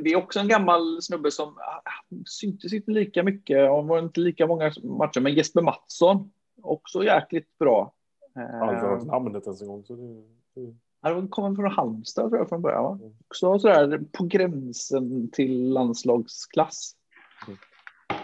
det 0.04 0.10
är 0.12 0.16
också 0.16 0.40
en 0.40 0.48
gammal 0.48 1.02
snubbe 1.02 1.32
som 1.32 1.58
ah, 1.58 1.82
syntes 2.26 2.74
inte 2.74 2.92
lika 2.92 3.24
mycket, 3.24 3.70
och 3.72 3.88
var 3.88 4.00
inte 4.00 4.20
lika 4.20 4.48
många 4.48 4.72
matcher, 4.84 5.20
men 5.20 5.34
Jesper 5.34 5.62
Mattsson, 5.62 6.32
också 6.62 7.04
jäkligt 7.04 7.58
bra. 7.58 7.94
Aldrig 8.36 8.80
hört 8.80 9.02
Eh, 9.02 9.06
namnet 9.08 9.44
ens 9.46 9.62
en 9.62 9.68
gång. 9.68 9.84
Så 9.86 9.94
det, 9.96 10.24
det... 10.62 10.76
Han 11.02 11.28
kommer 11.28 11.56
från 11.56 11.72
Halmstad 11.72 12.30
tror 12.30 12.38
jag 12.40 12.50
från 12.50 12.62
början. 12.62 12.84
Va? 12.84 12.92
Mm. 13.02 13.16
Också 13.28 13.60
sådär 13.60 14.02
på 14.12 14.24
gränsen 14.24 15.32
till 15.32 15.70
landslagsklass. 15.74 16.96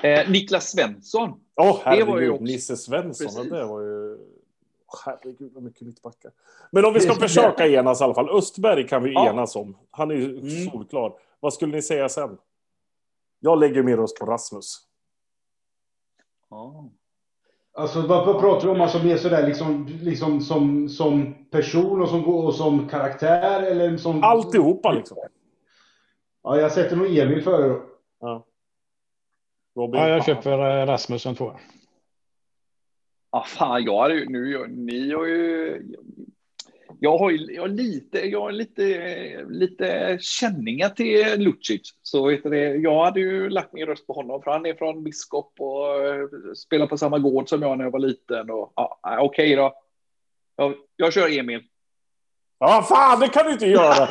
Eh, 0.04 0.30
Niklas 0.32 0.72
Svensson. 0.72 1.40
Åh, 1.56 1.78
herregud. 1.84 2.08
var 2.08 2.20
ju 2.20 2.30
också- 2.30 2.44
Nisse 2.44 2.78
Svensson. 2.78 3.28
Precis. 3.28 3.50
Det 3.52 3.66
var 3.66 3.82
ju... 3.82 4.18
Herregud, 5.06 5.52
vad 5.54 5.64
mycket 5.64 5.82
mittbackar. 5.82 6.32
Men 6.72 6.86
om 6.86 6.94
vi 6.94 7.00
ska 7.00 7.14
Det 7.14 7.20
försöka 7.20 7.68
enas 7.68 8.02
i 8.02 8.04
alla 8.04 8.14
fall. 8.14 8.30
Östberg 8.30 8.88
kan 8.88 9.04
vi 9.04 9.14
Ja. 9.14 9.30
enas 9.34 9.56
om. 9.56 9.78
Han 9.92 10.12
är 10.12 10.16
ju 10.16 10.38
Mm. 10.40 10.70
solklar. 10.72 11.14
Vad 11.40 11.54
skulle 11.54 11.76
ni 11.76 11.82
säga 11.82 12.10
sen? 12.10 12.38
Jag 13.40 13.60
lägger 13.60 13.84
mer 13.84 13.98
röst 13.98 14.20
på 14.20 14.26
Rasmus. 14.26 14.84
Alltså 17.78 18.02
vad, 18.02 18.26
vad 18.26 18.40
pratar 18.40 18.68
du 18.68 18.74
om? 18.74 18.82
Alltså 18.82 19.04
mer 19.04 19.18
sådär 19.18 19.48
liksom, 19.48 19.88
liksom 20.02 20.42
som, 20.42 20.90
som 20.90 21.34
person 21.52 22.02
och 22.02 22.10
som, 22.10 22.26
och 22.28 22.56
som 22.56 22.88
karaktär 22.88 23.62
eller 23.62 23.98
som... 23.98 24.24
Alltihopa 24.24 24.92
liksom. 24.92 25.18
Ja, 26.44 26.60
jag 26.60 26.72
sätter 26.72 26.96
nog 26.96 27.18
Emil 27.18 27.42
före 27.42 27.68
då. 27.68 27.82
Ja. 28.20 28.46
Robin? 29.76 30.02
Ja, 30.02 30.10
jag 30.10 30.26
köper 30.26 30.82
eh, 30.82 30.86
Rasmus 30.86 31.22
som 31.22 31.36
två. 31.36 31.52
Ja, 33.32 33.44
fan, 33.48 33.84
jag 33.84 33.98
har 33.98 34.10
ju, 34.10 34.30
nu, 34.30 34.68
ni 34.68 35.14
har 35.14 35.26
ju... 35.26 35.84
Jag 37.00 37.18
har 37.18 37.32
ju 37.32 37.54
jag 37.54 37.62
har 37.62 37.70
lite, 37.70 38.20
jag 38.20 38.42
har 38.42 38.52
lite, 38.52 39.46
lite 39.50 40.18
känningar 40.22 40.90
till 40.90 41.40
Lucic. 41.44 41.94
Så 42.02 42.30
heter 42.30 42.50
det, 42.50 42.76
jag 42.76 43.06
hade 43.06 43.20
ju 43.20 43.50
lagt 43.50 43.74
min 43.74 43.86
röst 43.86 44.08
på 44.08 44.14
honom, 44.14 44.42
för 44.42 44.52
han 44.52 44.66
är 44.66 44.74
från 44.74 45.04
Biskop 45.04 45.54
och 45.60 46.06
eh, 46.06 46.28
spelar 46.56 46.88
på 46.88 46.98
samma 46.98 47.20
gård 47.20 47.50
som 47.50 47.62
jag 47.62 47.78
när 47.78 47.86
jag 47.86 47.92
var 47.92 48.00
liten. 48.00 48.50
Och, 48.50 48.74
ja, 48.76 49.00
Okej 49.22 49.56
då. 49.56 49.74
Jag, 50.56 50.74
jag 50.96 51.14
kör 51.14 51.40
Emil. 51.40 51.64
Ja, 52.60 52.86
fan, 52.90 53.20
det 53.20 53.28
kan 53.28 53.46
du 53.46 53.52
inte 53.52 53.66
göra! 53.66 54.08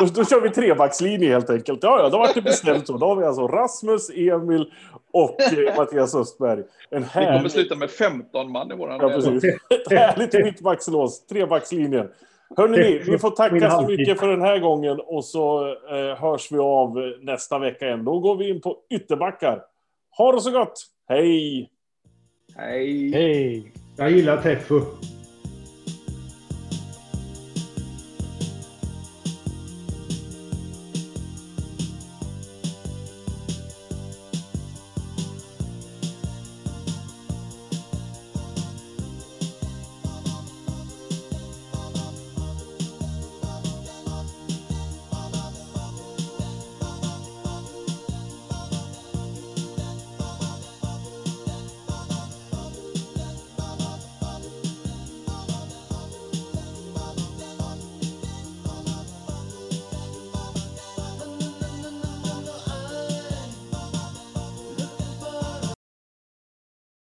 då, 0.00 0.06
då 0.14 0.24
kör 0.24 0.40
vi 0.40 0.50
trebackslinje 0.50 1.28
helt 1.28 1.50
enkelt. 1.50 1.82
Ja, 1.82 2.00
ja, 2.02 2.08
då 2.08 2.18
var 2.18 2.34
det 2.34 2.42
bestämt 2.42 2.86
så. 2.86 2.96
Då 2.96 3.06
har 3.06 3.16
vi 3.16 3.24
alltså 3.24 3.48
Rasmus, 3.48 4.10
Emil 4.10 4.72
och 5.12 5.40
eh, 5.40 5.76
Mattias 5.76 6.14
Östberg. 6.14 6.60
En 6.90 7.02
Vi 7.02 7.08
kommer 7.08 7.26
härlig... 7.26 7.50
sluta 7.50 7.74
med 7.74 7.90
15 7.90 8.52
man 8.52 8.72
i 8.72 8.74
våran... 8.74 9.00
Ja, 9.00 9.08
precis. 9.08 9.44
Ett 9.44 9.90
härligt 9.90 10.44
mittbackslås. 10.44 11.26
Trebackslinjen. 11.26 12.08
Hörrni, 12.56 13.02
vi 13.06 13.18
får 13.18 13.30
tacka 13.30 13.70
så 13.70 13.82
mycket 13.82 14.20
för 14.20 14.28
den 14.28 14.42
här 14.42 14.58
gången 14.58 15.00
och 15.00 15.24
så 15.24 15.68
eh, 15.68 16.16
hörs 16.20 16.52
vi 16.52 16.58
av 16.58 16.96
nästa 17.22 17.58
vecka 17.58 17.86
igen. 17.86 18.04
Då 18.04 18.18
går 18.18 18.36
vi 18.36 18.48
in 18.48 18.60
på 18.60 18.76
ytterbackar. 18.90 19.62
Ha 20.16 20.32
det 20.32 20.40
så 20.40 20.50
gott! 20.50 20.86
Hej! 21.08 21.70
Hej. 22.56 23.10
Hej! 23.12 23.72
Jag 23.96 24.10
gillar 24.10 24.42
Teffo. 24.42 24.80